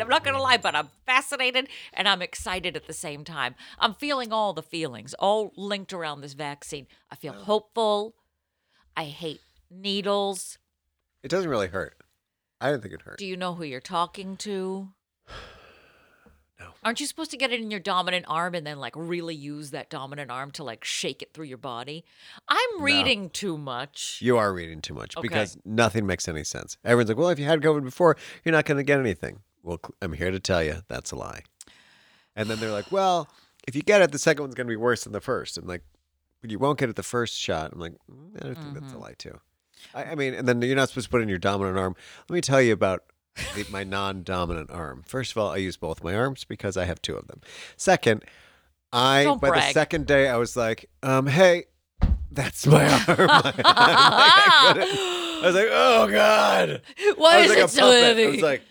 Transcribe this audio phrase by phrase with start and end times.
[0.00, 3.54] I'm not going to lie, but I'm fascinated and I'm excited at the same time.
[3.78, 6.86] I'm feeling all the feelings, all linked around this vaccine.
[7.10, 8.14] I feel hopeful.
[8.96, 9.40] I hate
[9.70, 10.58] needles.
[11.22, 11.96] It doesn't really hurt.
[12.60, 13.18] I didn't think it hurt.
[13.18, 14.88] Do you know who you're talking to?
[16.60, 16.68] No.
[16.84, 19.72] Aren't you supposed to get it in your dominant arm and then like really use
[19.72, 22.04] that dominant arm to like shake it through your body?
[22.46, 22.84] I'm No.
[22.84, 24.18] reading too much.
[24.22, 25.26] You are reading too much Okay.
[25.26, 26.76] because nothing makes any sense.
[26.84, 29.40] Everyone's like, well, if you had COVID before, you're not going to get anything.
[29.62, 31.42] Well, I'm here to tell you that's a lie.
[32.34, 33.28] And then they're like, well,
[33.66, 35.58] if you get it, the second one's going to be worse than the first.
[35.58, 35.82] I'm like,
[36.40, 37.72] but you won't get it the first shot.
[37.72, 39.38] I'm like, mm, I don't think that's a lie, too.
[39.94, 41.94] I, I mean, and then you're not supposed to put in your dominant arm.
[42.28, 43.04] Let me tell you about
[43.54, 45.04] the, my non dominant arm.
[45.06, 47.40] First of all, I use both my arms because I have two of them.
[47.76, 48.24] Second,
[48.92, 51.64] I, Don't by the second day, I was like, um, hey,
[52.30, 53.28] that's my arm.
[53.28, 56.82] Like, I I was like, oh God.
[57.16, 58.24] Why is like it so heavy?
[58.24, 58.62] I was like,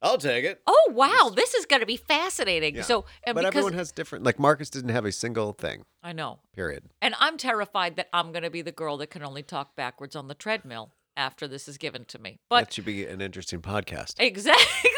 [0.00, 0.60] I'll take it.
[0.66, 2.76] oh wow, this is going to be fascinating.
[2.76, 2.82] Yeah.
[2.82, 4.24] So, and but because everyone has different.
[4.24, 5.84] Like Marcus didn't have a single thing.
[6.02, 6.84] I know, Period.
[7.02, 10.14] and I'm terrified that I'm going to be the girl that can only talk backwards
[10.14, 12.38] on the treadmill after this is given to me.
[12.48, 14.14] But that should be an interesting podcast.
[14.18, 14.90] exactly.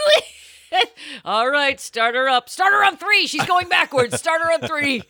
[1.25, 2.49] All right, start her up.
[2.49, 3.27] Start her on three.
[3.27, 4.19] She's going backwards.
[4.19, 5.03] Start her on three.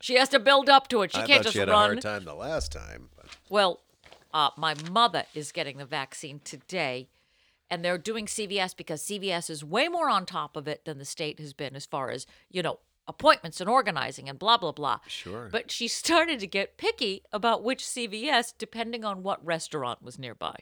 [0.00, 1.12] She has to build up to it.
[1.12, 1.76] She I can't just she had run.
[1.76, 3.08] a hard time the last time.
[3.16, 3.80] But Well,
[4.32, 7.08] uh, my mother is getting the vaccine today,
[7.70, 11.04] and they're doing CVS because CVS is way more on top of it than the
[11.04, 14.98] state has been as far as, you know, appointments and organizing and blah, blah, blah.
[15.06, 15.48] Sure.
[15.50, 20.56] But she started to get picky about which CVS depending on what restaurant was nearby.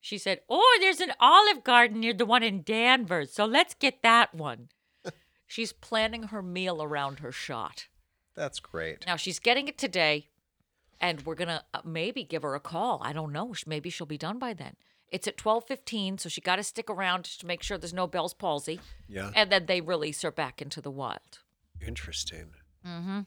[0.00, 4.02] She said, Oh, there's an Olive Garden near the one in Danvers, so let's get
[4.02, 4.68] that one.
[5.46, 7.86] She's planning her meal around her shot.
[8.34, 9.06] that's great.
[9.06, 10.28] Now she's getting it today,
[11.00, 13.00] and we're gonna uh, maybe give her a call.
[13.02, 13.54] I don't know.
[13.66, 14.74] Maybe she'll be done by then.
[15.10, 17.92] It's at twelve fifteen, so she got to stick around just to make sure there's
[17.94, 19.30] no Bell's palsy, Yeah.
[19.36, 21.38] and then they release her back into the wild.
[21.86, 22.50] Interesting.
[22.86, 23.20] Mm-hmm.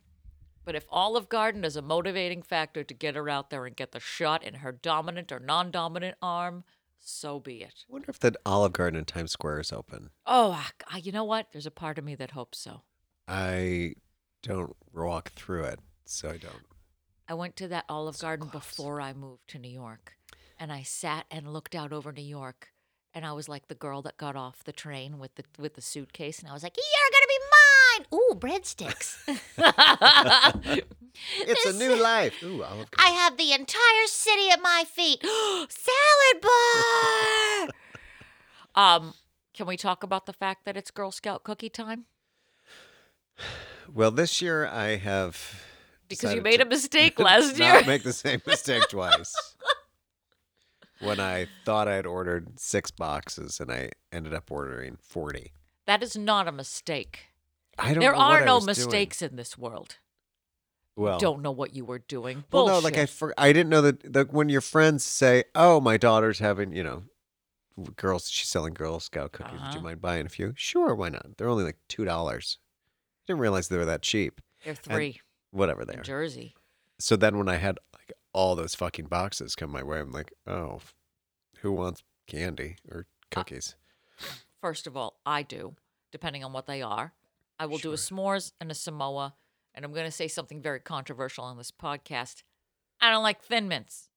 [0.65, 3.93] But if Olive Garden is a motivating factor to get her out there and get
[3.93, 6.65] the shot in her dominant or non-dominant arm,
[6.99, 7.85] so be it.
[7.89, 10.09] I wonder if that Olive Garden in Times Square is open.
[10.25, 11.53] Oh, I- I- you know what?
[11.53, 12.81] There's a part of me that hopes so.
[13.29, 13.93] I
[14.41, 16.65] don't walk through it, so I don't.
[17.29, 20.16] I went to that Olive Garden before I moved to New York,
[20.59, 22.69] and I sat and looked out over New York,
[23.13, 25.81] and I was like the girl that got off the train with the with the
[25.81, 29.17] suitcase, and I was like, "You're gonna be mine!" Ooh, breadsticks.
[31.39, 32.43] It's a new life.
[32.43, 35.21] Ooh, Olive I have the entire city at my feet.
[35.69, 37.69] Salad bar.
[38.75, 39.13] um,
[39.53, 42.05] can we talk about the fact that it's Girl Scout cookie time?
[43.93, 45.63] Well, this year I have.
[46.07, 47.83] Because you made to a mistake last year.
[47.85, 49.55] make the same mistake twice.
[50.99, 55.51] When I thought I had ordered six boxes and I ended up ordering 40.
[55.85, 57.27] That is not a mistake.
[57.77, 58.75] I don't There are no was doing.
[58.77, 59.97] mistakes in this world.
[60.95, 62.43] Well, Don't know what you were doing.
[62.51, 62.73] well, Bullshit.
[62.73, 65.95] no, like I, for, I didn't know that, that when your friends say, "Oh, my
[65.95, 67.03] daughter's having," you know,
[67.95, 69.53] girls, she's selling Girl Scout cookies.
[69.53, 69.73] Would Uh-huh.
[69.75, 70.53] you mind buying a few?
[70.57, 71.37] Sure, why not?
[71.37, 72.57] They're only like two dollars.
[72.59, 74.41] I didn't realize they were that cheap.
[74.65, 75.21] They're three
[75.51, 76.03] Whatever they in are.
[76.03, 76.55] Jersey.
[76.97, 80.31] So then when I had like all those fucking boxes come my way, I'm like,
[80.45, 80.79] oh,
[81.61, 83.75] who wants candy or cookies?
[84.61, 85.73] First of all, I do,
[86.11, 87.13] depending on what they are.
[87.59, 89.33] I will do a s'mores and a Samoa,
[89.73, 92.43] and I'm going to say something very controversial on this podcast.
[93.01, 94.09] I don't like thin mints,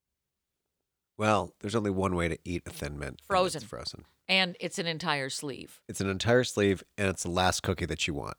[1.17, 3.09] Well, there's only one way to eat a thin mint.
[3.09, 3.61] and it's Frozen.
[3.61, 4.05] frozen.
[4.29, 5.81] and it's an entire sleeve.
[5.87, 8.37] It's an entire sleeve, and it's the last cookie that you want.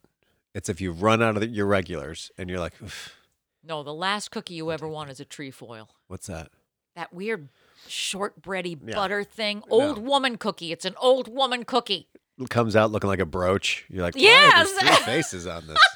[0.54, 3.16] It's if you run out of the, your regulars, and you're like, "Oof,
[3.64, 5.88] No, the last cookie you ever want is a trefoil.
[6.08, 6.48] what's that?
[6.96, 7.48] That weird
[7.88, 8.94] shortbready Yeah.
[8.94, 9.62] butter thing.
[9.70, 10.02] Old No.
[10.02, 10.72] woman cookie.
[10.72, 12.08] It's an old woman cookie.
[12.38, 13.84] It comes out looking like a brooch.
[13.88, 14.14] You're like.
[14.14, 15.78] There's three faces on this.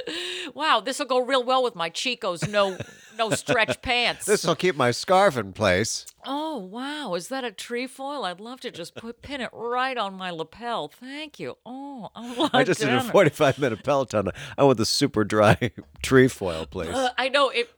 [0.54, 2.76] wow, this will go real well with my Chico's no
[3.18, 4.24] no stretch pants.
[4.24, 6.06] this will keep my scarf in place.
[6.24, 8.24] Oh wow, is that a trefoil?
[8.24, 10.88] I'd love to just put pin it right on my lapel.
[10.88, 11.56] Thank you.
[11.66, 14.30] Oh, I, I just did a 45 minute Peloton.
[14.56, 15.70] I want the super dry
[16.02, 16.94] trefoil, please.
[16.94, 17.70] Uh, I know it.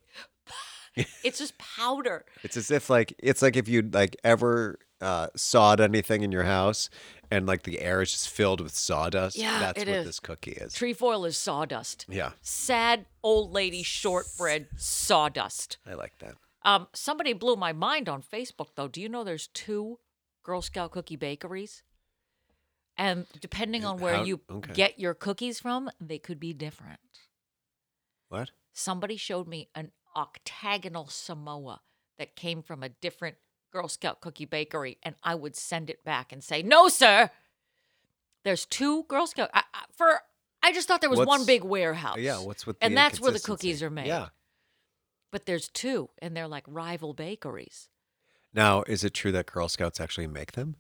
[1.25, 2.25] It's just powder.
[2.45, 6.45] It's as if like it's like if you like ever uh, sawed anything in your
[6.45, 6.89] house
[7.31, 9.37] and like the air is just filled with sawdust.
[9.37, 10.07] Yeah, that's what is.
[10.07, 10.73] this cookie is.
[10.75, 12.07] Trefoil is sawdust.
[12.09, 15.79] Yeah, Sad old lady shortbread sawdust.
[15.87, 16.35] I like that.
[16.65, 18.89] Um, somebody blew my mind on Facebook though.
[18.89, 19.99] Do you know there's two
[20.43, 21.83] Girl Scout cookie bakeries?
[22.97, 24.73] And depending on where How- you okay.
[24.73, 27.01] get your cookies from, they could be different.
[28.29, 28.53] What?
[28.73, 31.81] Somebody showed me an octagonal Samoa
[32.19, 33.37] that came from a different
[33.75, 37.31] Girl Scout cookie bakery, and I would send it back and say, "No, sir.
[38.45, 40.21] There's two Girl Scout I, I, for."
[40.63, 42.19] I just thought there was one big warehouse.
[42.19, 44.07] Yeah, what's with the and that's where the cookies are made.
[44.07, 44.29] Yeah.
[45.33, 47.89] But there's two, and they're like rival bakeries.
[48.55, 50.77] Now, is it true that Girl Scouts actually make them?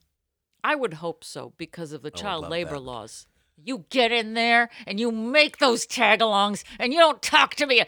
[0.62, 2.80] I would hope so because of the child labor that.
[2.80, 3.26] laws.
[3.56, 7.82] You get in there and you make those tagalongs and you don't talk to me.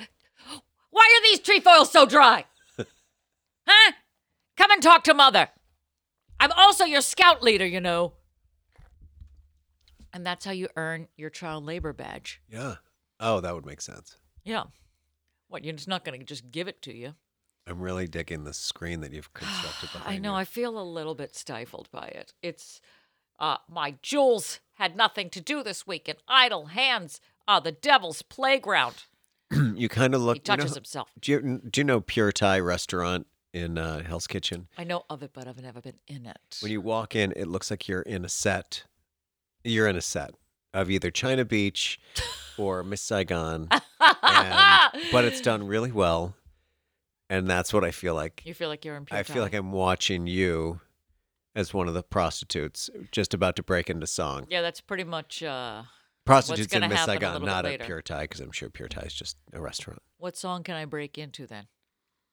[0.90, 2.44] Why are these trefoils so dry?
[3.66, 3.92] huh?
[4.56, 5.48] Come and talk to mother.
[6.40, 8.14] I'm also your scout leader, you know.
[10.12, 12.40] And that's how you earn your child labor badge.
[12.48, 12.76] Yeah.
[13.20, 14.16] Oh, that would make sense.
[14.44, 14.64] Yeah.
[15.48, 17.14] What, you're just not going to just give it to you.
[17.66, 20.32] I'm really digging the screen that you've constructed behind I know.
[20.32, 20.36] you.
[20.36, 22.32] I feel a little bit stifled by it.
[22.42, 22.80] It's
[23.38, 28.22] uh, my Jules had nothing to do this week, and idle hands are the devil's
[28.22, 29.04] playground.
[29.74, 30.36] you kind of look.
[30.36, 31.08] He touches you know, himself.
[31.20, 33.26] Do you, do you know Pure Thai restaurant
[33.56, 34.68] in uh, Hell's Kitchen?
[34.76, 36.58] I know of it, but I've never been in it.
[36.60, 38.84] When you walk in, it looks like you're in a set.
[39.64, 40.34] You're in a set
[40.74, 41.98] of either China Beach
[42.58, 43.68] or Miss Saigon,
[44.22, 46.36] and, but it's done really well,
[47.30, 48.42] and that's what I feel like.
[48.44, 50.80] You feel like you're in pure I feel like I'm watching you
[51.54, 54.46] as one of the prostitutes just about to break into song.
[54.50, 55.82] Yeah, that's pretty much uh,
[56.26, 59.02] Prostitutes in Miss happen a Saigon, not at Pure Thai, because I'm sure Pure Thai
[59.02, 60.02] is just a restaurant.
[60.18, 61.66] what song can I break into then?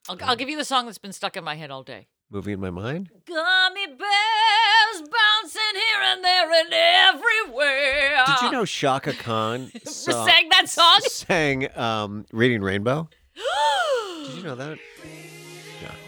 [0.10, 2.08] I'll, I'll give you the song that's been stuck in my head all day.
[2.30, 3.10] Movie in my mind.
[3.28, 8.24] Gummy bears bouncing here and there and everywhere.
[8.26, 11.00] Did you know Chaka Khan saw- sang that song?
[11.08, 13.08] sang um, "Reading Rainbow"?
[14.26, 14.78] Did you know that?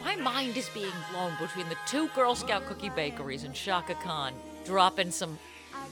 [0.04, 4.34] My mind is being blown between the two Girl Scout cookie bakeries and Chaka Khan
[4.66, 5.38] dropping some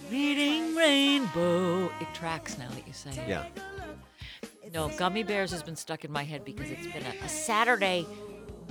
[0.10, 1.86] reading rainbow.
[2.00, 3.28] It tracks now that you say it.
[3.28, 3.46] Yeah.
[4.72, 8.08] No, Gummy Bears has been stuck in my head because it's been a, a Saturday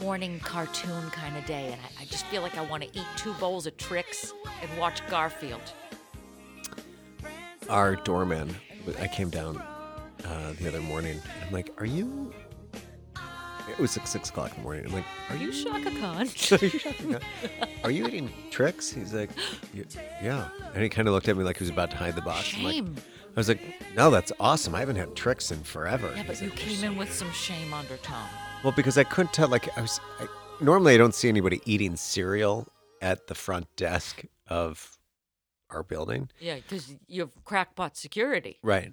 [0.00, 3.06] morning cartoon kind of day, and I, I just feel like I want to eat
[3.16, 5.60] two bowls of Trix and watch Garfield.
[7.68, 8.54] Our doorman.
[9.00, 11.20] I came down uh, the other morning.
[11.46, 12.32] I'm like, "Are you?"
[13.70, 14.86] It was like six o'clock in the morning.
[14.86, 16.16] I'm like, Are you Chaka Khan?
[16.52, 17.20] Are you Chaka Khan?
[17.84, 18.90] Are you eating Trix?
[18.92, 19.30] He's like,
[19.74, 19.84] "Y-
[20.22, 20.48] yeah.
[20.74, 22.52] And he kind of looked at me like he was about to hide the box.
[22.56, 22.96] I'm like- Shame.
[23.34, 23.60] I was like,
[23.96, 24.74] no, that's awesome.
[24.74, 26.12] I haven't had Trix in forever.
[26.14, 28.28] Yeah, but He's you like, came in with some shame undertone.
[28.62, 29.48] Well, because I couldn't tell.
[29.48, 30.26] Like, I was I,
[30.60, 32.68] normally I don't see anybody eating cereal
[33.00, 34.98] at the front desk of
[35.70, 38.58] our building, Yeah, because you have crackpot security.
[38.62, 38.92] right?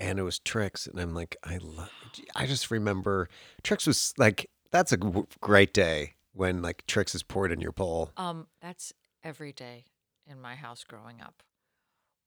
[0.00, 1.90] And it was Trix, and I'm like, I love.
[2.34, 3.28] I just remember
[3.62, 7.72] Trix was like that's a g- great day when like Trix is poured in your
[7.72, 8.10] bowl.
[8.16, 8.92] Um, that's
[9.22, 9.84] every day
[10.26, 11.42] in my house growing up.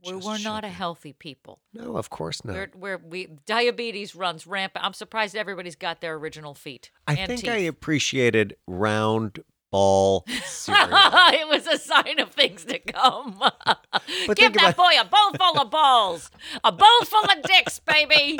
[0.05, 1.61] We Just were not a healthy people.
[1.73, 2.55] No, of course not.
[2.55, 4.83] We're, we're, we diabetes runs rampant.
[4.83, 6.91] I'm surprised everybody's got their original feet.
[7.07, 9.39] I and think I appreciated round
[9.73, 13.41] ball it was a sign of things to come.
[14.35, 16.29] Give that about- boy a bowl full of balls,
[16.63, 18.39] a bowl full of dicks, baby.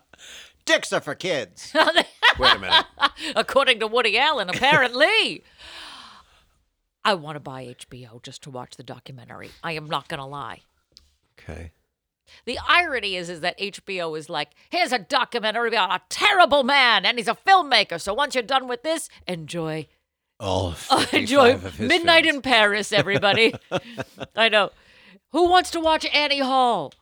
[0.64, 1.72] Dicks are for kids.
[2.38, 2.84] Wait a minute.
[3.36, 5.42] According to Woody Allen, apparently.
[7.04, 9.50] I want to buy HBO just to watch the documentary.
[9.62, 10.60] I am not going to lie.
[11.38, 11.72] Okay.
[12.44, 17.04] The irony is, is that HBO is like, here's a documentary about a terrible man,
[17.04, 18.00] and he's a filmmaker.
[18.00, 19.88] So once you're done with this, enjoy,
[20.40, 20.74] All
[21.12, 22.36] enjoy of his Midnight films.
[22.36, 23.54] in Paris, everybody.
[24.36, 24.70] I know.
[25.32, 26.92] Who wants to watch Annie Hall?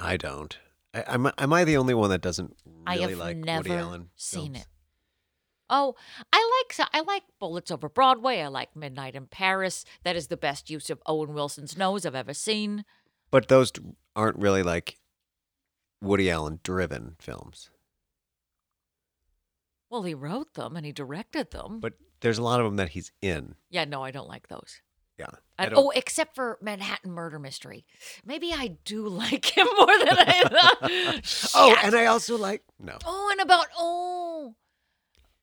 [0.00, 0.56] I don't.
[0.94, 3.72] I, am, am I the only one that doesn't I really have like never Woody
[3.80, 4.08] Allen?
[4.16, 4.58] seen films?
[4.60, 4.66] it.
[5.68, 5.94] Oh,
[6.32, 8.40] I like I like Bullets Over Broadway.
[8.40, 9.84] I like Midnight in Paris.
[10.04, 12.84] That is the best use of Owen Wilson's nose I've ever seen.
[13.30, 13.72] But those
[14.14, 14.96] aren't really like
[16.00, 17.70] Woody Allen driven films.
[19.90, 21.80] Well, he wrote them and he directed them.
[21.80, 23.54] But there's a lot of them that he's in.
[23.70, 24.80] yeah, no, I don't like those.
[25.18, 25.26] Yeah.
[25.58, 27.86] I, oh, except for Manhattan Murder Mystery.
[28.24, 31.52] Maybe I do like him more than I thought.
[31.54, 32.98] oh, and I also like no.
[33.06, 34.54] oh, and about oh,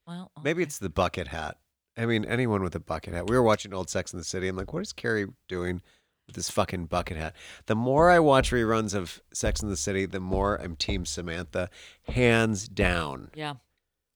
[0.06, 1.58] well, Maybe it's the bucket hat.
[1.98, 3.28] I mean, anyone with a bucket hat.
[3.30, 4.48] We were watching Old Sex in the City.
[4.48, 5.82] I'm like, what is Carrie doing
[6.28, 7.36] with this fucking bucket hat?
[7.68, 11.70] The more I watch reruns of Sex in the City, the more I'm Team Samantha,
[12.08, 13.30] hands down.
[13.36, 13.56] yeah.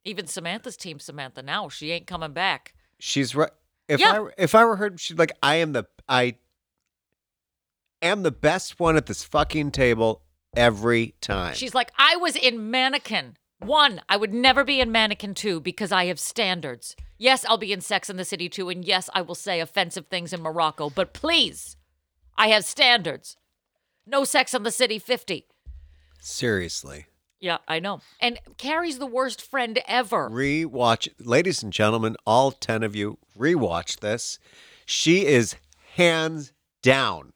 [0.08, 1.42] Even Samantha's team, Samantha.
[1.42, 2.74] Now she ain't coming back.
[3.00, 3.52] She's right.
[3.88, 4.14] If Yeah.
[4.14, 6.38] I were- if I were her, she'd like I am the I
[8.02, 10.22] am the best one at this fucking table
[10.56, 11.56] every time.
[11.56, 13.38] She's like, I was in Mannequin.
[13.60, 16.96] One, I would never be in Mannequin two because I have standards.
[17.18, 20.08] Yes, I'll be in Sex in the City too, and yes, I will say offensive
[20.08, 21.76] things in Morocco, but please,
[22.38, 23.36] I have standards.
[24.06, 25.48] No Sex in the City 50.
[26.22, 27.08] seriously.
[27.40, 28.02] Yeah, I know.
[28.20, 30.30] And Carrie's the worst friend ever.
[30.30, 34.40] Rewatch, ladies and gentlemen, all ten of you, rewatch this.
[34.86, 35.56] She is
[35.96, 37.34] hands down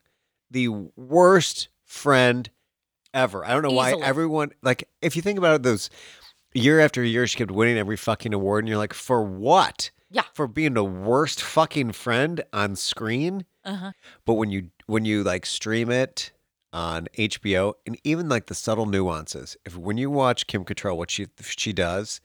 [0.50, 2.50] the worst friend
[3.14, 3.44] ever.
[3.44, 4.88] I don't know why everyone like.
[5.00, 5.88] If you think about it, those
[6.54, 9.90] year after year, she kept winning every fucking award, and you're like, for what?
[10.10, 10.24] Yeah.
[10.34, 13.46] for being the worst fucking friend on screen.
[13.64, 13.92] Uh-huh.
[14.26, 16.32] But when you when you like stream it
[16.72, 21.10] on HBO, and even like the subtle nuances, if when you watch Kim Cattrall, what
[21.10, 22.20] she she does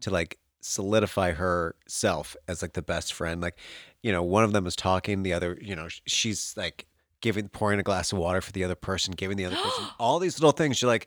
[0.00, 3.58] to like solidify herself as like the best friend, like
[4.02, 6.86] you know, one of them is talking, the other, you know, she's like
[7.20, 10.18] giving pouring a glass of water for the other person, giving the other person all
[10.18, 10.80] these little things.
[10.80, 11.06] You're like,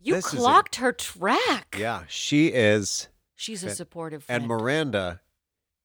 [0.00, 1.76] You is a- clocked her track.
[1.76, 3.08] yeah, she is.
[3.34, 4.42] She's a supportive friend.
[4.44, 5.20] And Miranda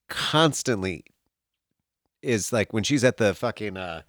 [0.08, 1.04] constantly
[2.22, 4.02] is like when she's at the fucking uh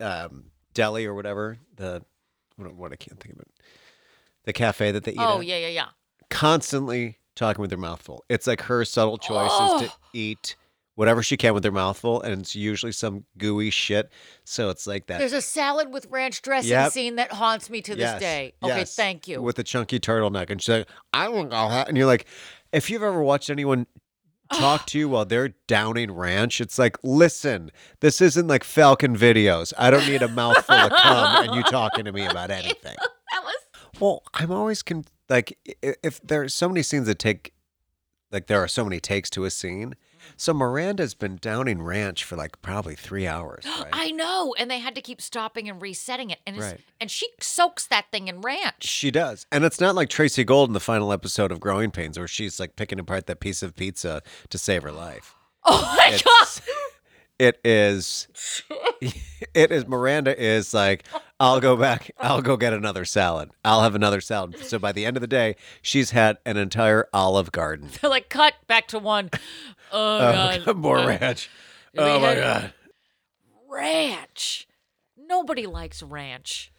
[0.00, 0.44] um
[0.76, 2.02] deli or whatever, the
[2.56, 3.48] what, what I can't think of it.
[4.44, 5.86] The cafe that they eat oh, at, yeah, yeah, yeah.
[6.30, 8.24] constantly talking with their mouth full.
[8.28, 9.96] It's like her subtle choices to Oh.
[10.12, 10.54] eat
[10.94, 14.10] whatever she can with their mouth full, and it's usually some gooey shit.
[14.44, 15.18] So it's like that.
[15.18, 16.92] There's a salad with ranch dressing Yep.
[16.92, 18.54] scene that haunts me to this Yes, day.
[18.62, 19.42] Okay, yes, thank you.
[19.42, 20.48] With the chunky turtleneck.
[20.48, 22.26] And she's like, I won't go And you're like,
[22.72, 23.86] if you've ever watched anyone
[24.52, 29.72] talk to you while they're downing ranch, it's like, listen, this isn't like Falcon videos.
[29.78, 32.96] I don't need a mouthful of cum and you talking to me about anything.
[32.96, 33.54] that was
[34.00, 37.52] Well, I'm always con- like, if there's so many scenes that take,
[38.30, 39.94] like, there are so many takes to a scene.
[40.36, 43.88] So Miranda's been downing ranch for like probably three hours, right?
[43.92, 46.80] I know, and they had to keep stopping and resetting it, and Right.
[47.00, 48.84] and she soaks that thing in ranch.
[48.84, 49.46] She does.
[49.52, 52.58] And it's not like Tracey Gold in the final episode of Growing Pains where she's
[52.60, 55.34] like picking apart that piece of pizza to save her life.
[55.68, 56.46] Oh my It's- god!
[57.38, 58.28] It is
[59.54, 61.04] it is Miranda is like,
[61.38, 63.50] I'll go back, I'll go get another salad.
[63.64, 64.56] I'll have another salad.
[64.60, 67.90] So by the end of the day, she's had an entire olive garden.
[68.00, 69.30] They're like, cut back to one.
[69.92, 70.18] Oh,
[70.64, 71.50] god, More Uh, ranch.
[71.98, 72.72] Oh my god.
[73.68, 74.66] ranch.
[75.16, 76.72] Nobody likes ranch.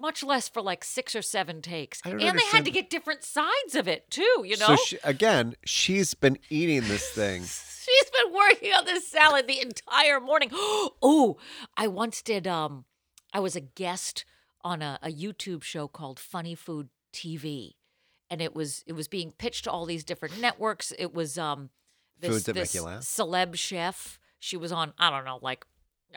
[0.00, 2.00] Much less for like six or seven takes.
[2.04, 4.66] And don't they had to get different sides of it too, you know?
[4.66, 7.42] So she, again, she's been eating this thing.
[7.92, 10.50] She's been working on this salad the entire morning.
[11.04, 11.36] Oh,
[11.76, 12.84] I once did um
[13.32, 14.24] I was a guest
[14.62, 17.72] on a, a YouTube show called Funny Food TV.
[18.30, 20.92] And it was it was being pitched to all these different networks.
[20.98, 21.70] It was um
[22.20, 23.02] this, Foods that make this you laugh?
[23.02, 24.18] celeb chef.
[24.38, 25.64] She was on, I don't know, like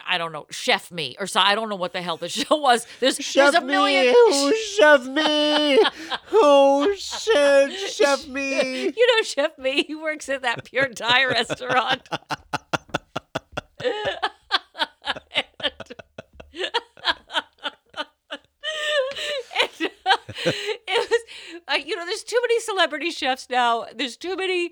[0.07, 2.55] I don't know, Chef Me or so I don't know what the hell the show
[2.57, 2.85] was.
[2.99, 5.79] There's there's a million who chef me.
[6.27, 8.83] who shit, chef me.
[8.85, 12.07] You know Chef Me, he works at that Pure Thai restaurant.
[20.87, 21.14] And, was,
[21.67, 23.85] uh, you know, there's too many celebrity chefs now.
[23.95, 24.71] There's too many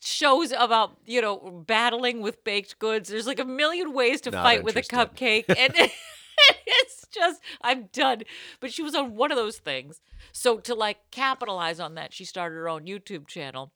[0.00, 3.08] shows about, you know, battling with baked goods.
[3.08, 5.44] There's like a million ways to Not fight with a cupcake.
[5.62, 5.72] And
[6.66, 8.22] it's just, I'm done.
[8.60, 10.00] But she was on one of those things.
[10.32, 13.72] So to like capitalize on that, she started her own YouTube channel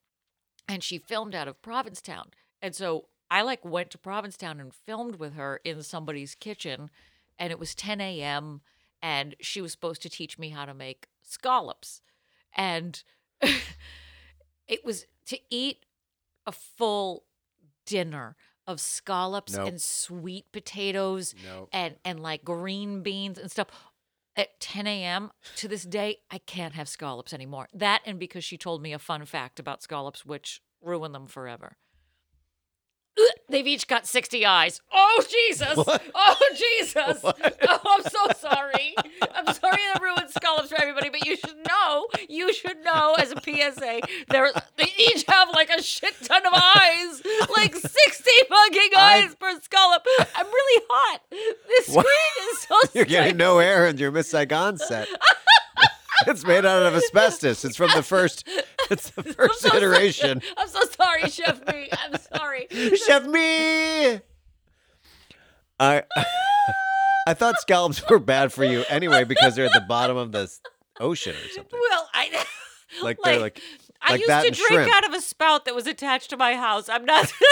[0.68, 2.30] and she filmed out of Provincetown.
[2.60, 6.90] And so I like went to Provincetown and filmed with her in somebody's kitchen,
[7.38, 8.60] and it was 10 a.m.
[9.02, 12.02] and she was supposed to teach me how to make scallops,
[12.56, 13.02] and
[14.66, 15.84] it was to eat
[16.46, 17.24] a full
[17.84, 18.36] dinner
[18.66, 19.68] of scallops Nope.
[19.68, 21.68] and sweet potatoes Nope.
[21.72, 23.68] and and like green beans and stuff
[24.36, 25.30] at 10 a.m.
[25.56, 27.68] to this day, I can't have scallops anymore.
[27.72, 31.78] That and because she told me a fun fact about scallops, which ruined them forever.
[33.48, 34.80] They've each got 60 eyes.
[34.92, 35.74] Oh, Jesus.
[36.14, 37.22] Oh, Jesus.
[37.68, 38.94] Oh, I'm so sorry.
[39.34, 43.32] I'm sorry that ruined scallops for everybody, but you should know, you should know as
[43.32, 47.22] a PSA, they each have like a shit ton of eyes,
[47.56, 50.06] like 60 fucking I- eyes per scallop.
[50.34, 51.20] I'm really hot.
[51.30, 52.04] This screen
[52.52, 53.08] is so You're strange.
[53.08, 55.08] getting no air in your Miss Saigon set.
[56.26, 57.64] It's made out of asbestos.
[57.64, 58.46] It's from the first.
[58.90, 59.82] It's the first so sorry.
[59.82, 60.42] iteration.
[60.56, 61.88] I'm so sorry, Chef Me.
[61.92, 62.66] I'm sorry.
[62.96, 64.20] Chef me.
[65.78, 66.02] I
[67.28, 70.50] I thought scallops were bad for you anyway because they're at the bottom of the
[71.00, 71.78] ocean or something.
[71.90, 72.44] Well, I
[73.02, 73.60] Like they're like
[74.02, 74.94] I Like used to drink shrimp.
[74.94, 76.88] out of a spout that was attached to my house.
[76.88, 77.32] I'm not.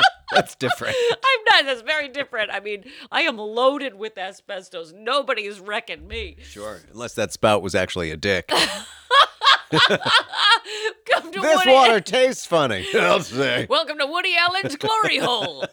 [0.32, 0.94] That's different.
[1.10, 1.64] I'm not.
[1.66, 2.50] That's very different.
[2.52, 4.92] I mean, I am loaded with asbestos.
[4.96, 6.36] Nobody is wrecking me.
[6.42, 6.78] Sure.
[6.92, 8.46] Unless that spout was actually a dick.
[9.70, 11.72] Come to this Woody.
[11.72, 12.86] water tastes funny.
[12.94, 13.66] I'll say.
[13.68, 15.64] Welcome to Woody Allen's glory hole.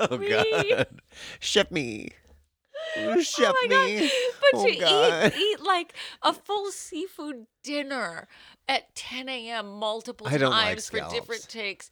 [0.00, 0.16] Oh.
[0.16, 0.86] God.
[1.40, 2.10] Chef me.
[3.06, 3.86] Ooh, Chef oh my God.
[3.86, 4.10] me.
[4.40, 5.32] But oh, to God.
[5.34, 8.28] eat eat like a full seafood dinner
[8.66, 9.78] at 10 a.m.
[9.78, 11.90] multiple don't like times for different takes.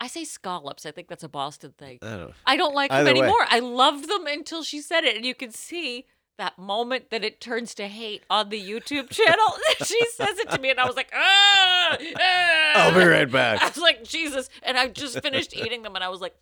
[0.00, 0.86] I say scallops.
[0.86, 1.98] I think that's a Boston thing.
[2.02, 2.34] I don't.
[2.46, 3.20] I don't like them Either way.
[3.20, 3.46] anymore.
[3.48, 6.06] I loved them until she said it, and you can see
[6.36, 9.46] that moment that it turns to hate on the YouTube channel.
[9.84, 13.62] she says it to me, and I was like, ah, ah." I'll be right back.
[13.62, 16.34] I was like, Jesus, and I just finished eating them, and I was like,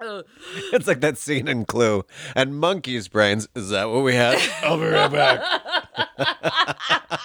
[0.72, 2.04] It's like that scene in Clue.
[2.34, 3.48] And monkey's brains.
[3.54, 4.38] Is that what we had?
[4.62, 5.40] I'll be right back.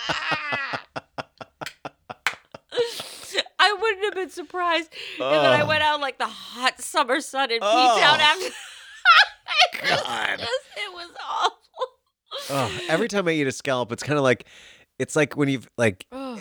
[3.59, 4.89] I wouldn't have been surprised.
[5.19, 7.99] And then I went out like the hot summer sun and peeked Oh.
[8.01, 8.45] out after.
[8.45, 8.51] it,
[9.91, 10.39] was God.
[10.39, 11.57] just, it was awful.
[12.49, 14.45] Oh, every time I eat a scallop, it's kind of like,
[14.99, 16.39] it's like when you've like Ugh.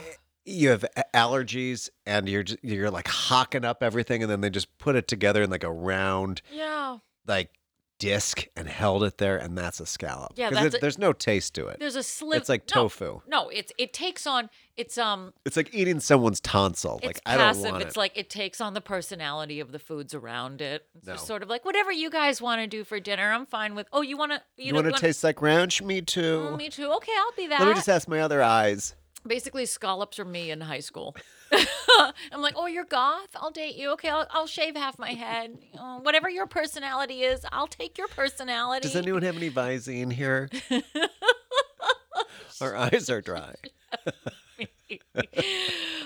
[0.51, 4.97] You have allergies and you're you're like hocking up everything, and then they just put
[4.97, 6.99] it together in like a round yeah.
[7.27, 7.51] like
[7.99, 10.33] disc and held it there, and that's a scallop.
[10.35, 11.79] Yeah, that's it- a- there's no taste to it.
[11.79, 12.39] There's a sliver.
[12.41, 13.21] It's like no, tofu.
[13.29, 16.97] No, it's it takes on it's um It's like eating someone's tonsil.
[17.03, 17.71] it's like I don't passive.
[17.73, 17.99] want It's it.
[17.99, 20.87] like it takes on the personality of the foods around it.
[20.97, 21.27] It's just No.
[21.27, 23.87] sort of like whatever you guys want to do for dinner, I'm fine with.
[23.93, 25.83] Oh, you want to you, you want to taste like ranch?
[25.83, 26.49] Me too.
[26.51, 26.91] Oh, me too.
[26.91, 27.61] Okay, I'll be that.
[27.61, 28.95] Let me just ask my other eyes.
[29.27, 31.15] Basically, scallops are me in high school.
[32.33, 33.29] I'm like, oh, you're goth.
[33.37, 33.91] I'll date you.
[33.93, 35.59] Okay, I'll, I'll shave half my head.
[35.79, 38.83] Uh, whatever your personality is, I'll take your personality.
[38.83, 40.49] Does anyone have any Visine here?
[42.61, 43.55] Our eyes are dry.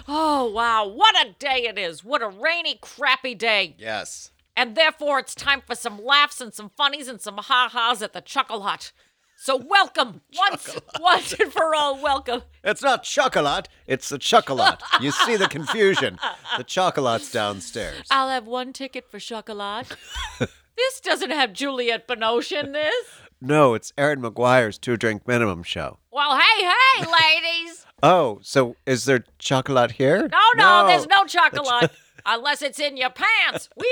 [0.08, 2.04] oh wow, what a day it is!
[2.04, 3.74] What a rainy, crappy day.
[3.76, 4.30] Yes.
[4.56, 8.20] And therefore, it's time for some laughs and some funnies and some ha-has at the
[8.20, 8.92] Chuckle Hut.
[9.44, 12.44] So welcome, once, once and for all, welcome.
[12.64, 14.80] It's not chocolate, it's the chocolate.
[15.02, 16.18] You see the confusion.
[16.56, 18.06] The chocolate's downstairs.
[18.10, 19.94] I'll have one ticket for chocolate.
[20.38, 23.04] this doesn't have Juliette Binoche in this.
[23.42, 25.98] No, it's Aaron McGuire's two drink minimum show.
[26.10, 27.84] Well, hey, hey, ladies.
[28.02, 30.26] Oh, so is there chocolate here?
[30.26, 31.90] No, no, there's no chocolate
[32.26, 33.68] unless it's in your pants.
[33.76, 33.86] Wee!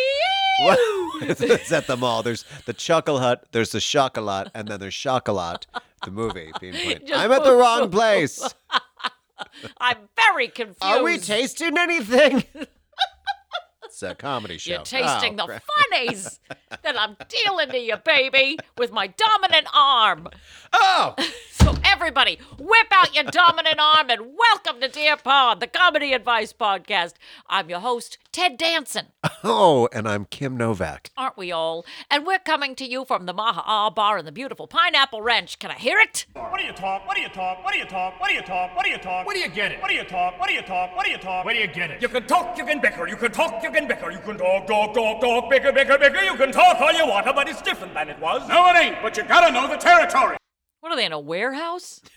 [1.22, 2.22] It's at the mall.
[2.22, 5.66] There's the Chuckle Hut, there's the Chocolat, and then there's Chocolat,
[6.04, 7.02] the movie being played.
[7.06, 8.42] Just I'm at the wrong place.
[9.80, 10.82] I'm very confused.
[10.82, 12.44] Are we tasting anything?
[14.02, 14.72] It's a comedy show.
[14.72, 15.62] You're tasting Oh, the crap.
[15.90, 16.40] funnies
[16.82, 20.28] that I'm dealing to you, baby, with my dominant arm.
[20.72, 21.14] Oh!
[21.50, 26.52] So everybody, whip out your dominant arm and welcome to Dear Pod, the comedy advice
[26.52, 27.12] podcast.
[27.46, 29.06] I'm your host, Ted Danson.
[29.44, 31.10] Oh, and I'm Kim Novak.
[31.16, 31.84] Aren't we all?
[32.10, 35.58] And we're coming to you from the Maha Bar in the beautiful Pineapple Ranch.
[35.60, 36.26] Can I hear it?
[36.32, 37.06] What do you talk?
[37.06, 37.62] What do you talk?
[37.62, 38.18] What do you talk?
[38.20, 38.74] What do you talk?
[38.74, 39.26] What do you talk?
[39.26, 39.80] What do you get it?
[39.80, 40.40] What do you talk?
[40.40, 40.96] What do you talk?
[40.96, 41.44] What do you talk?
[41.44, 42.02] Where do you get it?
[42.02, 44.66] You can talk, you can bicker, you can talk, you can bicker, you can talk,
[44.66, 47.94] talk, talk, talk, bicker, bicker, bicker, you can talk all you want, but it's different
[47.94, 48.48] than it was.
[48.48, 50.36] No, it ain't, but you gotta know the territory.
[50.80, 52.00] What are they in a warehouse?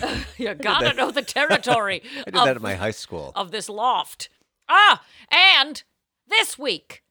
[0.38, 3.32] you gotta know the territory I did of, that at my high school.
[3.34, 4.28] of this loft.
[4.68, 5.82] Ah, and
[6.26, 7.02] this week,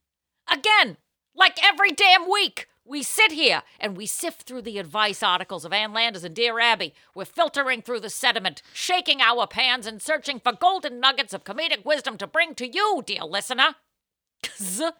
[0.51, 0.97] again,
[1.35, 5.73] like every damn week, we sit here and we sift through the advice articles of
[5.73, 6.93] Ann Landers and Dear Abby.
[7.15, 11.85] We're filtering through the sediment, shaking our pans, and searching for golden nuggets of comedic
[11.85, 13.75] wisdom to bring to you, dear listener.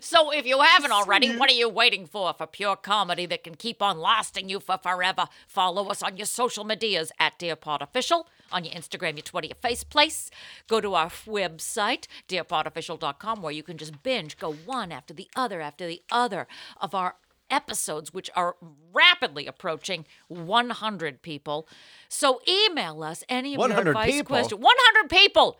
[0.00, 2.32] So, if you haven't already, what are you waiting for?
[2.32, 5.26] For pure comedy that can keep on lasting you for forever.
[5.46, 9.48] Follow us on your social medias at Dear Pod Official, on your Instagram, your Twitter,
[9.48, 10.30] your face place.
[10.68, 15.60] Go to our website, dearpodofficial.com, where you can just binge, go one after the other
[15.60, 16.46] after the other
[16.80, 17.16] of our
[17.50, 18.56] episodes, which are
[18.92, 21.68] rapidly approaching 100 people.
[22.08, 24.26] So, email us any of 100 your advice people?
[24.26, 24.60] questions.
[24.60, 25.58] 100 people!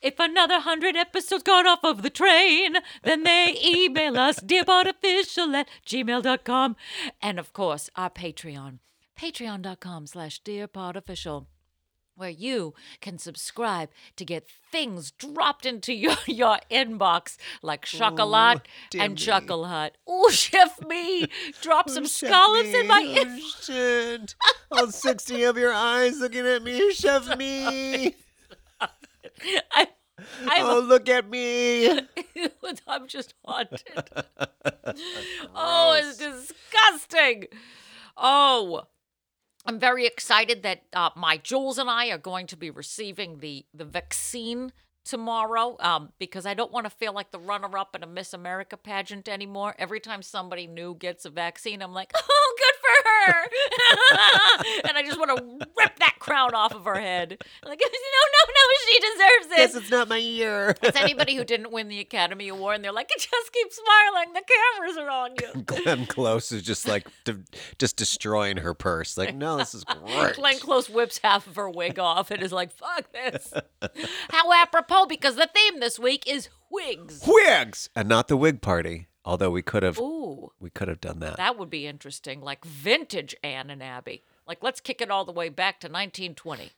[0.00, 5.68] If another hundred episodes got off of the train, then they email us, dearpodofficial at
[5.86, 6.76] gmail.com.
[7.20, 8.78] And of course, our Patreon,
[9.18, 11.46] patreon.com slash dearpodofficial,
[12.18, 19.02] where you can subscribe to get things dropped into your, your inbox like chocolate dear
[19.02, 19.16] and me.
[19.16, 19.96] chuckle hut.
[20.10, 21.28] Ooh, chef me!
[21.62, 23.64] Drop some scallops in my Oh, inbox.
[23.64, 24.34] shit.
[24.72, 26.92] All 60 of your eyes looking at me.
[26.92, 28.14] Chef me.
[28.80, 29.86] I,
[30.48, 31.88] I'm Oh, look at me.
[32.88, 33.80] I'm just haunted.
[35.54, 37.44] oh, it's disgusting.
[38.16, 38.82] Oh,
[39.68, 43.66] I'm very excited that uh, my Jules and I are going to be receiving the
[43.74, 44.72] the vaccine
[45.04, 48.32] tomorrow um, because I don't want to feel like the runner up in a Miss
[48.32, 49.74] America pageant anymore.
[49.78, 52.74] Every time somebody new gets a vaccine, I'm like, oh, good
[53.32, 53.42] her.
[54.84, 57.30] and I just want to rip that crown off of her head.
[57.64, 59.78] Like, no, no, no, she deserves Guess it.
[59.82, 60.74] it's not my year.
[60.82, 64.32] It's anybody who didn't win the Academy Award and they're like, it just keep smiling.
[64.34, 65.62] The cameras are on you.
[65.84, 67.44] Glenn Close is just like de-
[67.78, 69.16] just destroying her purse.
[69.16, 70.34] Like, no, this is great.
[70.36, 73.52] Glenn Close whips half of her wig off and is like, fuck this.
[74.30, 77.22] How apropos, because the theme this week is wigs.
[77.26, 79.07] Wigs, and not the Whig party.
[79.28, 81.36] Although we could have, Ooh, we could have done that.
[81.36, 82.40] that would be interesting.
[82.40, 84.24] Like vintage Anne and Abby.
[84.46, 86.70] Like, let's kick it all the way back to 1920.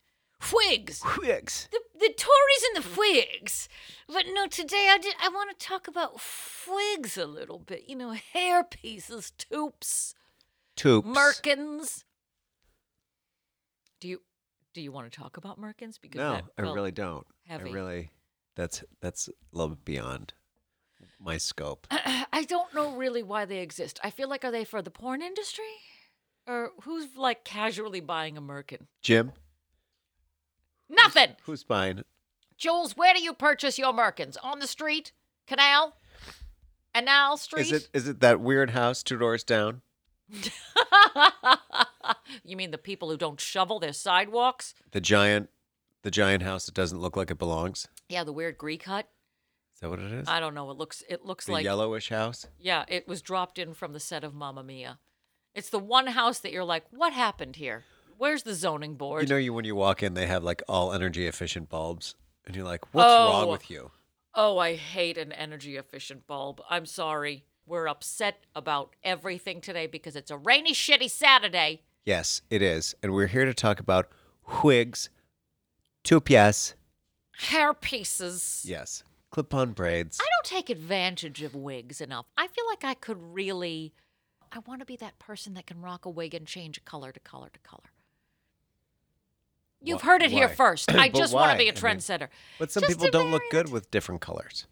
[0.52, 1.00] Wigs.
[1.16, 1.68] Wigs.
[1.70, 3.68] The, the Tories and the Whigs.
[4.08, 5.14] But no, today I did.
[5.22, 6.20] I want to talk about
[6.68, 7.84] wigs a little bit.
[7.86, 10.16] You know, hair pieces, toupes,
[10.76, 11.04] Toops.
[11.06, 12.02] merkins.
[14.00, 14.22] Do you
[14.74, 16.00] do you want to talk about merkins?
[16.00, 17.26] Because No, that I felt really don't.
[17.46, 17.70] heavy.
[17.70, 18.10] I really,
[18.56, 20.32] that's that's a little bit beyond
[21.20, 21.86] my scope.
[21.90, 24.00] I don't know really why they exist.
[24.02, 25.64] I feel like are they for the porn industry,
[26.46, 28.86] or who's like casually buying a merkin?
[29.02, 29.32] Jim,
[30.88, 31.36] Nothing.
[31.44, 31.98] who's buying?
[31.98, 32.06] It?
[32.56, 34.36] Jules, where do you purchase your merkins?
[34.42, 35.12] On the street,
[35.46, 35.94] canal,
[36.94, 37.66] canal street.
[37.66, 39.82] Is it is it that weird house two doors down?
[42.44, 44.74] you mean the people who don't shovel their sidewalks?
[44.92, 45.50] The giant,
[46.02, 47.88] the giant house that doesn't look like it belongs.
[48.08, 49.08] Yeah, the weird Greek hut.
[49.80, 50.28] That what it is?
[50.28, 50.70] I don't know.
[50.70, 52.46] It looks it looks the like yellowish house.
[52.58, 54.98] yeah, it was dropped in from the set of Mamma Mia.
[55.54, 57.84] It's the one house that you're like, what happened here?
[58.18, 59.22] Where's the zoning board?
[59.22, 62.14] You know, you when you walk in, they have like all energy efficient bulbs,
[62.46, 63.30] and you're like, "What's oh.
[63.30, 63.50] wrong Oh.
[63.52, 63.90] with you?"
[64.34, 66.60] Oh, I hate an energy efficient bulb.
[66.68, 67.44] I'm sorry.
[67.66, 71.82] We're upset about everything today because it's a rainy, shitty Saturday.
[72.04, 74.08] Yes, it is, and we're here to talk about
[74.62, 75.08] wigs,
[76.04, 76.74] toupias,
[77.38, 78.64] Hair pieces.
[78.66, 80.18] yes, clip-on braids.
[80.20, 82.26] I don't take advantage of wigs enough.
[82.36, 83.92] I feel like I could really.
[84.52, 87.20] I want to be that person that can rock a wig and change color to
[87.20, 87.92] color to color.
[89.82, 90.90] You've Wh- heard it here first.
[90.94, 91.52] I But just want why?
[91.54, 92.28] to be a I mean, trendsetter.
[92.58, 93.66] But some Just people a don't look variant.
[93.68, 94.66] good with different colors.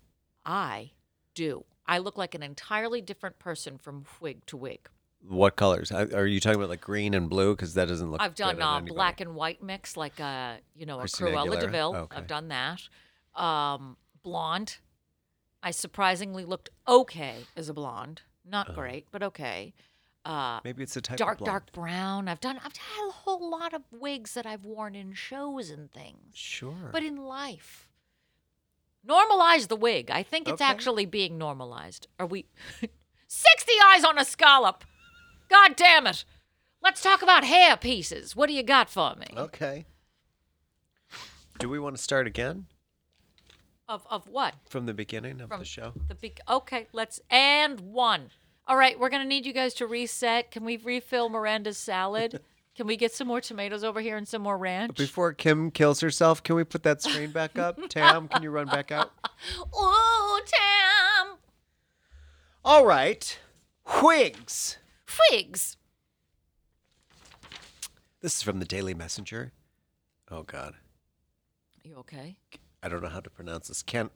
[0.44, 0.90] I
[1.34, 1.64] do.
[1.86, 4.88] I look like an entirely different person from wig to wig.
[5.26, 5.90] What colors?
[5.90, 7.54] I- Are you talking about like green and blue?
[7.54, 8.20] Because that doesn't look.
[8.20, 8.94] I've done good on uh, anybody.
[8.94, 11.60] black and white mix, like uh, you know, a Christina Cruella Aguilera?
[11.60, 11.96] Deville.
[11.96, 12.16] Okay.
[12.16, 12.80] I've done that.
[13.40, 14.78] Um, blonde.
[15.62, 18.22] I surprisingly looked okay as a blonde.
[18.44, 19.74] Not great, but okay.
[20.24, 22.28] Uh, Maybe it's a type dark, of dark brown.
[22.28, 22.56] I've done.
[22.58, 26.90] I've had a whole lot of wigs that I've worn in shows and things, Sure.
[26.92, 27.88] but in life,
[29.06, 30.10] normalize the wig.
[30.10, 30.70] I think it's Okay.
[30.70, 32.08] actually being normalized.
[32.18, 32.46] Are we?
[33.26, 34.84] Sixty eyes on a scallop.
[35.48, 36.24] God damn it.
[36.82, 38.36] Let's talk about hair pieces.
[38.36, 39.26] What do you got for me?
[39.36, 39.86] okay.
[41.58, 42.66] Do we want to start again
[43.88, 44.54] Of of what?
[44.68, 45.92] from the beginning of From the show?
[46.08, 46.40] The big.
[46.48, 48.30] Okay, let's and one.
[48.66, 50.50] All right, we're gonna need you guys to reset.
[50.50, 52.40] Can we refill Miranda's salad?
[52.76, 54.96] Can we get some more tomatoes over here and some more ranch?
[54.96, 57.76] Before Kim kills herself, can we put that screen back up?
[57.88, 59.10] Tam, can you run back out?
[59.76, 61.38] Ooh, Tam.
[62.64, 63.36] All right.
[64.00, 64.76] Wigs.
[65.06, 65.76] Figs.
[68.20, 69.50] This is from the Daily Messenger.
[70.30, 70.74] Oh God,
[71.82, 72.36] You okay?
[72.82, 73.82] I don't know how to pronounce this.
[73.82, 74.10] Ken,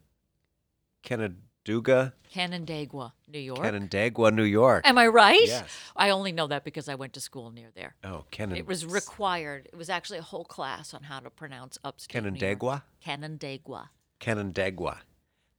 [1.02, 3.60] Canandaigua, Canandaigua, New York.
[3.60, 4.86] Canandaigua, New York.
[4.86, 5.46] Am I right?
[5.46, 5.64] Yes.
[5.96, 7.94] I only know that because I went to school near there.
[8.04, 8.56] Oh, Canan.
[8.56, 9.68] It was required.
[9.72, 12.38] It was actually a whole class on how to pronounce upstate New York.
[12.38, 12.82] Canandaigua.
[13.04, 13.88] Canandaigua.
[14.20, 14.98] Canandaigua.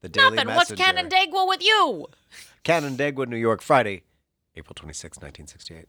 [0.01, 0.55] The Daily Nothing.
[0.55, 0.83] What's Messenger.
[0.83, 2.07] Canandaigua with you?
[2.63, 4.03] Canandaigua, New York, Friday,
[4.55, 5.87] April 26, 1968.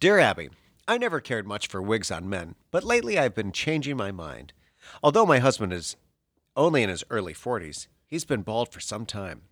[0.00, 0.50] Dear Abby,
[0.88, 4.52] I never cared much for wigs on men, but lately I've been changing my mind.
[5.02, 5.96] Although my husband is
[6.56, 9.42] only in his early 40s, he's been bald for some time.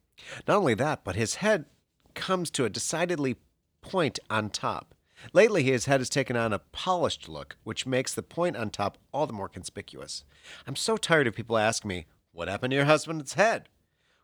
[0.46, 1.66] Not only that, but his head
[2.14, 3.36] comes to a decidedly
[3.80, 4.94] point on top.
[5.32, 8.98] Lately, his head has taken on a polished look, which makes the point on top
[9.12, 10.24] all the more conspicuous.
[10.66, 13.68] I'm so tired of people asking me, What happened to your husband's head?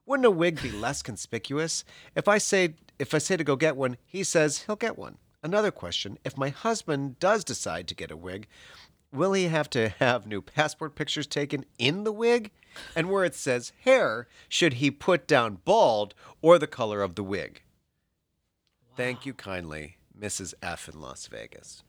[0.06, 1.84] Wouldn't a wig be less conspicuous?
[2.16, 5.18] If I say if I say to go get one, he says he'll get one.
[5.42, 8.48] Another question, if my husband does decide to get a wig,
[9.12, 12.50] will he have to have new passport pictures taken in the wig?
[12.94, 17.24] And where it says hair, should he put down bald or the color of the
[17.24, 17.62] wig?
[18.96, 20.54] Thank you kindly, Mrs.
[20.62, 21.82] F in Las Vegas.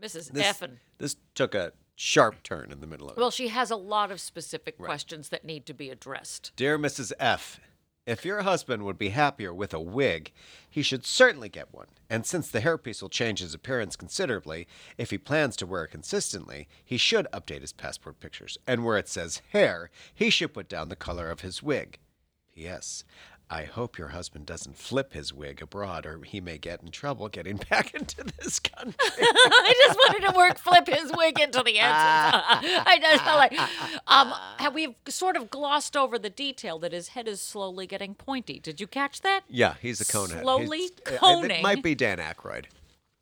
[0.00, 0.32] Mrs.
[0.32, 0.78] This, Effin.
[0.98, 3.20] this took a sharp turn in the middle of it.
[3.20, 6.52] Well, she has a lot of specific questions that need to be addressed.
[6.56, 7.12] Dear Mrs.
[7.20, 7.60] F
[8.04, 10.32] If your husband would be happier with a wig,
[10.68, 11.86] he should certainly get one.
[12.10, 14.66] And since the hairpiece will change his appearance considerably,
[14.98, 18.58] if he plans to wear it consistently, he should update his passport pictures.
[18.66, 21.98] And where it says hair, he should put down the color of his wig.
[22.52, 23.04] P.S.
[23.50, 27.28] I hope your husband doesn't flip his wig abroad, or he may get in trouble
[27.28, 28.94] getting back into this country.
[29.00, 32.42] I just wanted to work flip his wig into the answer.
[32.86, 33.52] I just felt like
[34.06, 38.14] um, have we sort of glossed over the detail that his head is slowly getting
[38.14, 38.58] pointy.
[38.58, 39.42] Did you catch that?
[39.48, 40.40] yeah, he's a conehead.
[40.42, 41.50] Slowly He's- I- coning.
[41.58, 42.66] It might be Dan Aykroyd.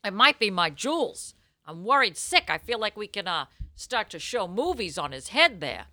[0.03, 1.33] It might be my Jules.
[1.65, 2.45] I'm worried sick.
[2.49, 5.85] I feel like we can uh, start to show movies on his head there.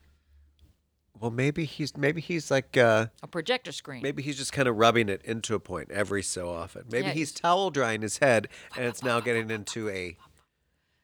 [1.20, 4.02] Well, maybe he's maybe he's like uh, A projector screen.
[4.02, 6.84] maybe he's just kind of rubbing it into a point every so often.
[6.90, 10.16] Maybe Yeah, he's he's- towel drying his head, and it's now getting into a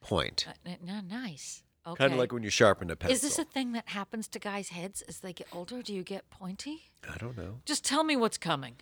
[0.01, 1.63] point, Uh, nice.
[1.87, 1.99] Okay.
[1.99, 3.15] kind of like when you sharpen a pencil.
[3.15, 5.83] Is this a thing that happens to guys' heads as they get older?
[5.83, 6.91] Do you get pointy?
[7.07, 7.61] I don't know.
[7.67, 8.77] Just tell me what's coming.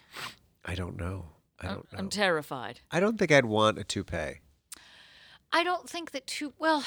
[0.64, 1.30] I don't know.
[1.60, 1.98] I I'm- don't know.
[1.98, 2.80] I'm terrified.
[2.92, 4.40] I don't think I'd want a toupee.
[5.52, 6.54] I don't think that two.
[6.58, 6.84] Well,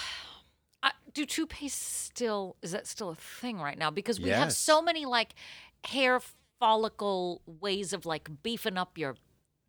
[0.86, 2.56] I, do toupees still?
[2.62, 3.91] Is that still a thing right now?
[3.91, 4.58] Because we have Yes.
[4.58, 5.34] so many like
[5.86, 6.21] hair
[6.60, 9.15] follicle ways of like beefing up your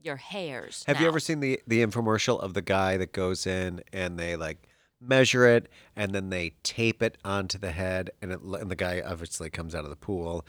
[0.00, 0.84] your hairs.
[0.86, 1.08] Have you now.
[1.08, 4.68] ever seen the the infomercial of the guy that goes in and they like
[5.00, 9.02] measure it and then they tape it onto the head and it and the guy
[9.04, 10.44] obviously comes out of the pool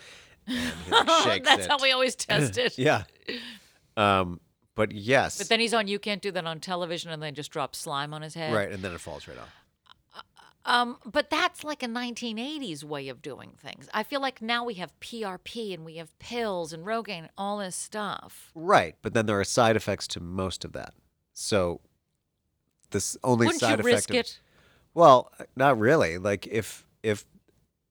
[0.48, 1.70] and he like, shakes That's it.
[1.72, 2.78] how we always test it.
[2.78, 3.04] yeah.
[3.96, 4.40] Um,
[4.76, 5.88] but yes, But then he's on.
[5.88, 8.54] You can't do that on television, and then just drop slime on his head.
[8.54, 9.50] right, and then it falls right off.
[10.68, 13.88] Um, but that's like a 1980s way of doing things.
[13.94, 17.58] I feel like now we have PRP and we have pills and Rogaine and all
[17.60, 18.52] this stuff.
[18.54, 20.94] Right, but then there are side effects to most of that.
[21.34, 21.80] So
[22.92, 23.86] this only Wouldn't side you effect.
[23.86, 24.40] risk of- it?
[24.94, 26.18] Well, not really.
[26.18, 27.26] Like if if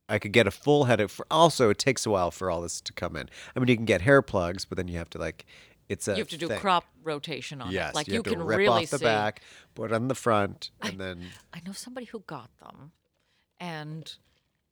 [0.09, 1.21] I could get a full head of.
[1.31, 3.29] Also, it takes a while for all this to come in.
[3.55, 5.45] I mean, you can get hair plugs, but then you have to like.
[5.89, 6.59] It's a You have to do thing.
[6.61, 7.95] crop rotation on Yes, it.
[7.95, 9.05] Like you, you, can rip really off the see.
[9.05, 9.43] back,
[9.75, 12.93] put on the front, and then I know somebody who got them
[13.61, 14.15] and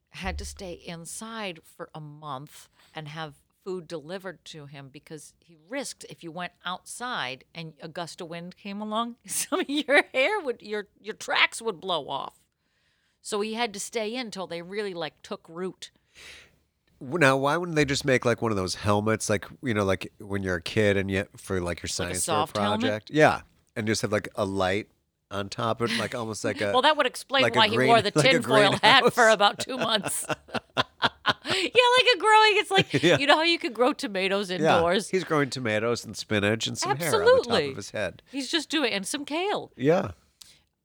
[0.09, 5.57] had to stay inside for a month and have food delivered to him because he
[5.67, 10.03] risked if you went outside and a gust of wind came along, some of your
[10.13, 12.39] hair would your your tracks would blow off.
[13.21, 15.91] So he had to stay in till they really like took root.
[17.01, 20.11] Now why wouldn't they just make like one of those helmets, like you know, like
[20.19, 22.81] when you're a kid and yet for like your science fair soft helmet?
[22.81, 23.41] project, yeah,
[23.75, 24.87] and just have like a light
[25.31, 27.75] on top of it, like almost like a Well, that would explain like why he
[27.75, 30.25] green- wore the like a tinfoil hat for about two months.
[30.55, 30.83] yeah,
[31.47, 32.51] like a growing.
[32.57, 33.17] It's like Yeah.
[33.17, 34.57] you know how you could grow tomatoes yeah.
[34.57, 35.09] indoors.
[35.09, 37.61] He's growing tomatoes and spinach and some hair on the Absolutely.
[37.63, 38.21] top of his head.
[38.31, 39.71] He's just doing and some kale.
[39.75, 40.11] Yeah.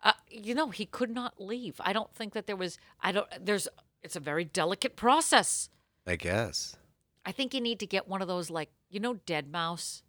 [0.02, 1.74] Uh, you know, he could not leave.
[1.80, 2.78] I don't think that there was.
[3.02, 3.26] I don't.
[3.38, 3.68] There's.
[4.02, 5.68] It's a very delicate process.
[6.06, 6.76] I guess.
[7.24, 10.02] I think you need to get one of those, like you know, deadmau5,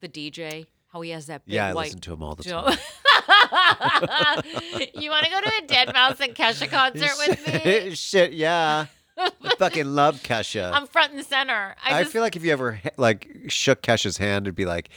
[0.00, 0.66] the DJ.
[0.88, 1.86] How he has that big Yeah, I white.
[1.86, 2.66] listen to him all the time.
[4.94, 7.90] you want to go to a deadmau5 and Kesha concert with me?
[7.96, 8.86] Shit, yeah.
[9.18, 10.70] I fucking love Kesha.
[10.72, 11.74] I'm front and center.
[11.84, 14.88] I, I, just, feel like if you ever like shook Kesha's hand, it'd be like,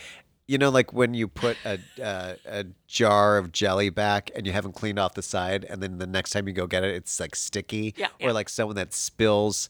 [0.48, 4.54] you know, like when you put a uh, a jar of jelly back and you
[4.54, 7.20] haven't cleaned off the side, and then the next time you go get it, it's
[7.20, 7.94] like sticky.
[7.98, 8.32] Yeah, Or yeah.
[8.32, 9.70] like someone that spills,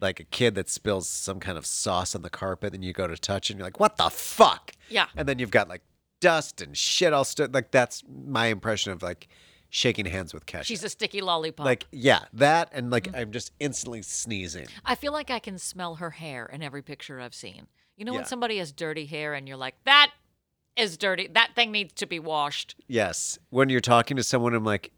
[0.00, 3.06] like a kid that spills some kind of sauce on the carpet, and you go
[3.06, 4.72] to touch, and you're like, what the fuck?
[4.88, 5.06] Yeah.
[5.16, 5.82] And then you've got like
[6.20, 7.54] dust and shit all stood.
[7.54, 9.28] Like that's my impression of like
[9.70, 10.64] shaking hands with Kesha.
[10.64, 11.64] she's a sticky lollipop.
[11.64, 14.66] like yeah, that and like I'm just instantly sneezing.
[14.84, 17.68] I feel like I can smell her hair in every picture I've seen.
[18.00, 18.20] You know Yeah.
[18.20, 20.12] when somebody has dirty hair and you're like, that
[20.74, 21.28] is dirty.
[21.28, 22.74] That thing needs to be washed.
[22.88, 23.38] Yes.
[23.50, 24.90] When you're talking to someone, I'm like,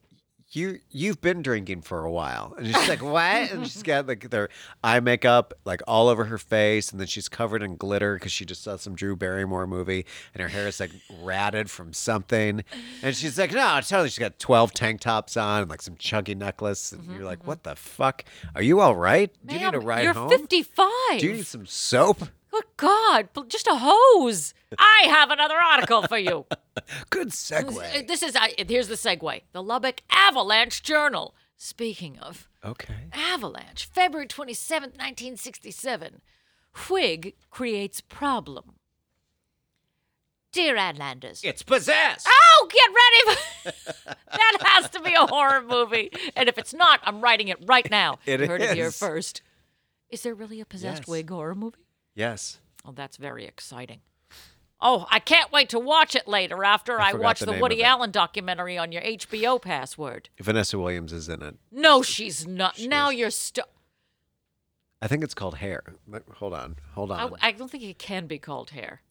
[0.51, 3.51] you you've been drinking for a while, and she's like, what?
[3.51, 4.51] And she's got like their
[4.85, 8.45] eye makeup like all over her face, and then she's covered in glitter because she
[8.45, 12.63] just saw some Drew Barrymore movie, and her hair is like ratted from something,
[13.03, 14.11] and she's like, no, totally.
[14.11, 17.49] She's got twelve tank tops on and like some chunky necklace, and you're like, mm-hmm.
[17.49, 18.25] what the fuck?
[18.55, 19.33] Are you all right?
[19.47, 20.29] Do you need a Ma'am, ride you're home?
[20.29, 20.89] 55.
[21.19, 22.29] Do you need some soap?
[22.77, 24.55] Good God, just a hose.
[24.79, 26.47] I have another article for you.
[27.11, 28.07] Good Uh, segue.
[28.09, 31.35] This is, uh, here's the segue the Lubbock Avalanche Journal.
[31.57, 33.09] Speaking of Okay.
[33.13, 36.21] Avalanche, February 27th, 1967.
[36.91, 38.75] Wig creates problem.
[40.53, 41.41] Dear Ann Landers.
[41.45, 42.27] It's possessed.
[42.29, 43.39] Oh, get ready!
[43.65, 46.11] for- that has to be a horror movie.
[46.37, 48.19] And if it's not, I'm writing it right now.
[48.27, 49.41] It you heard it here first.
[50.11, 51.09] Is there really a possessed Yes.
[51.09, 51.79] wig horror movie?
[52.15, 52.61] Yes.
[52.85, 54.01] Oh, that's very exciting.
[54.85, 57.85] Oh, I can't wait to watch it later after I I, watch the the, Woody.
[57.85, 60.29] Allen documentary on your HBO password.
[60.41, 61.55] Vanessa Williams is in it.
[61.71, 62.81] No, she's not.
[62.81, 63.17] now is.
[63.17, 63.67] you're st-
[65.01, 65.83] I think it's called hair.
[66.35, 66.77] Hold on.
[66.95, 67.35] Hold on.
[67.41, 69.03] I don't think it can be called hair.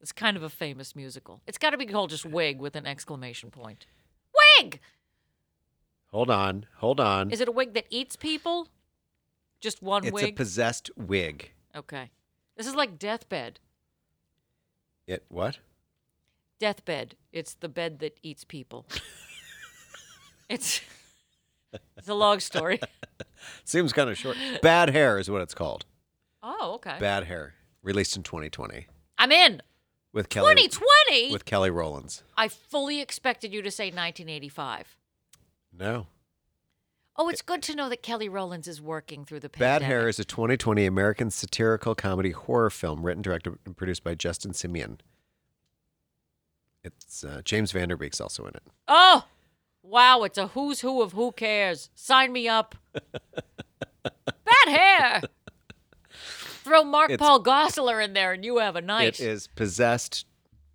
[0.00, 1.40] It's kind of a famous musical.
[1.46, 3.86] It's got to be called just wig with an exclamation point.
[4.60, 4.80] Wig!
[6.12, 6.66] hold on.
[6.76, 7.30] Hold on.
[7.30, 8.68] Is it a wig that eats people?
[9.60, 10.14] Just one wig.
[10.14, 11.50] it's a possessed wig.
[11.74, 12.10] okay.
[12.56, 13.60] This is like deathbed.
[15.06, 15.58] It what?
[16.58, 17.16] Deathbed.
[17.32, 18.86] It's the bed that eats people.
[20.48, 20.80] it's
[21.96, 22.80] it's a long story.
[23.64, 24.36] Seems kind of short.
[24.62, 25.84] Bad hair is what it's called.
[26.42, 26.96] Oh, okay.
[26.98, 27.54] Bad hair.
[27.82, 28.86] Released in 2020
[29.18, 29.62] I'm in.
[30.12, 31.32] with Kelly 2020.
[31.32, 32.24] with Kelly Rollins.
[32.36, 34.96] I fully expected you to say 1985.
[35.72, 36.06] No.
[37.18, 39.64] Oh, it's good to know that Kelly Rowlands is working through the paper.
[39.64, 39.82] Bad.
[39.82, 44.52] Hair is a 2020 American satirical comedy horror film written, directed, and produced by Justin
[44.52, 44.98] Simien.
[46.84, 48.62] It's uh, James Van Der Beek's also in it.
[48.86, 49.24] Oh,
[49.82, 50.22] wow!
[50.22, 51.90] It's a who's who of who cares.
[51.94, 52.76] Sign me up.
[54.02, 55.22] Bad hair.
[56.62, 59.20] Throw Mark It's- Paul Gosselaar in there, and you have a night.
[59.20, 60.26] It is possessed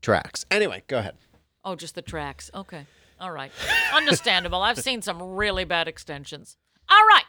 [0.01, 0.45] tracks.
[0.51, 1.15] Anyway, go ahead.
[1.63, 2.49] Oh, just the tracks.
[2.53, 2.85] Okay.
[3.21, 3.51] All right.
[3.93, 4.63] Understandable.
[4.63, 6.57] I've seen some really bad extensions.
[6.89, 7.25] All right.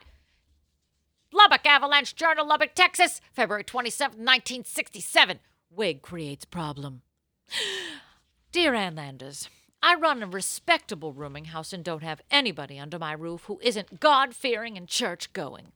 [1.31, 5.39] Lubbock Avalanche Journal, Lubbock, Texas, February 27, 1967.
[5.71, 7.03] Wig creates problem.
[8.53, 9.51] Dear Ann Landers,
[9.83, 14.01] I run a respectable rooming house and don't have anybody under my roof who isn't
[14.01, 15.73] God fearing and church going.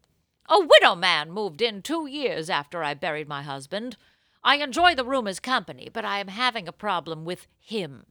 [0.49, 3.99] A widow man moved in two years after I buried my husband.
[4.43, 8.07] I enjoy the roomer's company, but I am having a problem with him.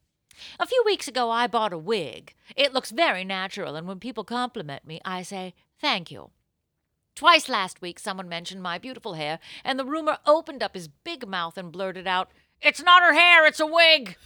[0.59, 2.33] A few weeks ago, I bought a wig.
[2.55, 6.31] It looks very natural, and when people compliment me, I say, Thank you.
[7.15, 11.27] Twice last week, someone mentioned my beautiful hair, and the roomer opened up his big
[11.27, 14.17] mouth and blurted out, It's not her hair, it's a wig.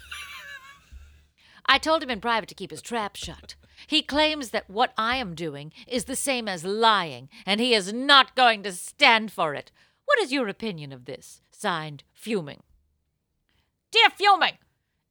[1.66, 3.54] I told him in private to keep his trap shut.
[3.86, 7.94] He claims that what I am doing is the same as lying, and he is
[7.94, 9.72] not going to stand for it.
[10.06, 11.42] What is your opinion of this?
[11.52, 12.64] Signed, Fuming.
[13.92, 14.58] Dear Fuming,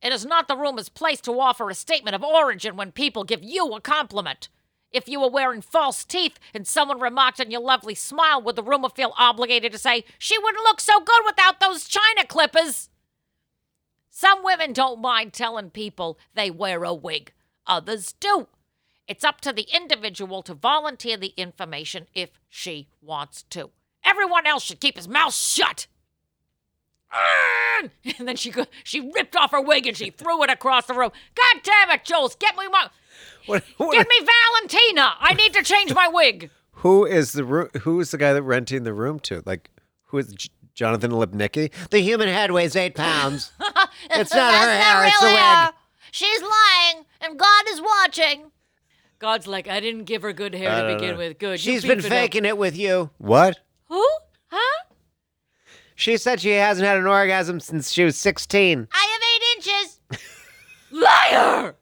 [0.02, 3.42] it is not the roomer's place to offer a statement of origin when people give
[3.42, 4.48] you a compliment.
[4.90, 8.62] If you were wearing false teeth and someone remarked on your lovely smile, would the
[8.62, 12.88] roomer feel obligated to say, She wouldn't look so good without those china clippers?
[14.08, 17.32] Some women don't mind telling people they wear a wig,
[17.66, 18.48] others do.
[19.06, 23.70] It's up to the individual to volunteer the information if she wants to.
[24.04, 25.86] Everyone else should keep his mouth shut.
[28.18, 30.94] And then she go, she ripped off her wig and she threw it across the
[30.94, 31.10] room.
[31.34, 32.34] God damn it, Jules!
[32.34, 32.88] Get me my,
[33.46, 35.14] What, what- get me Valentina.
[35.20, 36.50] I need to change my wig.
[36.72, 37.44] who is the
[37.82, 39.42] who is the guy that renting the room to?
[39.46, 39.70] Like,
[40.06, 41.70] who is J- Jonathan Lipnicki?
[41.90, 43.52] The human head weighs eight pounds.
[44.10, 44.94] it's not her hair.
[44.94, 45.36] not It's the wig.
[45.38, 45.72] her.
[46.10, 48.50] She's lying, and God is watching.
[49.20, 51.18] God's like, I didn't give her good hair I to begin know.
[51.18, 51.38] with.
[51.38, 51.60] Good.
[51.60, 53.10] She's been beef it faking it with you.
[53.18, 53.58] What?
[53.86, 54.04] Who?
[55.98, 58.86] She said she hasn't had an orgasm since she was 16.
[58.92, 59.18] I
[59.58, 60.22] have eight inches.
[60.92, 61.74] Liar!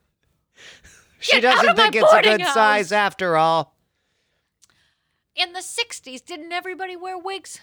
[1.18, 2.54] She Get out doesn't of my think it's a boarding good house.
[2.54, 3.76] size after all.
[5.34, 7.60] In the 60s, didn't everybody wear wigs?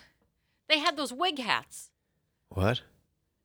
[0.70, 1.90] They had those wig hats.
[2.50, 2.82] What?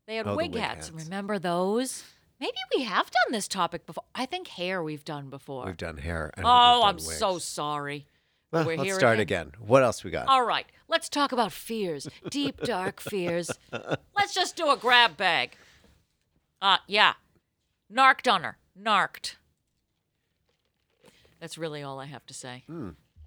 [0.07, 0.89] They had Oh, the wig, wig hats.
[0.91, 1.05] hats.
[1.05, 2.05] Remember those?
[2.39, 4.05] Maybe we have done this topic before.
[4.15, 5.65] I think hair we've done before.
[5.65, 6.31] We've done hair.
[6.37, 8.07] and oh, done I'm so sorry.
[8.51, 9.49] Well, We're let's start again.
[9.49, 9.67] again.
[9.67, 10.29] What else we got?
[10.29, 12.09] All right, let's talk about fears.
[12.31, 13.51] Deep, dark fears.
[14.17, 15.57] Let's just do a grab bag.
[16.61, 17.15] Uh, yeah.
[17.89, 18.59] Narked on her.
[18.75, 19.37] Narked.
[21.41, 22.65] That's really all I have to say.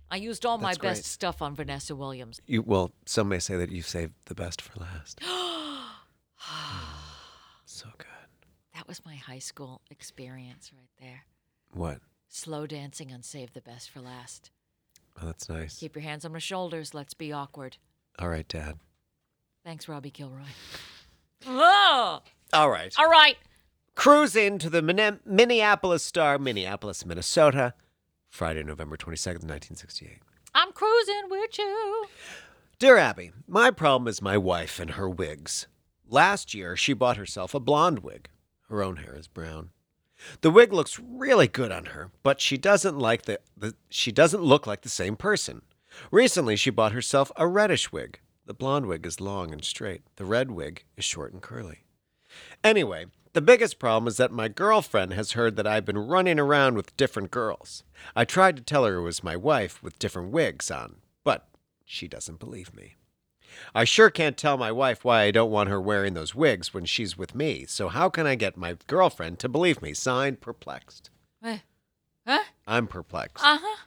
[0.10, 1.06] I used all my That's best great.
[1.06, 2.42] stuff on Vanessa Williams.
[2.46, 5.22] You well, some may say that you saved the best for last.
[7.66, 8.08] so good.
[8.76, 11.24] That was my high school experience right there.
[11.74, 12.00] What?
[12.28, 14.52] Slow dancing on Save the Best for Last.
[15.20, 15.78] Oh, that's nice.
[15.80, 16.94] Keep your hands on my shoulders.
[16.94, 17.78] Let's be awkward.
[18.20, 18.78] All right, Dad.
[19.64, 20.42] Thanks, Robbie Kilroy.
[21.48, 22.94] All right.
[22.98, 23.38] all right.
[23.96, 27.74] Cruising to the Minne- Minneapolis Star, Minneapolis, Minnesota,
[28.30, 30.20] Friday, November 22nd, 1968.
[30.54, 32.06] I'm cruising with you.
[32.80, 35.68] Dear Abby, my problem is my wife and her wigs.
[36.08, 38.28] Last year, she bought herself a blonde wig.
[38.70, 39.70] Her own hair is brown.
[40.42, 44.44] The wig looks really good on her, but she doesn't like the, the she doesn't
[44.44, 45.62] look like the same person.
[46.12, 48.20] Recently, she bought herself a reddish wig.
[48.46, 50.04] The blonde wig is long and straight.
[50.16, 51.86] The red wig is short and curly.
[52.64, 56.76] Anyway, the biggest problem is that my girlfriend has heard that I've been running around
[56.76, 57.84] with different girls.
[58.16, 61.48] I tried to tell her it was my wife with different wigs on, but
[61.86, 62.96] she doesn't believe me.
[63.74, 66.86] I sure can't tell my wife why I don't want her wearing those wigs when
[66.86, 69.94] she's with me, so how can I get my girlfriend to believe me?
[69.94, 71.10] Signed, Perplexed.
[72.28, 72.44] Huh?
[72.68, 73.44] I'm perplexed.
[73.44, 73.78] Uh huh.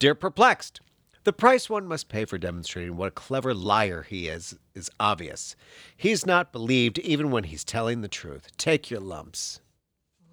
[0.00, 0.80] Dear Perplexed,
[1.22, 5.54] The price one must pay for demonstrating what a clever liar he is is obvious.
[5.96, 8.48] He's not believed even when he's telling the truth.
[8.56, 9.60] Take your lumps.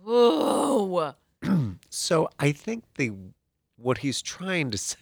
[0.08, 1.14] Ooh.
[1.90, 3.12] So I think the
[3.78, 4.98] what he's trying to say.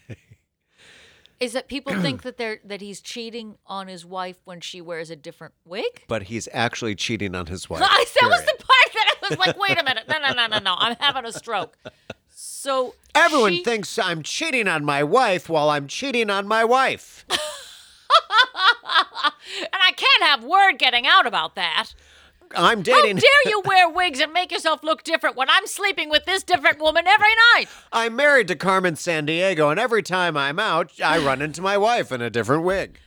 [1.40, 5.10] Is that people think that they're that he's cheating on his wife when she wears
[5.10, 6.04] a different wig?
[6.08, 7.82] But he's actually cheating on his wife.
[7.84, 10.04] I, that was the part that I was like, wait a minute.
[10.10, 10.76] No, no, no, no, no.
[10.78, 11.78] I'm having a stroke.
[12.30, 17.26] So Everyone she- thinks I'm cheating on my wife while I'm cheating on my wife.
[17.30, 17.38] and
[19.74, 21.94] I can't have word getting out about that.
[22.56, 23.18] I'm dating.
[23.18, 26.44] How dare you wear wigs and make yourself look different when I'm sleeping with this
[26.44, 27.68] different woman every night?
[27.92, 32.12] I'm married to Carmen Sandiego, and every time I'm out, I run into my wife
[32.12, 33.00] in a different wig.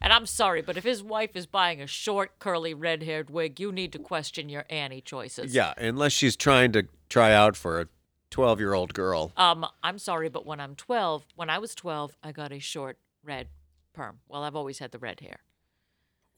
[0.00, 3.58] And I'm sorry, but if his wife is buying a short, curly, red haired wig,
[3.58, 5.54] you need to question your Annie choices.
[5.54, 7.88] Yeah, unless she's trying to try out for a
[8.30, 9.32] 12 year old girl.
[9.36, 12.98] Um, I'm sorry, but when I'm 12, when I was 12, I got a short
[13.24, 13.48] red
[13.94, 14.18] perm.
[14.28, 15.38] Well, I've always had the red hair.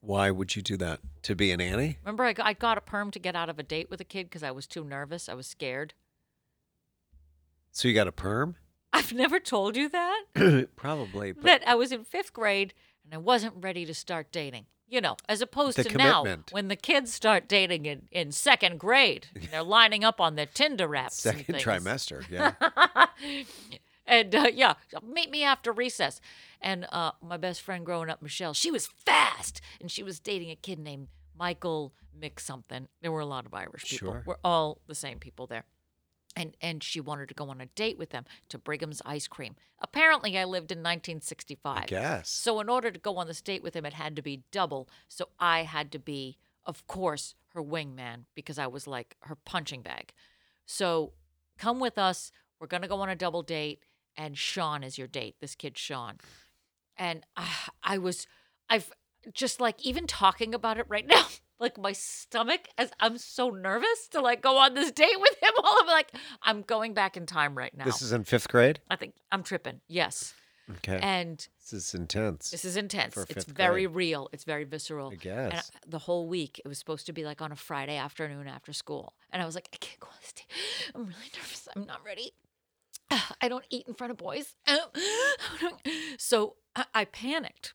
[0.00, 1.00] Why would you do that?
[1.22, 1.98] To be an Annie?
[2.04, 4.04] Remember, I got, I got a perm to get out of a date with a
[4.04, 5.28] kid because I was too nervous.
[5.28, 5.94] I was scared.
[7.72, 8.56] So you got a perm?
[8.92, 10.24] I've never told you that.
[10.76, 11.32] Probably.
[11.32, 12.74] But that I was in fifth grade
[13.04, 14.66] and I wasn't ready to start dating.
[14.90, 19.26] You know, as opposed to now when the kids start dating in, in second grade
[19.34, 21.10] and they're lining up on their Tinder apps.
[21.10, 22.24] second trimester.
[22.30, 22.54] Yeah.
[24.08, 24.74] and uh, yeah,
[25.06, 26.20] meet me after recess.
[26.60, 30.50] And uh, my best friend growing up, Michelle, she was fast, and she was dating
[30.50, 32.88] a kid named Michael Mick something.
[33.00, 34.12] There were a lot of Irish people.
[34.12, 34.22] Sure.
[34.26, 35.64] We're all the same people there.
[36.36, 39.56] And and she wanted to go on a date with them to Brigham's ice cream.
[39.80, 41.76] Apparently, I lived in 1965.
[41.76, 42.28] I guess.
[42.28, 44.88] So in order to go on this date with him, it had to be double.
[45.08, 49.82] So I had to be, of course, her wingman because I was like her punching
[49.82, 50.12] bag.
[50.66, 51.12] So
[51.56, 52.30] come with us.
[52.60, 53.80] We're gonna go on a double date,
[54.18, 55.36] and Sean is your date.
[55.40, 56.18] This kid Sean,
[56.96, 57.46] and uh,
[57.82, 58.26] I was,
[58.68, 58.92] I've
[59.32, 61.24] just like even talking about it right now.
[61.60, 65.50] Like my stomach, as I'm so nervous to like go on this date with him.
[65.60, 66.12] While I'm like,
[66.42, 67.84] I'm going back in time right now.
[67.84, 68.78] This is in fifth grade?
[68.90, 69.80] I think I'm tripping.
[69.88, 70.34] Yes,
[70.76, 71.00] Okay.
[71.02, 72.50] and this is intense.
[72.50, 73.16] this is intense.
[73.30, 73.96] It's very grade.
[73.96, 74.28] real.
[74.32, 75.08] It's very visceral.
[75.08, 75.72] I And guess.
[75.74, 78.72] I- the whole week, it was supposed to be like on a Friday afternoon after
[78.72, 79.14] school.
[79.32, 80.46] And I was like, I can't go on this date.
[80.94, 81.68] I'm really nervous.
[81.74, 82.34] I'm not ready.
[83.40, 84.54] I don't eat in front of boys.
[86.18, 86.56] So
[86.94, 87.74] I, panicked.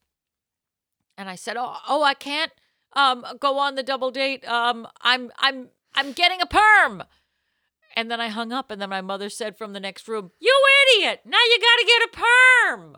[1.18, 2.52] And I said, "Oh, oh, I can't
[2.94, 4.48] um go on the double date.
[4.48, 7.04] Um I'm I'm I'm getting a perm."
[7.96, 10.56] And then I hung up and then my mother said from the next room, "You
[10.96, 11.22] idiot.
[11.26, 12.98] Now you got to get a perm."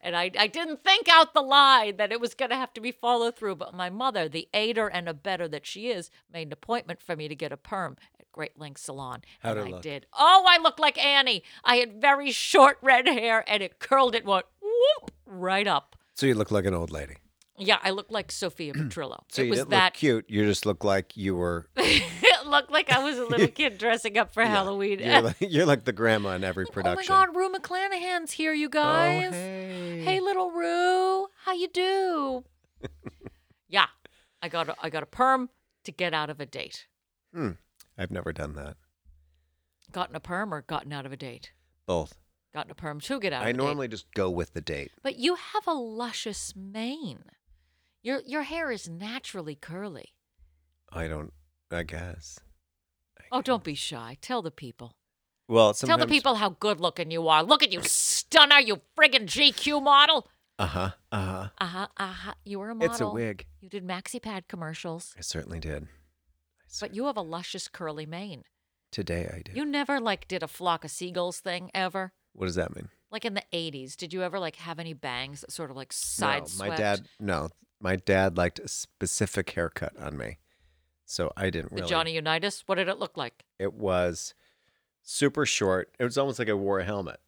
[0.00, 2.80] And I, I didn't think out the lie that it was going to have to
[2.80, 3.56] be follow through.
[3.56, 7.28] But my mother, the aider and abetter that she is, made an appointment for me
[7.28, 7.96] to get a perm
[8.32, 9.22] Great Length Salon.
[9.40, 9.82] How'd and it I look?
[9.82, 10.06] did.
[10.12, 11.42] Oh, I looked like Annie.
[11.64, 15.96] I had very short red hair and it curled it went whoop right up.
[16.14, 17.16] so you look like an old lady.
[17.58, 19.20] Yeah, I looked like Sophia Petrillo.
[19.28, 20.24] So it you was didn't that look cute.
[20.28, 21.68] You just looked like you were.
[21.76, 24.98] it looked like I was a little kid dressing up for Halloween.
[25.00, 27.12] You're like, you're like the grandma in every production.
[27.12, 27.26] Oh my.
[27.26, 29.28] God, Rue McClanahan's here, you oh, guys.
[29.28, 30.02] Oh, hey.
[30.04, 32.44] Hey, little Rue, how you do?
[33.68, 33.86] yeah,
[34.40, 35.50] I got a, I got a perm
[35.84, 36.86] to get out of a date.
[37.34, 37.50] Hmm.
[37.98, 38.76] I've never done that.
[39.92, 41.52] Gotten a perm or gotten out of a date?
[41.86, 42.14] Both.
[42.54, 43.42] Gotten a perm to get out.
[43.42, 43.56] I of a date.
[43.64, 44.92] normally just go with the date.
[45.02, 47.24] but you have a luscious mane.
[48.02, 50.14] Your your hair is naturally curly.
[50.90, 51.32] I don't.
[51.70, 52.40] I guess.
[53.30, 54.16] Oh, don't be shy.
[54.20, 54.96] Tell the people.
[55.46, 57.42] Well, Tell the people how good looking you are.
[57.42, 60.28] Look at you, stunner, you friggin' GQ model.
[60.58, 60.90] Uh huh.
[61.10, 61.48] Uh huh.
[61.58, 61.86] Uh huh.
[61.96, 62.34] Uh huh.
[62.44, 62.90] You were a model.
[62.92, 63.46] It's a wig.
[63.60, 65.88] You did maxi pad commercials, I certainly did.
[66.78, 68.44] But you have a luscious curly mane.
[68.92, 69.52] Today I do.
[69.54, 72.12] You never like did a flock of seagulls thing ever.
[72.32, 72.88] what does that mean?
[73.10, 75.92] Like in the '80s, did you ever like have any bangs that sort of like
[75.92, 77.08] side no, my dad.
[77.18, 77.48] No,
[77.80, 80.38] my dad liked a specific haircut on me,
[81.06, 81.88] so I didn't The really.
[81.88, 82.62] Johnny Unitas.
[82.66, 83.44] What did it look like?
[83.58, 84.34] It was
[85.02, 85.90] super short.
[85.98, 87.20] It was almost like I wore a helmet.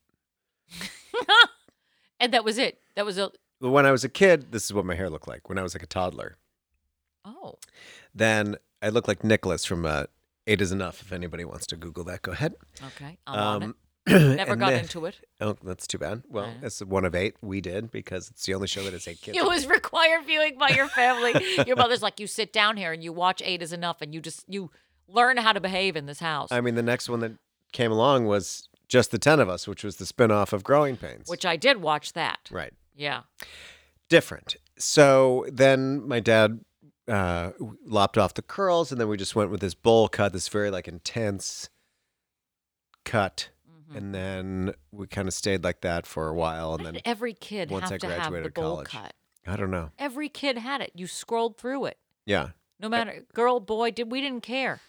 [2.20, 2.78] and that was it.
[2.96, 5.48] That was a When I was a kid, this is what my hair looked like.
[5.48, 6.36] When I was like a toddler,
[7.24, 7.56] oh.
[8.14, 10.04] then I look like Nicholas from uh,
[10.46, 11.00] Eight Is Enough.
[11.02, 12.54] If anybody wants to Google that, go ahead.
[12.96, 13.64] Okay, I'm on it.
[13.66, 13.74] Um,
[14.36, 15.20] Never got then- into it.
[15.40, 16.24] Oh, that's too bad.
[16.28, 16.66] Well, Yeah.
[16.66, 19.38] it's one of eight we did because it's the only show that has eight kids.
[19.42, 21.32] It was required viewing by your family.
[21.66, 24.20] your mother's like, you sit down here and you watch Eight is Enough, and you
[24.20, 24.72] just you
[25.06, 26.50] learn how to behave in this house.
[26.50, 27.32] I mean, the next one that
[27.70, 31.28] came along was just the ten of us, which was the spin-off of Growing Pains.
[31.28, 32.40] which I did watch that.
[32.50, 33.22] right, Yeah.
[34.08, 34.56] different.
[34.78, 36.60] So then my dad
[37.12, 37.52] uh,
[37.86, 40.70] lopped off the curls, and then we just went with this bowl cut, this very
[40.70, 41.68] like intense
[43.04, 43.50] cut.
[43.94, 47.34] and then we kind of stayed like that for a while, and Why then every
[47.34, 48.88] kid once have I to have the graduated bowl college.
[48.88, 49.12] cut.
[49.46, 49.90] I don't know.
[49.98, 50.92] Every kid had it.
[50.94, 51.98] You scrolled through it.
[52.24, 52.50] Yeah,
[52.80, 54.80] No matter girl, boy, did we didn't care.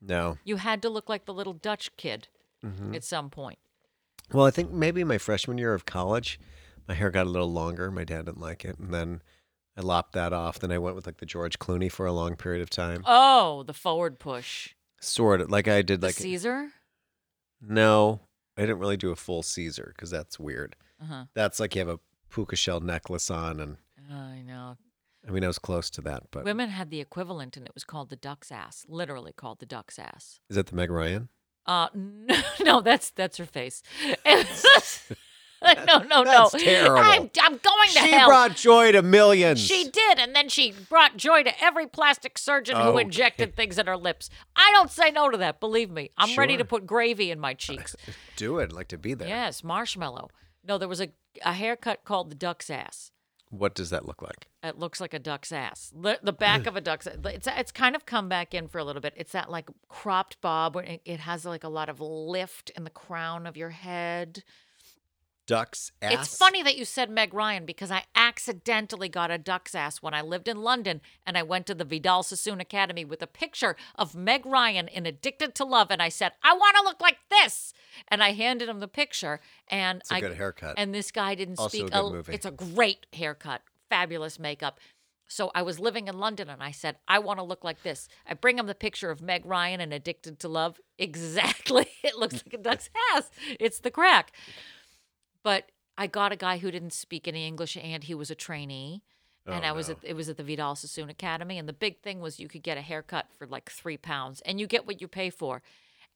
[0.00, 0.38] no.
[0.44, 2.28] You had to look like the little Dutch kid
[2.64, 2.94] Mm-hmm.
[2.94, 3.58] at some point.
[4.32, 6.38] Well, I think maybe my freshman year of college,
[6.86, 7.90] my hair got a little longer.
[7.90, 9.20] My dad didn't like it, and then
[9.76, 10.58] I lopped that off.
[10.58, 13.02] Then I went with like the George Clooney for a long period of time.
[13.06, 14.74] Oh, the forward push.
[15.00, 16.68] Sort of like I did The like Caesar?
[17.60, 18.20] no,
[18.56, 20.76] I didn't really do a full Caesar because that's weird.
[21.02, 21.24] Uh-huh.
[21.34, 21.98] That's like you have a
[22.30, 23.76] puka shell necklace on, and
[24.10, 24.76] I know.
[25.26, 27.84] I mean I was close to that, but Women had the equivalent and it was
[27.84, 28.84] called the duck's ass.
[28.88, 30.40] Literally called the duck's ass.
[30.50, 31.28] is that the Meg Ryan?
[31.64, 33.82] Uh no, no that's that's her face.
[35.86, 36.48] no, no, no.
[36.50, 36.98] That's terrible.
[36.98, 38.20] I'm, I'm going to She hell.
[38.20, 39.60] She brought joy to millions.
[39.60, 43.86] She did, and then she brought joy to every plastic surgeon who injected things in
[43.86, 44.30] her lips.
[44.56, 45.60] I don't say no to that.
[45.60, 47.94] Believe me, I'm ready to put gravy in my cheeks.
[48.36, 48.64] do it.
[48.64, 49.28] I'd like to be there.
[49.28, 50.28] yes, marshmallow.
[50.66, 51.08] No, there was a
[51.44, 53.10] a haircut called the duck's ass.
[53.50, 54.48] What does that look like?
[54.62, 55.92] It looks like a duck's ass.
[55.94, 57.06] The, the back of a duck's.
[57.06, 59.12] It's it's kind of come back in for a little bit.
[59.16, 62.84] It's that like cropped bob where it, it has like a lot of lift in
[62.84, 64.42] the crown of your head.
[65.46, 66.12] Duck's ass.
[66.28, 70.14] It's funny that you said Meg Ryan because I accidentally got a duck's ass when
[70.14, 73.76] I lived in London and I went to the Vidal Sassoon Academy with a picture
[73.96, 77.18] of Meg Ryan in Addicted to Love and I said, I want to look like
[77.28, 77.72] this.
[78.08, 80.74] And I handed him the picture and It's a I good haircut.
[80.78, 82.34] and this guy didn't Also speak a good movie.
[82.34, 84.78] It's a great haircut, fabulous makeup.
[85.28, 88.06] So I was living in London and I said, I want to look like this.
[88.28, 90.78] I bring him the picture of Meg Ryan and Addicted to Love.
[90.98, 91.86] Exactly.
[92.04, 93.28] It looks like a duck's ass.
[93.58, 94.30] It's the crack.
[95.42, 99.02] But I got a guy who didn't speak any English and he was a trainee.
[99.46, 99.94] Oh, and Oh, I was no.
[99.94, 102.62] at it was at the Vidal Sassoon Academy, and the big thing was you could
[102.62, 105.62] get a haircut for like three pounds, and you get what you pay for.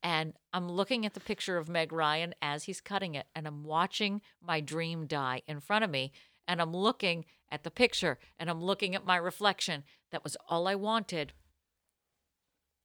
[0.03, 3.65] And I'm looking at the picture of Meg Ryan as he's cutting it, and I'm
[3.65, 6.13] watching my dream die in front of me,
[6.47, 9.83] and I'm looking at the picture, and I'm looking at my reflection.
[10.13, 11.33] That was all I wanted.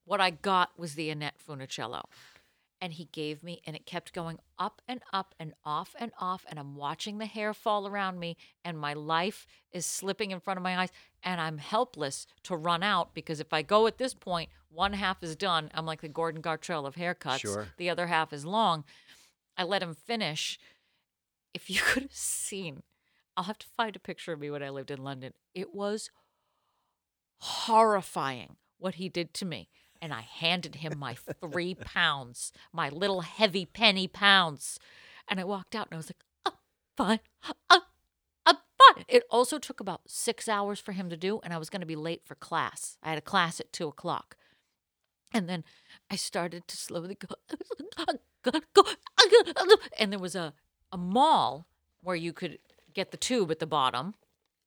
[0.06, 2.06] What I got was the Annette Funicello
[2.82, 6.46] and he gave me and it kept going up and up and off and off
[6.50, 10.58] and i'm watching the hair fall around me and my life is slipping in front
[10.58, 10.90] of my eyes
[11.24, 15.22] and i'm helpless to run out because if i go at this point one half
[15.22, 15.70] is done.
[15.74, 17.40] I'm like the gordon gartrell of haircuts.
[17.40, 17.68] Sure.
[17.78, 18.84] the other half is long.
[19.58, 20.58] I let him finish.
[21.54, 22.84] If you could have seen
[23.38, 25.34] i'll have to find a picture of me when i lived in london.
[25.54, 26.10] It was
[27.40, 29.70] horrifying what he did to me.
[30.02, 34.80] And I handed him my three pounds, my little heavy penny pounds.
[35.28, 36.58] And I walked out and I was like, oh,
[36.98, 37.20] fine.
[37.70, 37.82] Oh,
[38.46, 39.06] oh, fine.
[39.08, 41.40] It also took about six hours for him to do.
[41.44, 42.98] And I was going to be late for class.
[43.04, 44.36] I had a class at two o'clock.
[45.34, 45.64] And then
[46.10, 47.16] I started to slowly.
[47.16, 47.28] Go."
[50.00, 50.54] and there was a,
[50.92, 51.68] a mall
[52.02, 52.58] where you could
[52.94, 54.16] get the tube at the bottom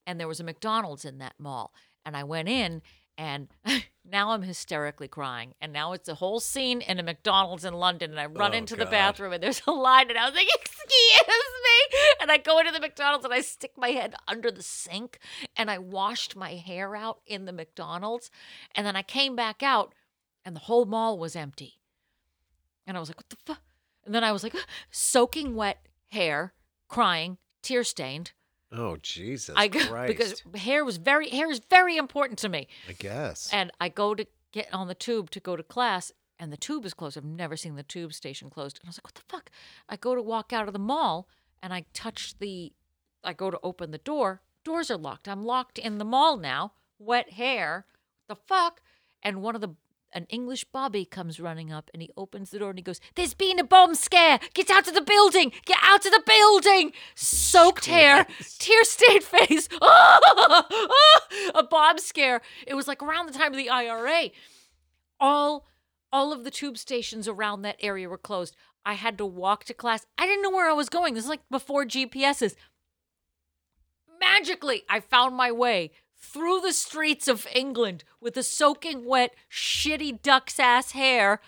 [0.06, 1.72] and there was a McDonald's in that mall.
[2.04, 2.82] And I went in,
[3.16, 3.48] and
[4.04, 5.54] now I'm hysterically crying.
[5.60, 8.58] And now it's a whole scene in a McDonald's in London, and I run Oh,
[8.58, 12.38] into the bathroom, and there's a line, and I was like, "Excuse me!" And I
[12.38, 15.18] go into the McDonald's, and I stick my head under the sink,
[15.56, 18.30] and I washed my hair out in the McDonald's,
[18.74, 19.94] and then I came back out,
[20.44, 21.80] and the whole mall was empty.
[22.86, 23.62] And I was like, "What the fuck?"
[24.04, 24.54] And then I was like,
[24.90, 26.52] soaking wet hair,
[26.88, 28.32] crying, tear stained.
[28.76, 30.08] Oh Jesus I go Christ!
[30.08, 32.68] because hair was very hair is very important to me.
[32.88, 33.48] I guess.
[33.52, 36.84] And I go to get on the tube to go to class, and the tube
[36.84, 37.16] is closed.
[37.16, 38.78] I've never seen the tube station closed.
[38.80, 39.50] And I was like, what the fuck?
[39.88, 41.28] I go to walk out of the mall,
[41.62, 42.72] and I touch the,
[43.22, 44.42] I go to open the door.
[44.64, 45.28] Doors are locked.
[45.28, 46.72] I'm locked in the mall now.
[46.98, 47.86] Wet hair.
[48.28, 48.80] The fuck?
[49.22, 49.74] And one of the
[50.14, 53.34] an English bobby comes running up and he opens the door and he goes, There's
[53.34, 54.38] been a bomb scare.
[54.54, 55.52] Get out of the building.
[55.66, 56.92] Get out of the building.
[57.14, 58.26] Soaked hair,
[58.58, 59.68] tear stained face.
[61.54, 62.40] a bomb scare.
[62.66, 64.30] It was like around the time of the IRA.
[65.18, 65.66] All
[66.12, 68.54] all of the tube stations around that area were closed.
[68.86, 70.06] I had to walk to class.
[70.16, 71.14] I didn't know where I was going.
[71.14, 72.54] This is like before GPSs.
[74.20, 75.90] Magically, I found my way
[76.32, 81.40] through the streets of England with a soaking wet, shitty duck's ass hair.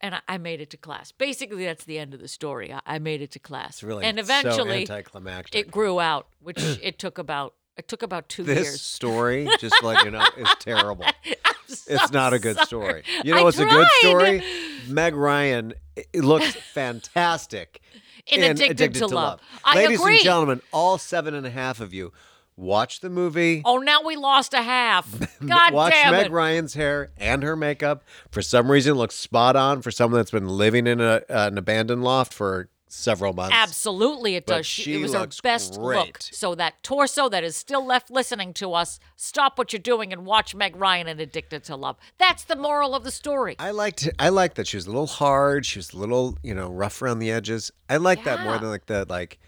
[0.00, 1.10] And I, I made it to class.
[1.12, 2.72] Basically, that's the end of the story.
[2.72, 3.70] I, I made it to class.
[3.70, 5.66] it's really and so eventually anticlimactic.
[5.66, 8.80] it grew out, which it took about it took about two this years.
[8.80, 11.04] story, just like you know, is terrible.
[11.68, 12.66] so It's not a good sorry.
[12.66, 13.02] story.
[13.24, 14.42] You know I what's a good story?
[14.88, 15.74] Meg Ryan
[16.12, 17.80] it looks fantastic
[18.26, 19.40] In Addicted to Love.
[19.64, 20.14] I Ladies agree.
[20.16, 22.12] and gentlemen, all seven and a half of you,
[22.58, 23.62] Watch the movie.
[23.64, 25.08] Oh, now we lost a half.
[25.46, 26.32] God Watch damn Meg it.
[26.32, 28.02] Ryan's hair and her makeup.
[28.32, 32.02] For some reason, looks spot on for someone that's been living in a, an abandoned
[32.02, 33.54] loft for several months.
[33.56, 34.66] Absolutely, it does.
[34.66, 36.18] She, she it was her looks best look.
[36.20, 40.26] So that torso that is still left listening to us, stop what you're doing and
[40.26, 41.96] watch Meg Ryan and Addicted to Love.
[42.18, 43.54] That's the moral of the story.
[43.60, 44.08] I liked.
[44.18, 45.64] I liked that she was a little hard.
[45.64, 47.70] She was a little, you know, rough around the edges.
[47.88, 49.38] I like that more than like the like,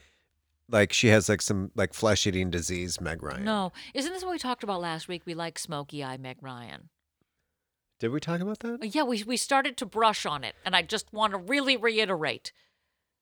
[0.71, 3.01] like she has like some like flesh eating disease.
[3.01, 3.45] Meg Ryan.
[3.45, 5.23] No, isn't this what we talked about last week?
[5.25, 6.89] We like smoky eye Meg Ryan.
[7.99, 8.95] Did we talk about that?
[8.95, 12.53] Yeah, we we started to brush on it, and I just want to really reiterate.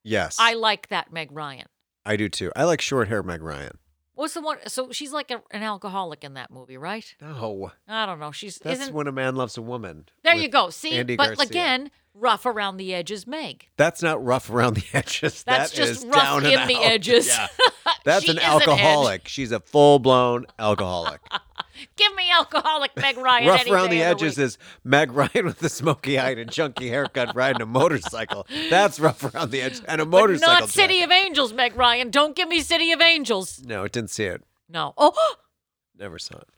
[0.04, 1.66] Yes, I like that Meg Ryan.
[2.06, 2.52] I do too.
[2.54, 3.78] I like short hair Meg Ryan.
[4.14, 4.58] What's the one?
[4.66, 7.14] So she's like a, an alcoholic in that movie, right?
[7.20, 8.32] No, I don't know.
[8.32, 8.94] She's that's isn't.
[8.94, 10.06] when a man loves a woman.
[10.24, 10.70] there you go.
[10.70, 11.46] See, Andy but Garcia.
[11.46, 11.90] again,
[12.20, 13.68] rough around the edges, Meg.
[13.76, 15.42] That's not rough around the edges.
[15.42, 16.82] That's That just is rough down in the out.
[16.84, 17.26] edges.
[17.28, 17.46] Yeah.
[18.04, 19.28] That's an is an alcoholic.
[19.28, 21.20] She's a full blown alcoholic.
[21.96, 23.46] Give me alcoholic Meg Ryan.
[23.48, 26.88] rough any around the edges is Meg Ryan with a smoky eye and a chunky
[26.88, 28.46] haircut riding a motorcycle.
[28.68, 30.54] That's rough around the edges and a But motorcycle.
[30.60, 31.04] not City jacket.
[31.04, 32.10] of Angels, Meg Ryan.
[32.10, 33.62] Don't give me City of Angels.
[33.64, 34.42] No, it didn't see it.
[34.68, 34.92] No.
[34.98, 35.12] Oh,
[35.98, 36.48] Never saw it.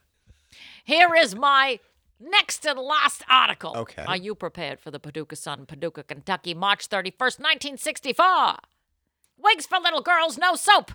[0.85, 1.81] here is my
[2.21, 3.73] next to the last article.
[3.77, 4.05] Okay.
[4.07, 8.57] Are you prepared for the Paducah Sun, Paducah, Kentucky, March 31st, 1964?
[9.39, 10.93] Wigs for little girls, no soap.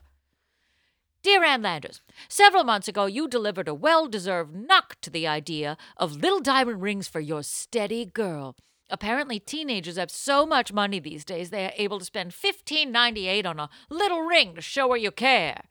[1.23, 5.75] Dear Ann Landers, several months ago you delivered a well deserved knock to the idea
[5.97, 8.55] of little diamond rings for your steady girl.
[8.91, 13.59] Apparently, teenagers have so much money these days they are able to spend $15.98 on
[13.59, 15.63] a little ring to show her you care.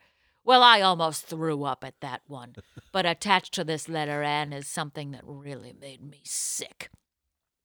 [0.44, 2.54] Well, I almost threw up at that one.
[2.92, 6.90] But attached to this letter, Anne, is something that really made me sick.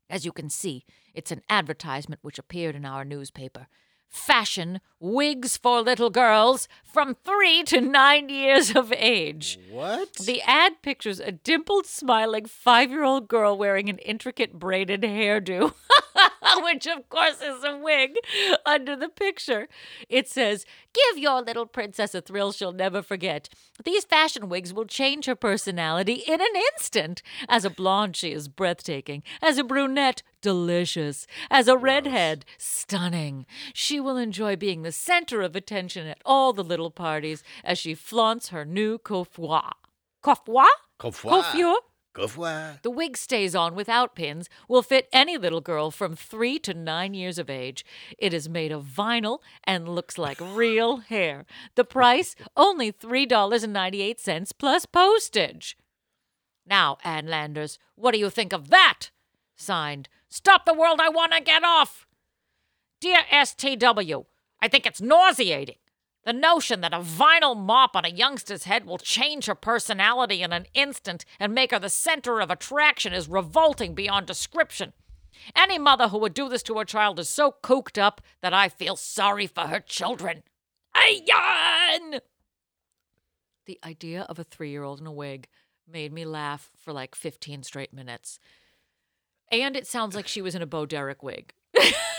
[0.09, 3.67] As you can see, it's an advertisement which appeared in our newspaper.
[4.07, 9.59] Fashion wigs for little girls from three to nine years of age.
[9.69, 10.13] What?
[10.13, 15.75] The ad pictures a dimpled, smiling five year old girl wearing an intricate braided hairdo,
[16.63, 18.15] which of course is a wig,
[18.65, 19.67] under the picture.
[20.07, 23.49] It says, Give your little princess a thrill she'll never forget.
[23.83, 27.21] These fashion wigs will change her personality in an instant.
[27.47, 29.23] As a blonde, she is breathtaking.
[29.41, 31.27] As a brunette, delicious.
[31.51, 33.45] As a redhead, stunning.
[33.73, 37.93] She will enjoy being the center of attention at all the little parties as she
[37.93, 39.71] flaunts her new coiffure.
[40.23, 40.65] Coiffure?
[40.99, 41.29] Coiffure.
[41.29, 41.75] Coiffure?
[42.83, 47.13] The wig stays on without pins, will fit any little girl from three to nine
[47.13, 47.85] years of age.
[48.17, 51.45] It is made of vinyl and looks like real hair.
[51.75, 55.77] The price only $3.98 plus postage.
[56.65, 59.09] Now, Ann Landers, what do you think of that?
[59.55, 62.05] Signed, Stop the World I Wanna Get Off!
[63.01, 64.25] Dear STW,
[64.61, 65.77] I think it's nauseating.
[66.29, 70.53] The notion that a vinyl mop on a youngster's head will change her personality in
[70.53, 74.93] an instant and make her the center of attraction is revolting beyond description.
[75.55, 78.69] Any mother who would do this to her child is so cooked up that I
[78.69, 80.43] feel sorry for her children.
[80.95, 82.19] Ayan!
[83.65, 85.47] The idea of a three year old in a wig
[85.91, 88.37] made me laugh for like 15 straight minutes.
[89.51, 91.55] And it sounds like she was in a Bo Derek wig.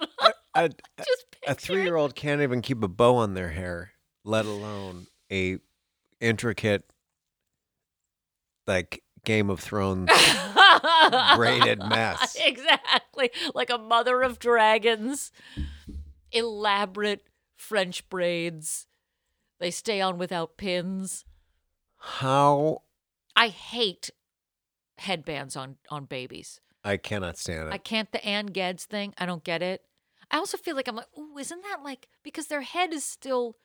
[0.56, 0.70] A,
[1.48, 3.90] a three year old can't even keep a bow on their hair,
[4.22, 5.58] let alone a
[6.20, 6.84] intricate
[8.66, 10.10] like Game of Thrones
[11.36, 12.36] braided mess.
[12.44, 13.30] Exactly.
[13.54, 15.32] Like a mother of dragons.
[16.30, 17.24] Elaborate
[17.56, 18.86] French braids.
[19.60, 21.24] They stay on without pins.
[21.96, 22.82] How
[23.34, 24.10] I hate
[24.98, 26.60] headbands on, on babies.
[26.84, 27.72] I cannot stand it.
[27.74, 29.14] I can't the Ann Gads thing.
[29.18, 29.82] I don't get it.
[30.30, 33.56] I also feel like I'm like, oh, isn't that like because their head is still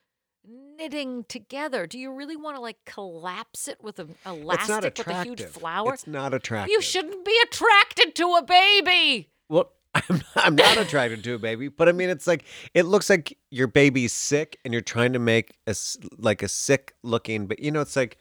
[0.48, 1.86] knitting together?
[1.86, 5.94] Do you really want to like collapse it with an elastic with a huge flower?
[5.94, 6.72] It's not attractive.
[6.72, 9.32] You shouldn't be attracted to a baby.
[9.50, 13.10] Well, I'm, I'm not attracted to a baby, but I mean, it's like it looks
[13.10, 17.48] like your baby's sick, and you're trying to make a s- like a sick looking,
[17.48, 18.18] but you know, it's like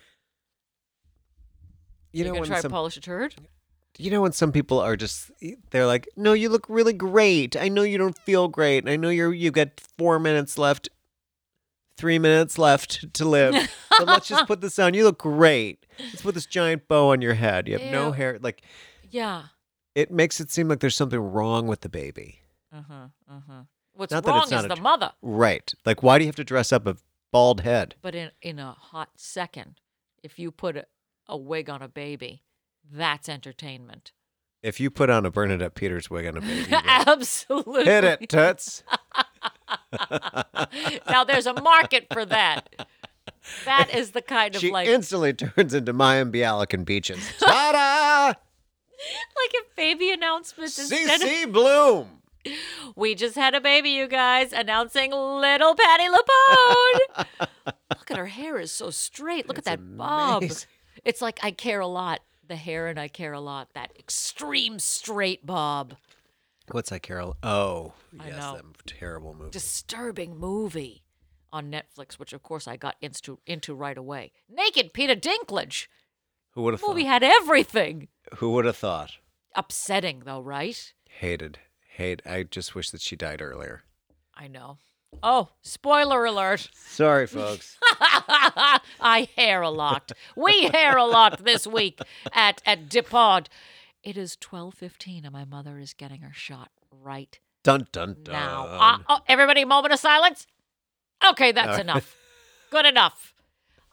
[2.12, 3.34] you You know gonna when try some to polish a turd?
[3.96, 5.30] You know when some people are just
[5.70, 7.56] they're like, no, you look really great.
[7.56, 8.88] I know you don't feel great.
[8.88, 10.88] I know you're you got four minutes left,
[11.96, 13.54] three minutes left to live.
[13.90, 14.94] but let's just put this on.
[14.94, 15.84] You look great.
[15.98, 17.68] Let's put this giant bow on your head.
[17.68, 18.38] You have no hair.
[18.40, 18.62] Like
[19.10, 19.44] Yeah.
[19.94, 22.40] it makes it seem like there's something wrong with the baby.
[22.72, 23.06] Uh huh.
[23.28, 23.62] Uh huh.
[23.94, 25.10] What's Not wrong is the mother.
[25.22, 25.72] Right.
[25.84, 26.96] Like, why do you have to dress up a
[27.32, 27.96] bald head?
[28.00, 29.80] But in in a hot second,
[30.22, 30.86] if you put a,
[31.26, 32.44] a wig on a baby,
[32.92, 34.12] that's entertainment.
[34.62, 37.84] If you put on a Bernadette Peters wig on a baby, Absolutely.
[37.84, 38.82] hit it, toots.
[41.08, 42.86] now there's a market for that.
[43.64, 47.20] That is the kind of she like instantly turns into Mayim Bialik and Beaches.
[47.38, 48.26] Ta-da!
[48.28, 52.22] like a baby announcement instead of Bloom.
[52.96, 57.46] We just had a baby, you guys, announcing little Patti LuPone.
[57.96, 59.46] Look at her hair is so straight.
[59.48, 60.44] Look It's at that bob.
[61.04, 62.20] It's like I care a lot.
[62.48, 63.68] The hair and I care a lot.
[63.74, 65.96] That extreme straight bob.
[66.70, 67.36] What's that, Carol?
[67.42, 68.56] Oh, I yes, know.
[68.56, 69.50] that terrible movie.
[69.50, 71.02] Disturbing movie
[71.52, 74.32] on Netflix, which of course I got into into right away.
[74.48, 75.86] Naked Peter Dinklage.
[76.52, 76.90] Who would have thought?
[76.90, 78.08] Movie had everything.
[78.36, 79.12] Who would have thought?
[79.54, 80.92] Upsetting though, right?
[81.08, 81.58] Hated.
[81.88, 82.22] Hate.
[82.26, 83.82] I just wish that she died earlier.
[84.34, 84.78] I know.
[85.22, 86.68] Oh, spoiler alert.
[86.74, 87.76] Sorry, folks.
[89.00, 90.12] I hair a lot.
[90.36, 92.00] We hair a lot this week
[92.32, 93.46] at at Dipod.
[94.02, 98.32] It is twelve fifteen, and my mother is getting her shot right dun dun dun.
[98.32, 98.66] now.
[98.66, 100.46] Uh, oh, everybody, moment of silence.
[101.26, 101.80] Okay, that's right.
[101.80, 102.16] enough.
[102.70, 103.34] Good enough.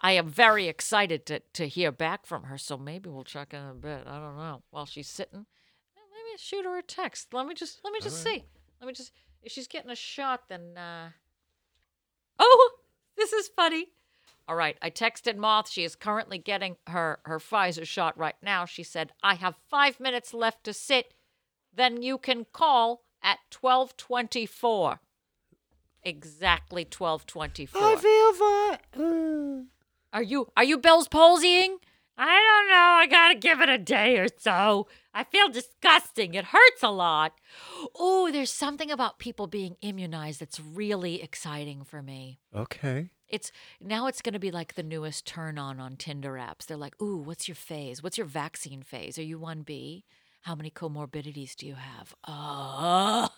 [0.02, 3.64] I am very excited to to hear back from her, so maybe we'll check in
[3.64, 4.04] a bit.
[4.06, 4.62] I don't know.
[4.70, 5.46] While she's sitting,
[5.96, 7.34] maybe shoot her a text.
[7.34, 8.44] Let me just let me just see.
[8.80, 9.12] Let me just
[9.46, 11.12] if she's getting a shot, then uh
[12.38, 12.72] Oh,
[13.16, 13.88] this is funny.
[14.48, 15.70] All right, I texted Moth.
[15.70, 18.66] She is currently getting her her Pfizer shot right now.
[18.66, 21.14] She said, "I have 5 minutes left to sit.
[21.74, 25.00] Then you can call at 12:24."
[26.04, 27.98] Exactly 12:24.
[27.98, 29.68] feel fine.
[30.12, 31.80] Are you are you Bell's palsying?
[32.18, 32.76] I don't know.
[32.76, 34.88] I gotta give it a day or so.
[35.14, 36.34] I feel disgusting.
[36.34, 37.34] It hurts a lot.
[37.94, 42.40] Oh, there's something about people being immunized that's really exciting for me.
[42.56, 43.10] Okay.
[43.28, 43.52] It's
[43.82, 46.66] now it's gonna be like the newest turn on on Tinder apps.
[46.66, 48.02] They're like, ooh, what's your phase?
[48.02, 49.18] What's your vaccine phase?
[49.18, 50.06] Are you one B?
[50.42, 52.14] How many comorbidities do you have?
[52.28, 53.30] Oh,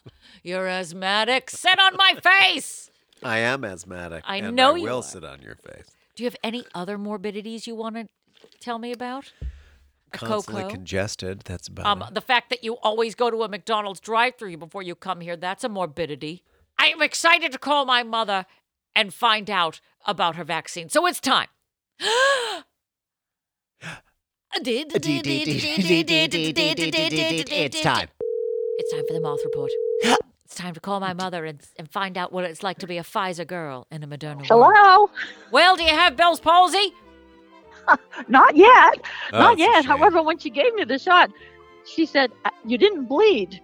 [0.44, 1.50] you're asthmatic.
[1.50, 2.92] Sit on my face.
[3.24, 4.24] I am asthmatic.
[4.28, 5.04] I know I you will are.
[5.04, 5.88] sit on your face.
[6.16, 8.08] Do you have any other morbidities you want to
[8.60, 9.32] tell me about?
[10.14, 10.74] A Constantly cocoa?
[10.76, 11.42] congested.
[11.42, 12.14] That's about Um, it.
[12.14, 15.64] the fact that you always go to a McDonald's drive-through before you come here, that's
[15.64, 16.44] a morbidity.
[16.80, 18.46] I am excited to call my mother
[18.96, 20.90] and find out about her vaccine.
[20.90, 21.48] So it's time.
[26.50, 28.08] It's time.
[28.80, 29.72] It's time for the moth report.
[30.46, 32.98] It's time to call my mother and, and find out what it's like to be
[32.98, 34.74] a Pfizer girl in a Moderna world.
[34.74, 35.10] Hello?
[35.52, 36.94] Well, do you have Bell's palsy?
[38.28, 39.02] Not yet.
[39.34, 39.86] Oh, Not yet.
[39.86, 41.30] However, when she gave me the shot,
[41.86, 43.62] she said, "Uh, "You didn't bleed."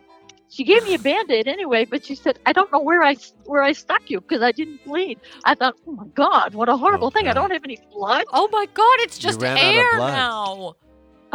[0.50, 3.16] She gave me a band-aid anyway, but she said, "I don't know where I,
[3.46, 6.78] where I stuck you because I didn't bleed." I thought, "Oh my God, what a
[6.78, 7.28] horrible Oh, thing!
[7.28, 9.98] I don't have any blood." Oh my God, it's You just ran out of air
[9.98, 10.12] blood.
[10.14, 10.76] now.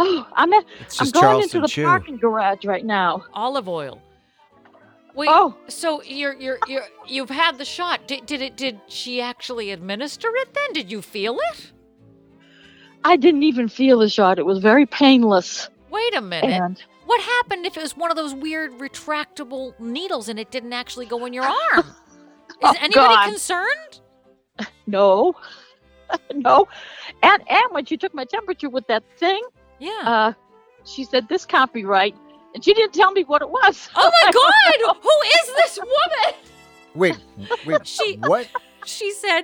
[0.01, 0.65] Oh, I'm at,
[1.01, 1.85] I'm going Charleston into the Chew.
[1.85, 3.25] parking garage right now.
[3.35, 4.01] Olive oil.
[5.17, 8.07] Wait, Oh, so you're you're you're you've had the shot.
[8.07, 10.73] Did did it did she actually administer it then?
[10.73, 11.73] Did you feel it?
[13.09, 14.39] I didn't even feel the shot.
[14.39, 15.71] It was very painless.
[15.91, 16.51] Wait a minute.
[16.51, 20.75] And What happened if it was one of those weird retractable needles and it didn't
[20.75, 21.79] actually go in your arm?
[21.79, 21.85] Is
[22.63, 23.27] Oh, anybody God.
[23.29, 24.01] concerned?
[24.87, 25.35] no,
[26.35, 26.67] no,
[27.23, 29.41] and and when she took my temperature with that thing,
[29.79, 30.03] Yeah.
[30.05, 30.33] uh,
[30.85, 32.15] she said, "This can't be right,"
[32.55, 33.89] and she didn't tell me what it was.
[33.95, 34.97] oh my God!
[35.03, 36.41] Who is this woman?
[36.95, 37.19] Wait,
[37.67, 37.87] wait.
[37.87, 38.49] She- what?
[38.85, 39.43] She said,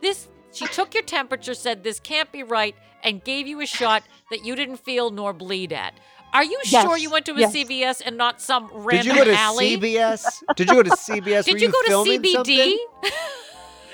[0.00, 4.02] "This." She took your temperature, said this can't be right, and gave you a shot
[4.30, 5.94] that you didn't feel nor bleed at.
[6.32, 7.52] Are you Yes, sure you went to a yes.
[7.54, 8.96] CVS and not some random alley?
[8.96, 9.76] Did you go to alley?
[9.76, 10.42] CBS?
[10.56, 11.44] Did you go to CBS?
[11.44, 12.76] Did you, you go to CBD?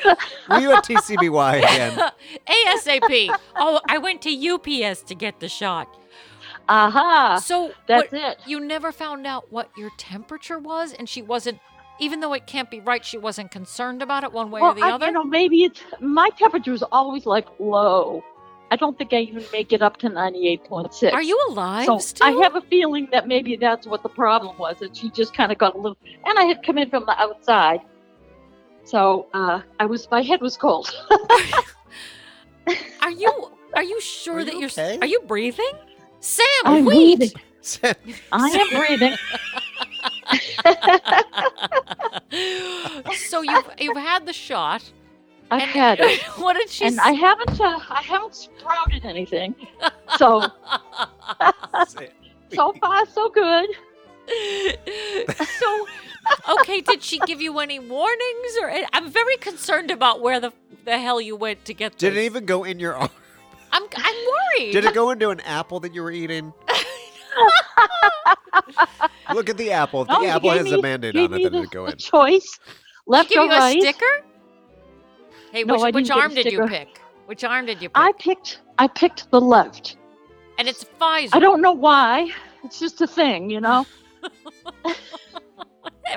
[0.51, 1.99] Were you at TCBY again?
[2.47, 3.35] ASAP.
[3.57, 5.89] Oh, I went to UPS to get the shot.
[6.69, 8.39] Aha, So that's what- it.
[8.47, 11.59] You never found out what your temperature was, and she wasn't.
[11.99, 14.75] Even though it can't be right, she wasn't concerned about it one way well, or
[14.75, 14.89] the other.
[14.89, 15.07] Well, I, other.
[15.07, 18.23] you know, maybe it's my temperature is always like low.
[18.71, 21.15] I don't think I even make it up to ninety-eight point six.
[21.15, 22.27] Are you alive So still?
[22.27, 25.53] I have a feeling that maybe that's what the problem was, that she just kind
[25.53, 25.97] of got a little.
[26.25, 27.81] And I had come in from the outside,
[28.85, 30.91] so uh, I was my head was cold.
[33.03, 33.51] Are you?
[33.75, 34.69] Are you sure Are that you you're?
[34.71, 34.99] okay?
[35.01, 35.71] Are you breathing?
[36.21, 37.19] Sam, I'm wait.
[37.19, 37.41] breathing.
[38.33, 39.15] I am breathing.
[43.17, 44.83] so you've you've had the shot.
[45.51, 46.87] I've and had it, what did she?
[46.87, 47.61] and s- I haven't.
[47.61, 49.55] Uh, I haven't sprouted anything.
[50.17, 50.43] So
[52.55, 53.69] so far so good.
[55.61, 55.87] so
[56.59, 60.53] okay did she give you any warnings or i'm very concerned about where the
[60.85, 63.09] the hell you went to get the Did it even go in your arm?
[63.71, 66.53] i'm i'm worried Did it go into an apple that you were eating?
[69.35, 70.05] Look at the apple.
[70.07, 71.87] No, the she apple has me- a mandate on it, me then the, it'd go
[71.87, 71.97] in.
[71.97, 72.59] choice,
[73.07, 73.77] left give or you right.
[73.77, 74.25] a sticker
[75.53, 77.01] Hey, No, which, which didn't get a arm did you pick?
[77.27, 77.97] Which arm did you pick?
[77.97, 79.97] I picked I picked the left.
[80.59, 81.31] and it's Pfizer.
[81.33, 82.31] I don't know why.
[82.65, 83.87] It's just a thing, you know.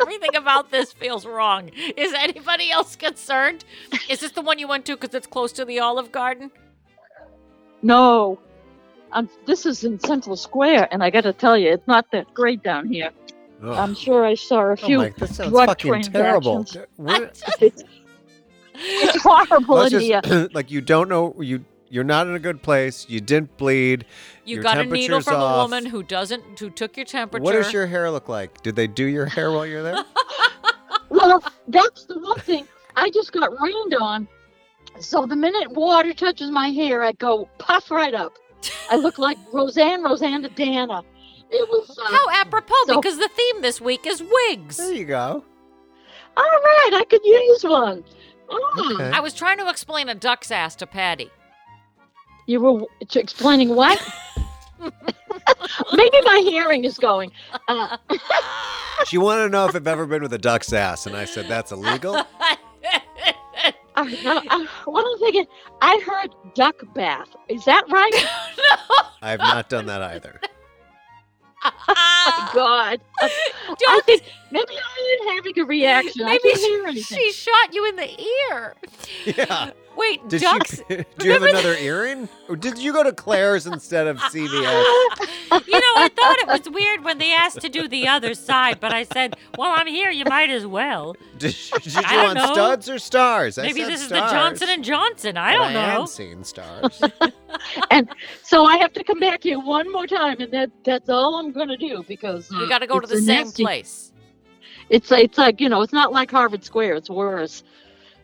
[0.01, 1.69] Everything about this feels wrong.
[1.97, 3.65] Is anybody else concerned?
[4.07, 6.51] Is this the one you went to because it's close to the Olive Garden?
[7.81, 8.39] No.
[9.11, 12.33] Um, this is in Central Square, and I got to tell you, it's not that
[12.33, 13.11] great down here.
[13.61, 16.63] Oh, I'm sure I saw a oh few my, drug fucking terrible.
[16.63, 16.87] transactions.
[16.95, 17.83] What- It's,
[18.81, 20.21] it's horrible let's in here.
[20.53, 23.05] like you don't know you you're not in a good place.
[23.09, 24.05] You didn't bleed.
[24.45, 25.55] You Your got a needle from off.
[25.55, 27.43] a woman who doesn't, who took your temperature.
[27.43, 28.61] What does your hair look like?
[28.61, 30.03] Did they do your hair while you're there?
[31.09, 32.67] Well, that's the one thing.
[32.95, 34.27] I just got rained on.
[34.99, 38.33] So the minute water touches my hair, I go puff right up.
[38.91, 41.03] I look like Roseanne, Roseannadanna.
[41.51, 41.97] It was.
[41.97, 44.77] Uh, How apropos, So- because the theme this week is wigs.
[44.77, 45.43] there you go.
[46.37, 48.03] all right, I could use one.
[48.51, 49.11] Ah, Okay.
[49.15, 51.29] I was trying to explain a duck's ass to Patty.
[52.47, 52.85] You were
[53.15, 53.99] explaining what?
[55.93, 57.31] Maybe my hearing is going.
[57.67, 57.97] Uh,
[59.05, 61.47] She wanted to know if I've ever been with a duck's ass, and I said
[61.47, 62.13] that's illegal.
[64.85, 65.45] what I'm thinking,
[65.81, 67.29] I heard duck bath.
[67.49, 68.11] Is that right?
[68.57, 70.39] no, I have not done that either.
[71.63, 73.01] Oh, God.
[73.21, 73.29] I
[73.77, 76.25] Don't- think maybe I am having a reaction.
[76.25, 78.21] I Maybe can't she, hear she shot you in the
[78.51, 78.75] ear.
[79.25, 79.71] Yeah.
[79.99, 80.81] Wait, Did ducks.
[80.89, 81.03] you?
[81.17, 82.29] Do you have another earring?
[82.47, 84.47] Or did you go to Claire's instead of CVS?
[84.47, 88.79] You know, I thought it was weird when they asked to do the other side,
[88.79, 90.09] but I said, "Well, I'm here.
[90.09, 92.53] You might as well." Did, did you I don't want know.
[92.53, 93.57] studs or stars?
[93.57, 95.37] I Maybe said this is stars, the Johnson and Johnson.
[95.37, 96.01] I don't I know.
[96.01, 97.01] am seeing stars.
[97.91, 98.09] And
[98.43, 101.51] so I have to come back here one more time, and that that's all I'm
[101.51, 104.11] going to do because We got to go to the a same nasty- place.
[104.89, 106.95] It's it's like you know, it's not like Harvard Square.
[106.95, 107.63] It's worse.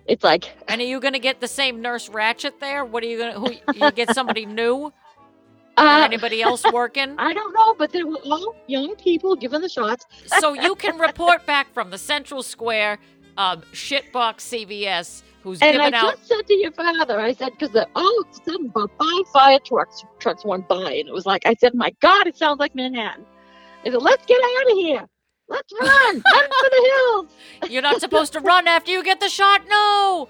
[0.08, 2.86] It's like And are you going to get the same Nurse Ratched there?
[2.86, 3.40] What are you going to?
[3.74, 4.94] Who you get somebody new?
[5.78, 7.16] Uh, anybody else working?
[7.18, 10.06] I don't know, but they were all young people given the shots.
[10.40, 13.00] so you can report back from the Central Square
[13.38, 16.16] um, shitbox CVS who's And I giving out.
[16.16, 19.60] just said to your father, I said, because all of a sudden about five fire
[19.60, 22.74] trucks trucks went by, and it was like, I said, my God, it sounds like
[22.74, 23.26] Manhattan.
[23.86, 25.06] I said, let's get out of here.
[25.48, 27.32] Let's run, run for the hills.
[27.72, 29.62] You're not supposed to run after you get the shot.
[29.70, 30.28] No.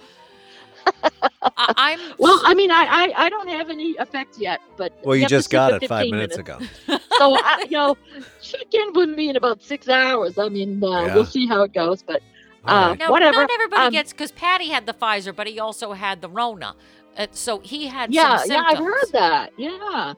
[1.41, 5.15] I, I'm Well, I mean, I, I I don't have any effects yet, but well,
[5.15, 6.37] you just got it five minutes minutes.
[6.37, 6.59] ago.
[7.17, 7.97] So I, you know,
[8.41, 10.37] check in with me in about six hours.
[10.37, 11.15] I mean, uh, Yeah.
[11.15, 12.21] we'll see how it goes, but.
[12.67, 12.99] All Uh, right.
[12.99, 16.21] no, whatever, not everybody um, gets because Patty had the Pfizer, but he also had
[16.21, 16.75] the Rona.
[17.17, 19.51] Uh, so he had Yeah, some yeah, I've heard that.
[19.57, 20.13] Yeah.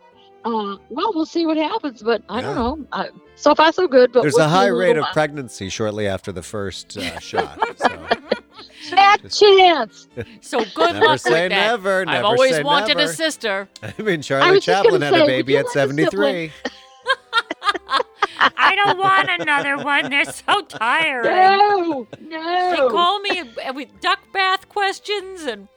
[0.47, 2.41] Uh, well, we'll see what happens, but I Yeah.
[2.53, 2.87] don't know.
[2.91, 4.11] Uh, so far, so good.
[4.13, 5.13] But There's we'll a high in rate of while.
[5.13, 7.59] pregnancy shortly after the first uh, shot.
[7.77, 7.89] So
[8.89, 10.07] Fat Just- chance.
[10.41, 11.67] So good never luck say with that.
[11.71, 12.05] never.
[12.05, 13.09] Never I've always say wanted never.
[13.09, 13.67] a sister.
[13.83, 16.51] I mean, I Charlie was just Chaplin had a say, would baby at like 73.
[18.39, 20.09] I don't want another one.
[20.09, 21.31] They're so tiring.
[21.35, 22.71] No, no.
[22.71, 23.43] They call me
[23.75, 25.67] with duck bath questions and.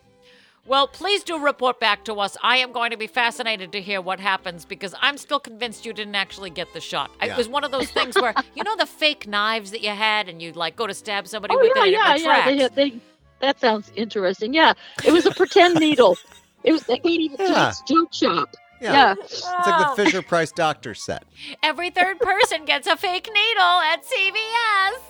[0.67, 2.37] Well, please do report back to us.
[2.43, 5.93] I am going to be fascinated to hear what happens because I'm still convinced you
[5.93, 7.11] didn't actually get the shot.
[7.23, 10.29] It was one of those things where you know the fake knives that you had
[10.29, 12.49] and you'd like go to stab somebody oh with yeah, it and yeah, it yeah.
[12.49, 12.75] retracts.
[12.77, 13.01] They, they,
[13.41, 14.53] that sounds interesting.
[14.55, 16.17] Yeah, it was a pretend needle.
[16.63, 17.73] It was like gave Yeah.
[17.89, 18.55] joke shop.
[18.81, 18.93] Yeah.
[18.93, 19.15] Yeah.
[19.23, 21.25] It's like the Fisher Price doctor set.
[21.63, 25.10] Every third person gets a fake needle at CVS.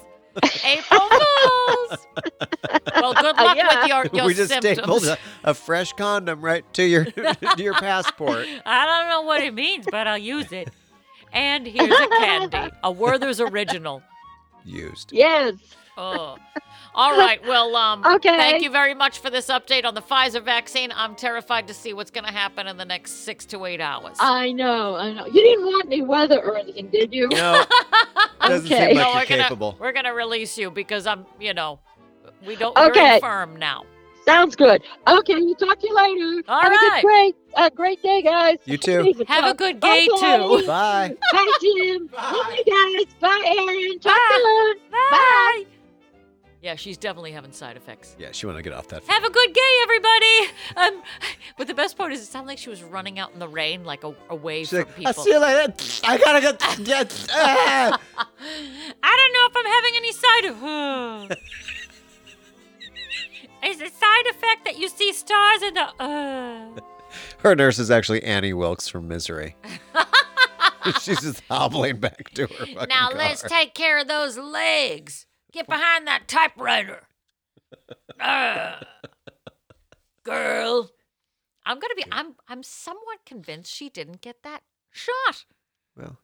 [0.64, 2.07] April Fools.
[2.97, 3.81] well, good uh, luck Yeah.
[3.81, 4.78] with your, your we just symptoms.
[4.78, 8.47] stapled a, a fresh condom right to your to your passport.
[8.66, 10.70] I don't know what it means, but I'll use it.
[11.33, 14.03] And here's a candy, a Werther's original.
[14.64, 15.11] Used.
[15.12, 15.55] Yes.
[15.97, 16.37] Oh.
[16.95, 17.45] All right.
[17.47, 18.36] Well, um, Okay.
[18.36, 20.93] thank you very much for this update on the Pfizer vaccine.
[20.95, 24.16] I'm terrified to see what's going to happen in the next six to eight hours.
[24.20, 24.97] I know.
[24.97, 25.26] I know.
[25.26, 27.28] You didn't want any weather or anything, did you?
[27.28, 27.64] No,
[28.43, 28.88] doesn't Okay.
[28.88, 29.76] seem no, like we're you're gonna capable.
[29.78, 31.80] we're gonna release you because I'm, you know,
[32.47, 32.76] we don't.
[32.76, 33.01] Okay.
[33.07, 33.84] You're infirm now.
[34.26, 34.82] Sounds good.
[35.09, 36.43] Okay, we'll talk to you later.
[36.47, 37.01] All Have a right.
[37.03, 38.59] good, great, uh, great day, guys.
[38.66, 39.01] You too.
[39.03, 40.36] Leave it, Have a good day, Okay.
[40.59, 40.66] too.
[40.66, 41.16] Bye.
[41.32, 42.09] Bye, Jim.
[42.12, 42.64] Love you
[43.05, 43.14] guys.
[43.18, 43.99] Bye, Aaron.
[43.99, 44.41] Talk Bye.
[44.45, 44.76] soon.
[45.11, 45.64] Bye.
[46.63, 48.15] Yeah, she's definitely having side effects.
[48.19, 49.03] Yeah, she want to get off that.
[49.07, 50.53] Have a good day, everybody.
[50.77, 51.03] Um,
[51.57, 53.85] but the best part is, it sounded like she was running out in the rain,
[53.85, 55.07] like a, away She's from like, people.
[55.17, 55.73] I'll see you later.
[56.05, 56.85] I gotta get.
[56.85, 57.99] get ah."
[59.03, 61.51] I don't know if I'm having any side effects.
[63.63, 65.89] Is it side effect that you see stars in the?
[66.03, 66.81] Uh.
[67.39, 69.57] Her nurse is actually Annie Wilkes from Misery.
[71.03, 73.19] She's just hobbling back to her Now car.
[73.19, 75.27] let's take care of those legs.
[75.53, 77.03] Get behind that typewriter.
[78.21, 78.85] Ugh.
[80.23, 80.91] girl.
[81.65, 82.05] I'm gonna be.
[82.11, 82.35] I'm.
[82.49, 85.45] I'm somewhat convinced she didn't get that shot.
[85.97, 86.19] Well,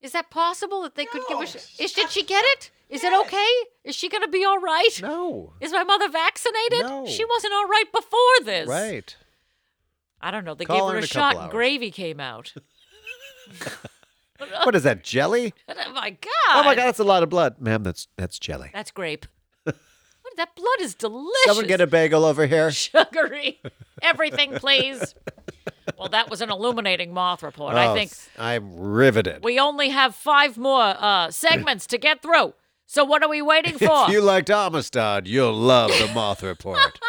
[0.00, 1.66] Is that possible that they could give a shot?
[1.78, 2.70] Is did she get it?
[2.88, 3.48] Is it okay?
[3.84, 4.90] Is she gonna be all right?
[5.02, 5.54] no.
[5.60, 6.82] Is my mother vaccinated?
[6.82, 7.06] No.
[7.06, 8.68] She wasn't all right before this.
[8.68, 9.16] Right.
[10.20, 10.54] I don't know.
[10.54, 11.50] They Call gave her her in a a shot and hours.
[11.52, 12.52] gravy came out.
[14.64, 15.54] What is that, jelly?
[15.68, 16.30] oh my god.
[16.54, 17.56] Oh my God, that's a lot of blood.
[17.60, 18.70] Ma'am, that's that's jelly.
[18.72, 19.26] That's grape.
[19.64, 19.76] what,
[20.36, 21.44] that blood is delicious.
[21.44, 22.70] Someone get a bagel over here.
[22.72, 23.60] sugary.
[24.02, 25.14] Everything, please.
[25.98, 27.74] Well, that was an illuminating moth report.
[27.74, 29.44] I Oh, think I'm riveted.
[29.44, 32.54] we only have five more uh, segments to get through.
[32.86, 34.04] So what are we waiting for?
[34.06, 37.00] If you liked Amistad, you'll love the Moth Report.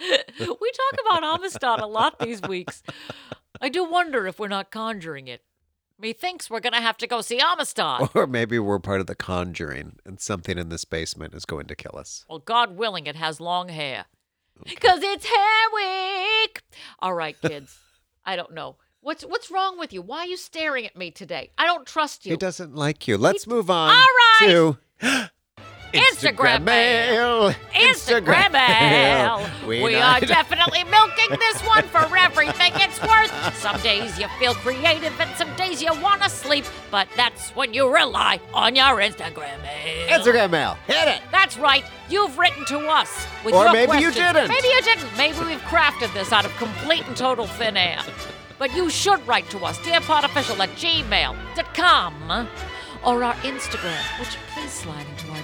[0.00, 2.82] we talk about Amistad a lot these weeks.
[3.60, 5.42] I do wonder if we're not conjuring it.
[5.98, 8.10] Methinks we're gonna have to go see Amistad.
[8.14, 11.74] or maybe we're part of the conjuring and something in this basement is going to
[11.74, 12.24] kill us.
[12.28, 14.06] Well, God willing, it has long hair.
[14.64, 16.62] Because it's hair week.
[17.00, 17.78] All right, kids.
[18.24, 18.76] I don't know.
[19.00, 20.02] What's what's wrong with you?
[20.02, 21.50] Why are you staring at me today?
[21.58, 22.32] I don't trust you.
[22.32, 23.16] He doesn't like you.
[23.16, 24.48] Let's move on All right.
[24.48, 24.78] to
[25.92, 27.52] Instagram mail.
[27.74, 29.46] Instagram mail.
[29.66, 33.56] We We, are definitely milking this one for everything it's worth.
[33.56, 37.72] Some days you feel creative and some days you want to sleep, but that's when
[37.74, 40.08] you rely on your Instagram mail.
[40.08, 40.76] Instagram mail.
[40.86, 41.22] Hit it.
[41.30, 41.84] That's right.
[42.08, 44.48] You've written to us with Or your maybe you didn't.
[44.48, 45.16] Maybe you didn't.
[45.16, 48.00] Maybe we've crafted this out of complete and total thin air.
[48.58, 52.48] But you should write to us, dearpodofficial at gmail.com
[53.04, 55.36] or our Instagram, which please slide into our.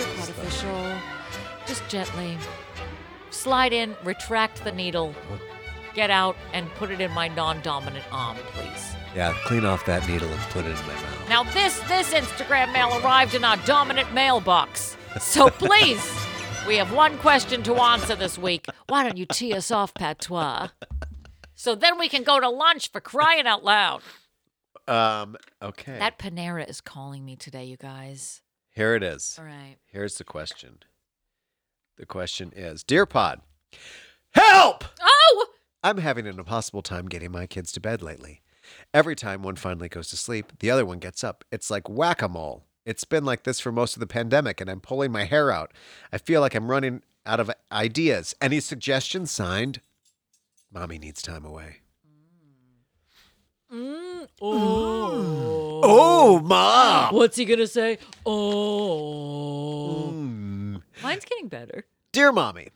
[0.00, 0.98] Dear Podofficial,
[1.66, 2.38] just gently
[3.28, 5.14] slide in, retract the needle,
[5.92, 8.94] get out, and put it in my non-dominant arm, please.
[9.14, 11.28] Yeah, clean off that needle and put it in my mouth.
[11.28, 14.96] Now this this Instagram mail arrived in our dominant mailbox.
[15.20, 16.02] So please,
[16.66, 18.64] we have one question to answer this week.
[18.88, 20.68] Why don't you tee us off, Patois?
[21.54, 24.00] So then we can go to lunch for crying out loud.
[24.88, 25.98] Um, okay.
[25.98, 28.40] That Panera is calling me today, you guys.
[28.72, 29.36] Here it is.
[29.38, 29.76] All right.
[29.86, 30.78] Here's the question.
[31.96, 33.40] The question is Dear Pod,
[34.30, 34.84] help!
[35.00, 35.46] Oh!
[35.82, 38.42] I'm having an impossible time getting my kids to bed lately.
[38.94, 41.44] Every time one finally goes to sleep, the other one gets up.
[41.50, 42.64] It's like whack a mole.
[42.86, 45.72] It's been like this for most of the pandemic, and I'm pulling my hair out.
[46.12, 48.34] I feel like I'm running out of ideas.
[48.40, 49.30] Any suggestions?
[49.30, 49.80] Signed,
[50.72, 51.78] Mommy needs time away.
[53.72, 53.99] Mm,
[54.40, 55.80] oh.
[55.82, 57.14] Oh, Mom!
[57.14, 57.98] What's he gonna say?
[58.26, 60.10] Oh.
[60.12, 60.82] Mm.
[61.02, 61.86] Mine's getting better.
[62.12, 62.68] Dear Mommy,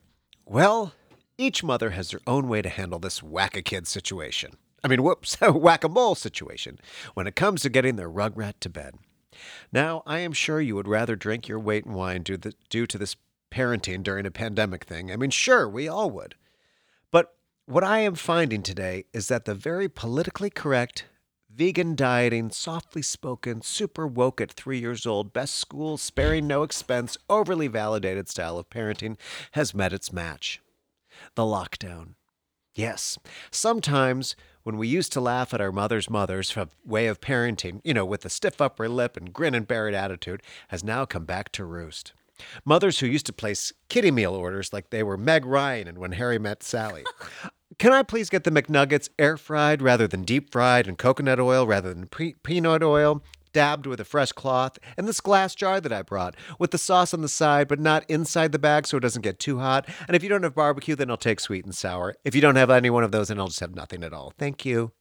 [0.47, 0.95] well,
[1.37, 4.57] each mother has their own way to handle this whack a kid situation.
[4.83, 6.79] I mean, whoops, whack a mole situation
[7.15, 8.97] when it comes to getting their rugrat to bed.
[9.73, 12.87] Now, I am sure you would rather drink your weight in wine due, the, due
[12.87, 13.17] to this
[13.51, 15.11] parenting during a pandemic thing.
[15.11, 16.35] I mean, sure, we all would.
[17.11, 17.35] But
[17.67, 21.07] what I am finding today is that the very politically correct,
[21.55, 27.17] vegan dieting, softly spoken, super woke at three years old, best school, sparing no expense,
[27.31, 29.17] overly validated style of parenting
[29.53, 30.61] has met its match.
[31.37, 32.15] The lockdown.
[32.75, 33.19] Yes,
[33.53, 34.35] sometimes
[34.65, 38.23] when we used to laugh at our mother's mother's way of parenting, you know, with
[38.23, 41.65] the stiff upper lip and grin and bear it attitude, has now come back to
[41.65, 42.15] roost.
[42.65, 46.13] Mothers who used to place kitty meal orders like they were Meg Ryan and When
[46.13, 47.05] Harry Met Sally.
[47.79, 51.67] Can I please get the McNuggets air fried rather than deep fried and coconut oil
[51.67, 53.23] rather than pre- peanut oil?
[53.53, 57.15] Dabbed with a fresh cloth, and this glass jar that I brought, with the sauce
[57.15, 59.89] on the side but not inside the bag so it doesn't get too hot.
[60.07, 62.17] And if you don't have barbecue, then I'll take sweet and sour.
[62.25, 64.33] If you don't have any one of those, then I'll just have nothing at all.
[64.37, 64.93] Thank you.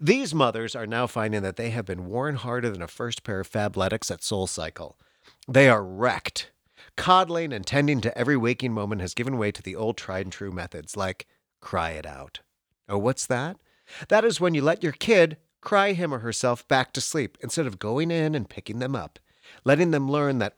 [0.00, 3.40] These mothers are now finding that they have been worn harder than a first pair
[3.40, 4.98] of Fabletics at Soul Cycle.
[5.46, 6.50] They are wrecked.
[6.96, 10.32] Coddling and tending to every waking moment has given way to the old tried and
[10.32, 11.26] true methods like
[11.60, 12.40] cry it out.
[12.88, 13.56] Oh, what's that?
[14.08, 17.66] That is when you let your kid cry him or herself back to sleep instead
[17.66, 19.18] of going in and picking them up,
[19.64, 20.54] letting them learn that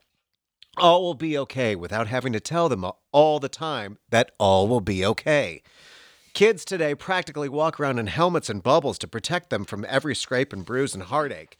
[0.76, 4.80] all will be okay without having to tell them all the time that all will
[4.80, 5.62] be okay.
[6.32, 10.52] Kids today practically walk around in helmets and bubbles to protect them from every scrape
[10.52, 11.56] and bruise and heartache.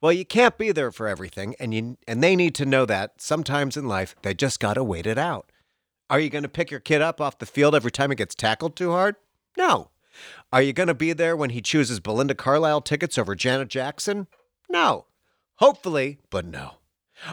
[0.00, 3.20] Well, you can't be there for everything, and you and they need to know that
[3.20, 5.50] sometimes in life they just gotta wait it out.
[6.10, 8.76] Are you gonna pick your kid up off the field every time it gets tackled
[8.76, 9.16] too hard?
[9.56, 9.90] No.
[10.52, 14.26] Are you gonna be there when he chooses Belinda Carlisle tickets over Janet Jackson?
[14.70, 15.06] No.
[15.56, 16.74] Hopefully, but no.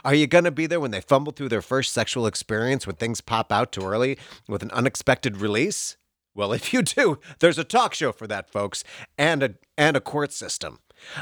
[0.03, 3.21] Are you gonna be there when they fumble through their first sexual experience when things
[3.21, 4.17] pop out too early
[4.47, 5.95] with an unexpected release?
[6.33, 8.83] Well, if you do, there's a talk show for that, folks,
[9.17, 10.79] and a and a court system.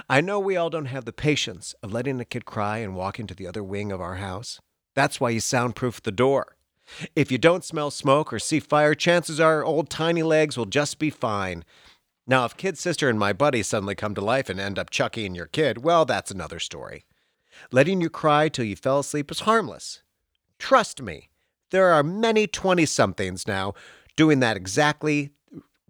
[0.10, 3.20] I know we all don't have the patience of letting a kid cry and walk
[3.20, 4.60] into the other wing of our house.
[4.96, 6.56] That's why you soundproof the door.
[7.16, 11.00] If you don't smell smoke or see fire, chances are old tiny legs will just
[11.00, 11.64] be fine.
[12.26, 15.36] Now, if kid sister and my buddy suddenly come to life and end up chucking
[15.36, 17.06] your kid, well, that's another story.
[17.72, 20.02] Letting you cry till you fell asleep is harmless.
[20.58, 21.30] Trust me,
[21.72, 23.74] there are many 20 somethings now
[24.16, 25.32] doing that exactly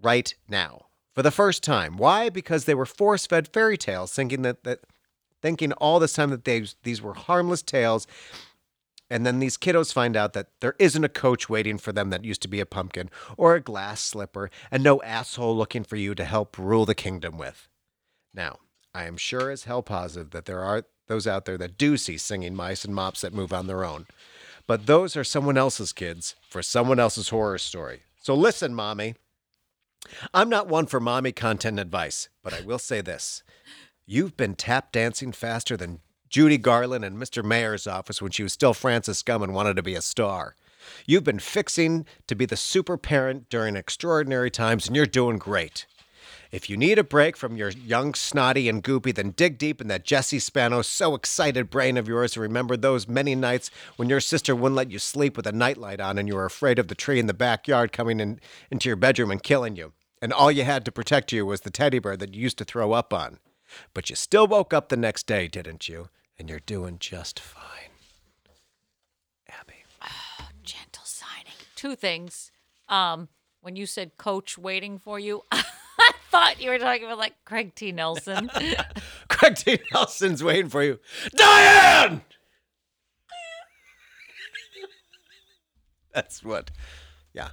[0.02, 0.86] right now.
[1.14, 1.98] For the first time.
[1.98, 2.30] Why?
[2.30, 4.80] Because they were force fed fairy tales, thinking that, that
[5.44, 8.08] thinking all this time that they, these were harmless tales.
[9.10, 12.26] And then these kiddos find out that there isn't a coach waiting for them that
[12.26, 16.16] used to be a pumpkin or a glass slipper and no asshole looking for you
[16.16, 17.68] to help rule the kingdom with.
[18.34, 18.60] Now,
[18.96, 22.18] I am sure as hell positive that there are those out there that do see
[22.18, 24.06] singing mice and mops that move on their own.
[24.66, 28.04] But those are someone else's kids for someone else's horror story.
[28.22, 29.16] So listen, mommy.
[30.34, 33.44] I'm not one for mommy content advice, but I will say this.
[34.06, 36.00] You've been tap dancing faster than
[36.34, 37.46] Judy Garland in Mr.
[37.46, 40.56] Mayer's office when she was still Frances Gumm and wanted to be a star.
[41.06, 45.86] You've been fixing to be the super parent during extraordinary times, and you're doing great.
[46.52, 49.90] If you need a break from your young snotty and goopy, then dig deep in
[49.90, 54.20] that Jesse Spano so excited brain of yours and remember those many nights when your
[54.20, 56.96] sister wouldn't let you sleep with a nightlight on and you were afraid of the
[56.96, 58.40] tree in the backyard coming in,
[58.72, 59.94] into your bedroom and killing you.
[60.20, 62.66] And all you had to protect you was the teddy bear that you used to
[62.66, 63.38] throw up on.
[63.94, 66.10] But you still woke up the next day, didn't you?
[66.44, 67.64] And you're doing just fine.
[69.48, 69.76] Abby.
[70.62, 71.54] Gentle signing.
[71.78, 72.52] Two things.
[72.90, 73.30] Um,
[73.62, 75.64] when you said coach waiting for you, I
[76.30, 77.94] thought you were talking about like Craig T.
[77.94, 78.52] Nelson.
[79.30, 79.80] Craig T.
[79.94, 81.00] Nelson's waiting for you.
[81.34, 82.24] Diane!
[86.14, 86.72] That's what.
[87.32, 87.52] Yeah.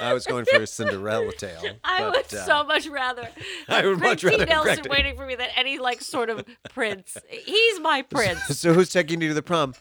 [0.00, 1.62] I was going for a Cinderella tale.
[1.84, 3.28] I but, would uh, so much rather.
[3.68, 7.16] I would much rather Nelson waiting for me than any like sort of prince.
[7.28, 8.40] He's my prince.
[8.58, 9.74] So who's taking you to the prom?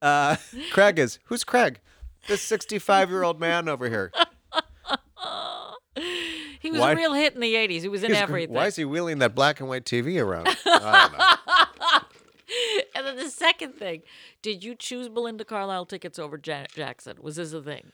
[0.00, 0.36] Uh,
[0.72, 1.18] Craig is.
[1.24, 1.80] Who's Craig?
[2.26, 4.12] This 65 year old man over here.
[6.60, 7.82] He was Why- a real hit in the '80s.
[7.82, 8.54] He was in He's- everything.
[8.54, 10.48] Why is he wheeling that black and white TV around?
[10.66, 11.98] I don't know.
[12.94, 14.02] And then the second thing,
[14.40, 17.16] did you choose Belinda Carlisle tickets over Janet Jackson?
[17.20, 17.90] Was this a thing?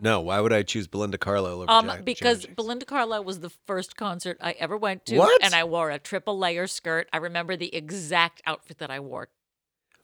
[0.00, 2.54] No, why would I choose Belinda Carlisle over Um, Jack- because Jackson?
[2.54, 5.42] Belinda Carlisle was the first concert I ever went to, What?
[5.44, 7.08] and I wore a triple layer skirt.
[7.12, 9.28] I remember the exact outfit that I wore.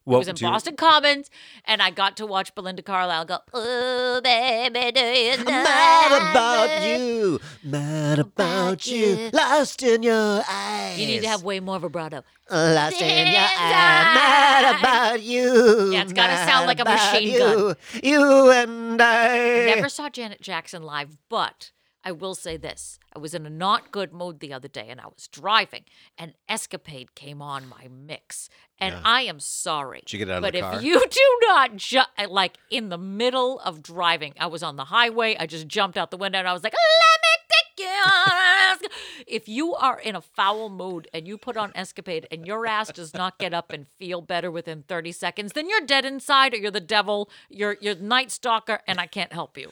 [0.04, 1.30] What it was in you- Boston Commons,
[1.64, 6.30] and I got to watch Belinda Carlisle go, "Oh baby, do you know I'm Mad
[6.30, 9.30] about you, mad about you, you.
[9.32, 10.98] lost in your eyes.
[10.98, 12.22] You need to have way more vibrato.
[12.50, 15.90] lost in your eyes, mad about you.
[15.92, 17.76] Yeah, it's gotta sound like a machine you, gun.
[18.02, 19.74] You and I.
[19.74, 21.70] Never saw Janet Jackson live, but
[22.04, 22.98] I will say this.
[23.14, 25.84] I was in a not good mood the other day and I was driving
[26.18, 28.48] and Escapade came on my mix.
[28.78, 30.00] And I am sorry.
[30.04, 30.82] Did you get out of but the if car?
[30.82, 34.84] you do not ju- uh, like in the middle of driving, I was on the
[34.86, 38.88] highway, I just jumped out the window and I was like, "Let me take you
[39.26, 42.92] If you are in a foul mood and you put on Escapade and your ass
[42.92, 46.56] does not get up and feel better within 30 seconds, then you're dead inside or
[46.58, 49.70] you're the devil, you're you're night stalker and I can't help you.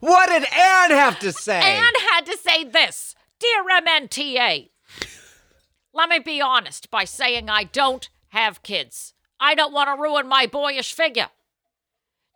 [0.00, 1.60] What did Anne have to say?
[1.60, 4.70] Anne had to say this Dear MNTA,
[5.92, 9.14] let me be honest by saying I don't have kids.
[9.40, 11.28] I don't want to ruin my boyish figure.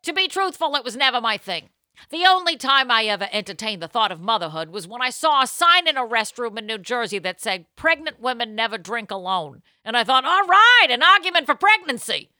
[0.02, 1.70] To be truthful, it was never my thing.
[2.08, 5.46] The only time I ever entertained the thought of motherhood was when I saw a
[5.46, 9.62] sign in a restroom in New Jersey that said, Pregnant women never drink alone.
[9.84, 12.30] And I thought, all right, an argument for pregnancy.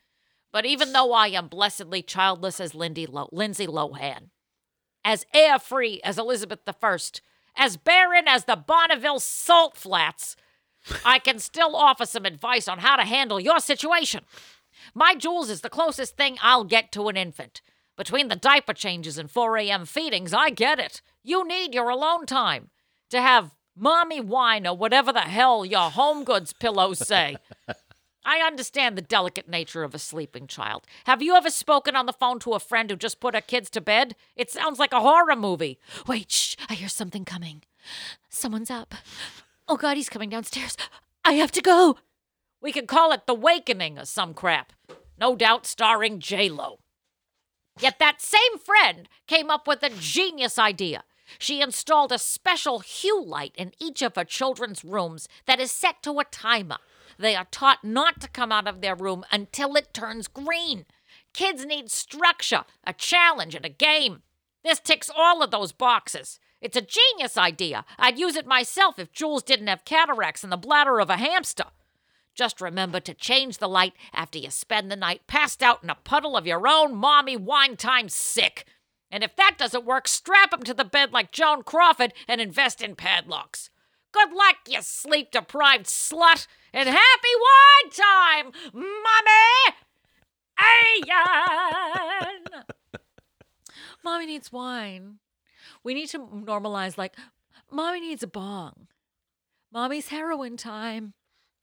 [0.53, 4.31] But even though I am blessedly childless as Lindy Lo- Lindsay Lohan,
[5.05, 6.97] as heir free as Elizabeth I,
[7.57, 10.37] as barren as the Bonneville salt flats,
[11.05, 14.25] I can still offer some advice on how to handle your situation.
[14.95, 17.61] My Jules is the closest thing I'll get to an infant.
[17.97, 19.85] Between the diaper changes and 4 a.m.
[19.85, 21.03] feedings, I get it.
[21.23, 22.71] You need your alone time
[23.11, 27.37] to have mommy wine or whatever the hell your home goods pillows say.
[28.25, 30.87] I understand the delicate nature of a sleeping child.
[31.05, 33.71] Have you ever spoken on the phone to a friend who just put her kids
[33.71, 34.15] to bed?
[34.37, 35.79] It sounds like a horror movie.
[36.07, 37.63] Wait, shh, I hear something coming.
[38.29, 38.95] Someone's up.
[39.67, 40.77] Oh God, he's coming downstairs.
[41.25, 41.97] I have to go.
[42.61, 44.73] We could call it The Wakening or some crap.
[45.19, 46.81] No doubt starring J-Lo.
[47.79, 51.05] Yet that same friend came up with a genius idea.
[51.39, 56.03] She installed a special hue light in each of her children's rooms that is set
[56.03, 56.79] to a timer.
[57.21, 60.87] They are taught not to come out of their room until it turns green.
[61.35, 64.23] Kids need structure, a challenge, and a game.
[64.65, 66.41] This ticks all of those boxes.
[66.63, 67.85] It's a genius idea.
[67.99, 71.65] I'd use it myself if Jules didn't have cataracts in the bladder of a hamster.
[72.35, 75.97] Just remember to change the light after you spend the night passed out in a
[75.97, 78.65] puddle of your own mommy wine time sick.
[79.11, 82.81] And if that doesn't work, strap him to the bed like Joan Crawford and invest
[82.81, 83.69] in padlocks.
[84.13, 89.77] Good luck, you sleep deprived slut, and happy wine time, mommy!
[90.61, 92.65] Ayan!
[94.05, 95.19] Mommy needs wine.
[95.83, 97.17] We need to normalize, like,
[97.71, 98.89] mommy needs a bong.
[99.73, 101.15] Mommy's heroin time.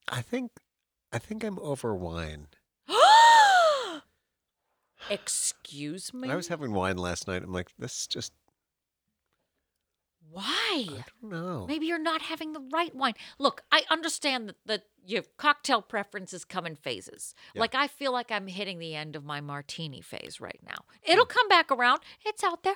[0.08, 0.52] I think,
[1.12, 2.48] I think I'm over wine.
[5.10, 6.30] Excuse me?
[6.30, 7.44] I was having wine last night.
[7.44, 8.34] I'm like, this is just,
[10.32, 10.86] Why?
[10.90, 11.66] I don't know.
[11.68, 13.14] Maybe you're not having the right wine.
[13.40, 17.34] Look, I understand that, that your cocktail preferences come in phases.
[17.54, 17.62] Yeah.
[17.62, 20.86] Like I feel like I'm hitting the end of my martini phase right now.
[21.06, 21.12] Hmm.
[21.12, 22.02] It'll come back around.
[22.26, 22.76] It's out there.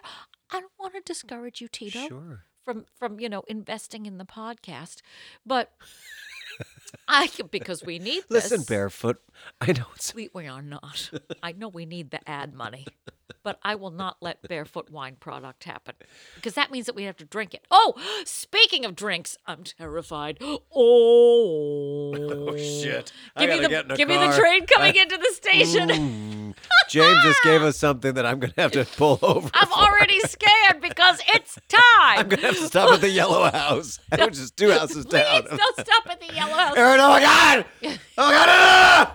[0.50, 2.44] I don't want to discourage you, Tito, Sure.
[2.64, 5.02] from from you know investing in the podcast,
[5.46, 5.72] but
[7.08, 9.22] I because we need Listen, barefoot.
[9.60, 10.14] I know it's.
[10.14, 11.10] We, we are not.
[11.42, 12.86] I know we need the ad money,
[13.44, 15.96] but I will not let barefoot wine product happen
[16.36, 17.66] because that means that we have to drink it.
[17.72, 17.94] Oh,
[18.26, 20.38] speaking of drinks, I'm terrified.
[20.42, 20.62] Oh,
[22.52, 23.12] Oh shit!
[23.38, 25.90] Give me the get in a give me the train coming I- into the station.
[26.52, 26.56] Mm.
[26.90, 29.50] James just gave us something that I'm gonna have to pull over.
[29.54, 29.74] I'm for.
[29.76, 31.82] already scared because it's time.
[32.20, 35.46] I'm gonna have to stop at the yellow house, which is two houses Please down.
[35.46, 36.76] don't stop at the yellow house.
[36.76, 37.66] Aaron, oh my god!
[37.84, 37.88] Oh
[38.18, 39.08] my god!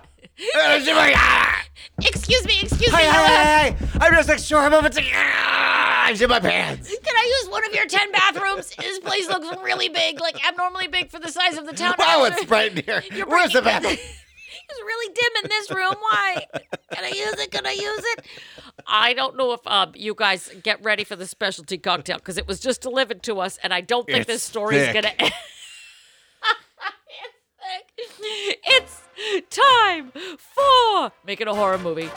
[0.55, 0.63] No, no, no!
[0.63, 1.66] Aaron, oh my god!
[2.05, 2.99] Excuse me, excuse me.
[2.99, 3.37] Hey, yellow house.
[3.37, 3.99] hey, hey, hey!
[4.01, 5.03] I'm just like sure I'm moving to.
[5.15, 6.89] Ah, It's in my pants.
[6.91, 8.71] Can I use one of your 10 bathrooms?
[8.79, 11.95] This place looks really big, like abnormally big for the size of the town.
[11.99, 13.03] Wow, it's bright in here.
[13.15, 13.97] You're Where's the bathroom?
[14.69, 15.95] It's really dim in this room.
[16.01, 16.45] Why?
[16.93, 17.53] Can I use it?
[17.53, 18.25] Can I use it?
[18.85, 22.49] I don't know if um, you guys get ready for the specialty cocktail because it
[22.49, 24.95] was just delivered to us, and I don't think this It's story is thick.
[25.05, 25.33] gonna end.
[27.99, 29.03] It's.
[29.19, 32.11] It's time for making a horror movie.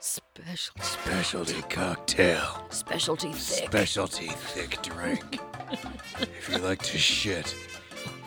[0.00, 2.64] Special, Specialty cocktail.
[2.70, 3.66] specialty thick.
[3.68, 5.38] Specialty thick drink.
[6.20, 7.54] if you like to shit,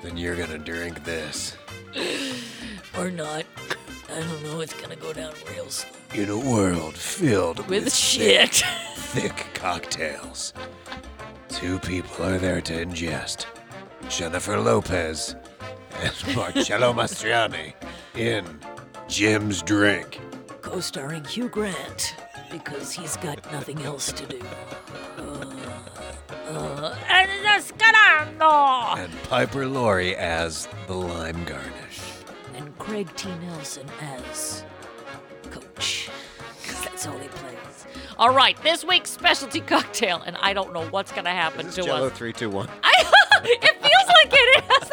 [0.03, 1.57] then you're gonna drink this.
[2.97, 3.43] or not.
[4.09, 4.61] I don't know.
[4.61, 5.89] It's gonna go down real slow.
[6.13, 8.63] In a world filled With with shit.
[8.95, 10.53] thick cocktails.
[11.49, 13.47] Two people are there to ingest
[14.09, 15.35] Jennifer Lopez
[16.01, 17.73] and Marcello Mastroianni
[18.15, 18.45] in
[19.07, 20.19] Jim's drink.
[20.61, 22.15] co-starring Hugh Grant
[22.51, 24.41] because he's got nothing else to do.
[25.17, 25.45] Uh,
[26.49, 27.29] uh, and
[28.97, 31.99] And Piper Laurie as the lime garnish.
[32.55, 33.29] And Craig T.
[33.47, 34.63] Nelson as
[35.49, 36.09] coach.
[36.61, 37.85] Because that's all he plays.
[38.19, 41.81] All right, this week's specialty cocktail, and I don't know what's going to happen to
[41.81, 42.13] Jello us.
[42.17, 42.69] three two one.
[42.83, 42.93] I,
[43.43, 44.57] it feels like it.
[44.57, 44.92] It has that.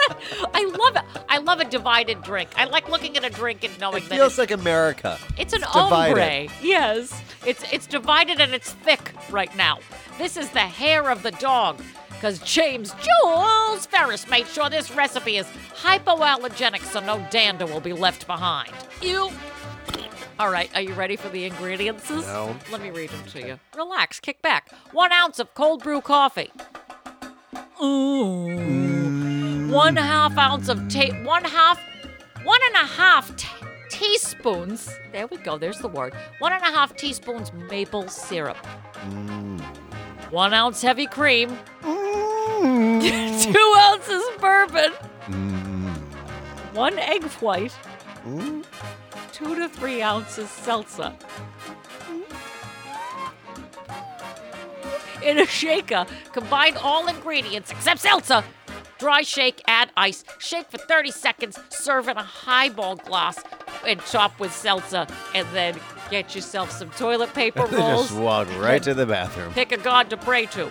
[0.55, 1.23] I love it.
[1.29, 2.51] I love a divided drink.
[2.57, 5.19] I like looking at a drink and knowing that It that feels it's, like America.
[5.39, 6.49] it's an it's ombre.
[6.63, 9.79] Yes, it's it's divided and it's thick right now.
[10.19, 11.81] This is the hair of the dog.
[12.11, 15.47] Because James Jules Ferris made sure this recipe is
[15.83, 18.73] hypoallergenic so no dander will be left behind.
[19.01, 19.31] You.
[20.39, 22.11] All right, are you ready for the ingredients?
[22.11, 22.55] No.
[22.71, 23.61] Let me read them to you.
[23.77, 24.71] Relax, kick back.
[24.93, 26.51] One ounce of cold brew coffee.
[27.83, 28.47] Ooh.
[28.47, 29.20] Mm.
[29.71, 31.81] One half ounce of ta- one half,
[32.43, 33.47] one and a half t-
[33.89, 34.99] teaspoons.
[35.13, 35.59] There we go.
[35.59, 36.13] There's the word.
[36.41, 38.57] One and a half teaspoons maple syrup.
[39.09, 39.61] Mm.
[40.31, 41.57] One ounce heavy cream.
[41.83, 43.43] Mm.
[43.53, 44.93] Two ounces bourbon.
[45.27, 45.95] Mm.
[46.75, 47.75] One egg white.
[49.33, 51.15] Two to three ounces salsa.
[55.23, 58.43] In a shaker, combine all ingredients except salsa.
[59.01, 63.43] Dry shake, add ice, shake for 30 seconds, serve in a highball glass,
[63.86, 65.10] and top with salsa.
[65.35, 68.09] And then get yourself some toilet paper rolls.
[68.09, 69.55] Just walk right to the bathroom.
[69.55, 70.70] Pick a god to pray to.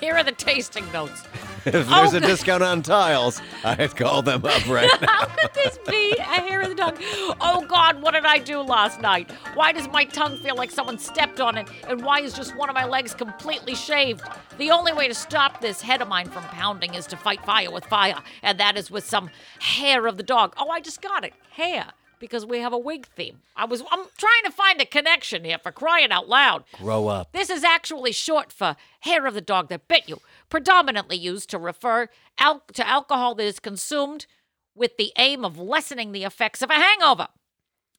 [0.00, 1.22] Here are the tasting notes.
[1.68, 5.08] If oh, there's Oh, a discount on tiles, I'd call them up right now.
[5.08, 6.96] How could this be a hair of the dog?
[7.40, 9.30] Oh God, what did I do last night?
[9.54, 11.68] Why does my tongue feel like someone stepped on it?
[11.88, 14.22] And why is just one of my legs completely shaved?
[14.58, 17.70] The only way to stop this head of mine from pounding is to fight fire
[17.70, 19.30] with fire, and that is with some
[19.60, 20.54] hair of the dog.
[20.58, 21.34] Oh, I just got it.
[21.52, 21.86] Hair.
[22.20, 23.42] Because we have a wig theme.
[23.54, 26.64] I was I'm trying to find a connection here for crying out loud.
[26.72, 27.30] Grow up.
[27.30, 31.58] This is actually short for hair of the dog that bit you, predominantly used to
[31.58, 32.08] refer
[32.38, 34.26] al- to alcohol that is consumed
[34.74, 37.28] with the aim of lessening the effects of a hangover.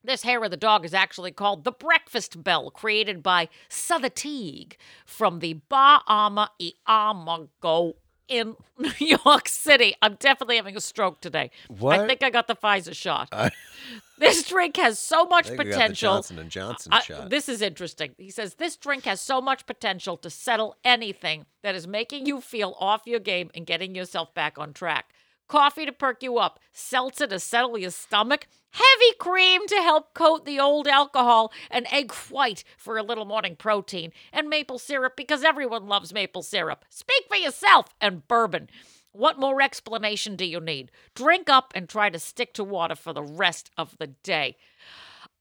[0.04, 4.78] This hair of the dog is actually called the breakfast bell, created by Sother Teague
[5.06, 7.96] from the Ba Amor y Amargo
[8.30, 9.96] in New York City.
[10.02, 11.52] I'm definitely having a stroke today.
[11.86, 13.34] I think I got the Pfizer shot.
[14.18, 16.14] this drink has so much I think we got the potential.
[16.16, 17.30] Johnson and Johnson I- shot.
[17.30, 18.16] This is interesting.
[18.18, 22.40] He says this drink has so much potential to settle anything that is making you
[22.42, 25.10] feel off your game and getting yourself back on track.
[25.50, 30.46] Coffee to perk you up, seltzer to settle your stomach, heavy cream to help coat
[30.46, 35.44] the old alcohol, and egg white for a little morning protein, and maple syrup because
[35.44, 36.86] everyone loves maple syrup.
[36.88, 38.70] Speak for yourself, and bourbon.
[39.12, 40.92] What more explanation do you need?
[41.16, 44.56] Drink up and try to stick to water for the rest of the day.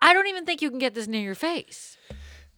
[0.01, 1.99] I don't even think you can get this near your face.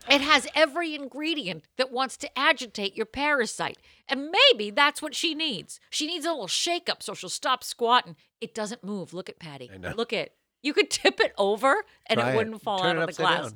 [0.09, 3.79] It has every ingredient that wants to agitate your parasite.
[4.09, 5.79] And maybe that's what she needs.
[5.91, 8.17] She needs a little shake up so she'll stop squatting.
[8.41, 9.13] It doesn't move.
[9.13, 9.71] Look at Patty.
[9.73, 9.93] I know.
[9.97, 10.31] Look at
[10.63, 13.43] you could tip it over and Try it wouldn't fall Turn out of the glass.
[13.51, 13.55] down.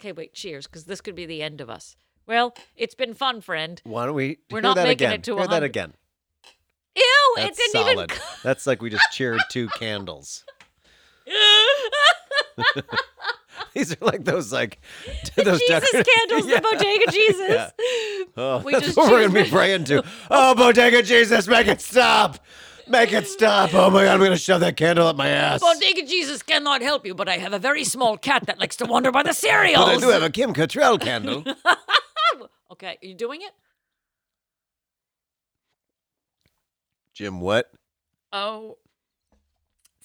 [0.00, 1.96] Okay, wait, cheers, because this could be the end of us.
[2.26, 3.80] Well, it's been fun, friend.
[3.84, 5.12] Why don't we We're hear not that making again?
[5.14, 5.94] it to hear that again.
[6.94, 8.12] Ew, That's it didn't solid.
[8.42, 10.44] That's like we just cheered two candles.
[13.56, 13.66] even.
[13.74, 14.78] These are like those like
[15.36, 16.56] those Jesus decorative- candles, Yeah.
[16.56, 17.48] the bodega Jesus.
[17.50, 17.70] Yeah.
[18.36, 20.02] Oh, We that's just what we're gonna be praying to.
[20.30, 22.38] Oh, bodega Jesus, make it stop!
[22.88, 23.74] Make it stop!
[23.74, 25.60] Oh my God, I'm gonna shove that candle up my ass.
[25.60, 28.84] Bodega Jesus cannot help you, but I have a very small cat that likes to
[28.86, 29.84] wander by the cereals.
[29.84, 31.44] But I do have a Kim Cattrall candle.
[32.72, 33.52] Okay, are you doing it?
[37.14, 37.70] Jim, what?
[38.32, 38.76] Oh,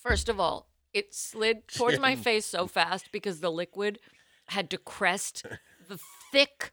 [0.02, 4.00] first of all, it slid towards my face so fast because the liquid
[4.48, 5.46] had to crest
[5.88, 6.00] the
[6.32, 6.72] thick,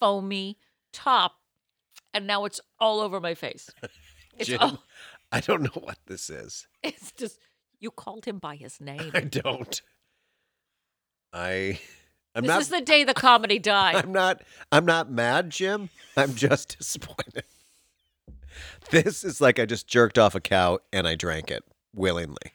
[0.00, 0.58] foamy
[0.92, 1.36] top,
[2.14, 3.70] and now it's all over my face.
[4.38, 4.84] It's Jim, all,
[5.32, 6.68] I don't know what this is.
[6.84, 7.40] it's just
[7.80, 9.10] you called him by his name.
[9.12, 9.82] I don't.
[11.32, 11.80] I.
[12.36, 12.78] I'm not this not.
[12.78, 13.96] is the day the comedy died.
[13.96, 14.42] I'm not.
[14.70, 15.90] I'm not mad, Jim.
[16.16, 17.42] I'm just disappointed.
[18.90, 22.52] This is like I just jerked off a cow and I drank it willingly.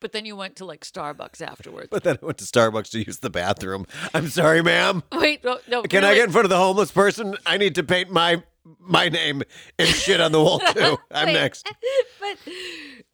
[0.00, 1.88] But then you went to like Starbucks afterwards.
[1.90, 3.86] But then I went to Starbucks to use the bathroom.
[4.14, 5.02] I'm sorry, ma'am.
[5.12, 7.36] Wait, no, no Can I get in front of the homeless person?
[7.44, 8.42] I need to paint my
[8.78, 9.42] my name
[9.78, 10.98] and shit on the wall too.
[11.10, 11.68] I'm Wait, next.
[12.20, 12.36] but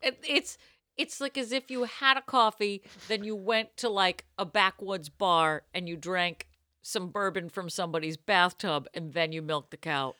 [0.02, 0.58] it, it's
[0.96, 5.08] it's like as if you had a coffee, then you went to like a backwoods
[5.08, 6.48] bar and you drank
[6.82, 10.14] some bourbon from somebody's bathtub, and then you milked the cow.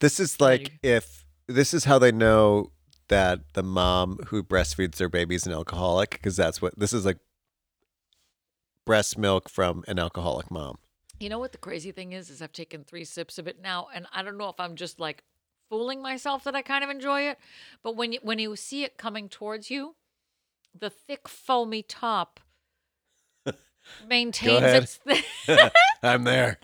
[0.00, 2.72] This is like if this is how they know
[3.08, 7.04] that the mom who breastfeeds their baby is an alcoholic because that's what this is
[7.04, 7.18] like
[8.84, 10.78] breast milk from an alcoholic mom.
[11.20, 12.30] You know what the crazy thing is?
[12.30, 14.98] Is I've taken three sips of it now, and I don't know if I'm just
[14.98, 15.24] like
[15.68, 17.38] fooling myself that I kind of enjoy it.
[17.82, 19.94] But when you when you see it coming towards you,
[20.78, 22.40] the thick foamy top
[24.08, 25.00] maintains its.
[25.46, 25.72] Th-
[26.02, 26.58] I'm there.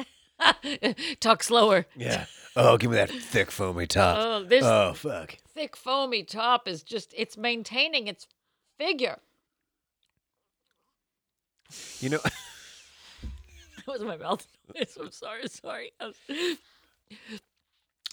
[1.21, 1.87] Talk slower.
[1.97, 2.27] Yeah.
[2.57, 4.17] Oh, give me that thick foamy top.
[4.21, 5.37] Oh, this oh fuck.
[5.61, 8.27] Thick foamy top is just it's maintaining its
[8.79, 9.19] figure.
[12.01, 12.19] You know,
[13.87, 14.97] That was my mouth noise.
[15.01, 15.93] I'm sorry, sorry.
[16.01, 16.17] Was-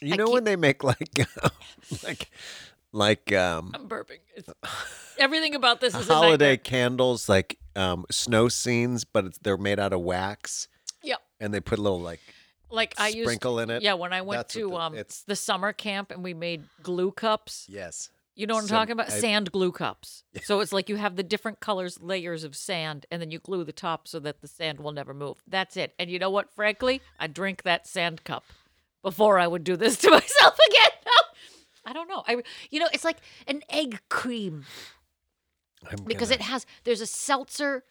[0.01, 1.19] you I know when they make like
[2.03, 2.29] like
[2.91, 4.19] like um I'm burping.
[4.35, 4.49] It's,
[5.17, 9.93] everything about this is holiday candles like um snow scenes, but it's, they're made out
[9.93, 10.67] of wax
[11.01, 11.19] Yep.
[11.39, 12.19] and they put a little like
[12.69, 13.81] Like I used sprinkle in it.
[13.81, 16.63] Yeah, when I went That's to the- um it's- the summer camp and we made
[16.83, 17.65] glue cups.
[17.69, 18.09] yes.
[18.35, 19.09] You know what I'm Some- talking about?
[19.09, 20.23] I- Sand glue cups.
[20.43, 23.63] So it's like you have the different colors, layers of sand, and then you glue
[23.63, 25.41] the top so that the sand will never move.
[25.47, 25.95] That's it.
[25.97, 26.53] And you know what?
[26.53, 28.43] Frankly, I drink that sand cup
[29.01, 30.91] before I would do this to myself again.
[31.85, 32.23] I don't know.
[32.27, 33.17] I, you know, it's like
[33.47, 34.65] an egg cream
[35.89, 36.65] I'm because gonna- it has.
[36.83, 37.85] There's a seltzer.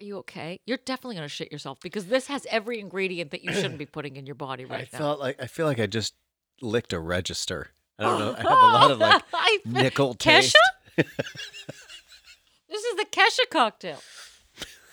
[0.00, 0.60] Are you okay?
[0.66, 4.16] You're definitely gonna shit yourself because this has every ingredient that you shouldn't be putting
[4.16, 4.98] in your body right I now.
[4.98, 6.14] felt like I feel like I just
[6.60, 7.68] licked a register.
[7.98, 8.32] I don't know.
[8.36, 10.52] I have a lot of like I nickel Kesha?
[10.52, 10.56] taste.
[12.68, 13.98] This is the Kesha cocktail.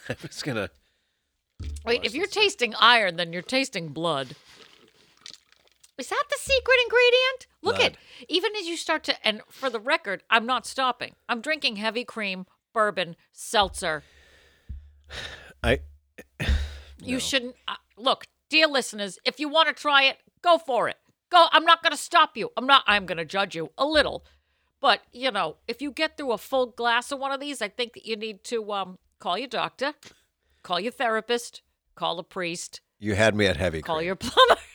[0.08, 0.70] I'm just gonna.
[1.84, 4.36] Wait, if you're tasting iron, then you're tasting blood.
[5.98, 7.48] Is that the secret ingredient?
[7.64, 7.92] Look Blood.
[7.94, 7.98] at
[8.30, 11.16] even as you start to and for the record, I'm not stopping.
[11.28, 14.04] I'm drinking heavy cream, bourbon, seltzer.
[15.64, 15.80] I
[17.04, 19.18] You shouldn't uh, look, dear listeners.
[19.26, 20.98] If you want to try it, go for it.
[21.32, 21.48] Go.
[21.52, 22.50] I'm not going to stop you.
[22.58, 22.84] I'm not.
[22.88, 24.24] I'm going to judge you a little,
[24.82, 27.70] but you know, if you get through a full glass of one of these, I
[27.70, 29.94] think that you need to um call your doctor,
[30.64, 31.62] call your therapist,
[31.96, 33.82] call a priest, you had me at heavy.
[33.82, 34.06] call cream.
[34.08, 34.62] your plumber.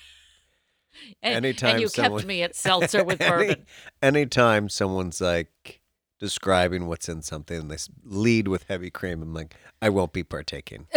[1.22, 3.66] And, Anytime and you someone- kept me at seltzer with Any- bourbon.
[4.02, 5.82] anytime someone's like
[6.18, 10.24] describing what's in something and they lead with heavy cream, I'm like, I won't be
[10.24, 10.88] partaking.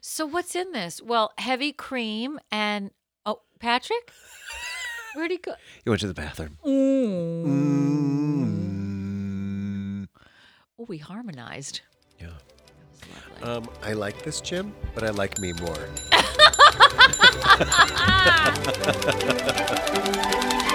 [0.00, 1.00] So what's in this?
[1.02, 2.90] Well, heavy cream and
[3.24, 4.12] oh, Patrick.
[5.14, 5.54] Where'd he go?
[5.82, 6.58] He went to the bathroom.
[6.66, 8.34] Mm.
[10.78, 11.80] Oh, we harmonized.
[12.20, 12.26] Yeah.
[12.26, 12.34] That
[12.90, 13.00] was
[13.40, 13.48] lovely.
[13.48, 15.88] Um, I like this Jim, but I like me more.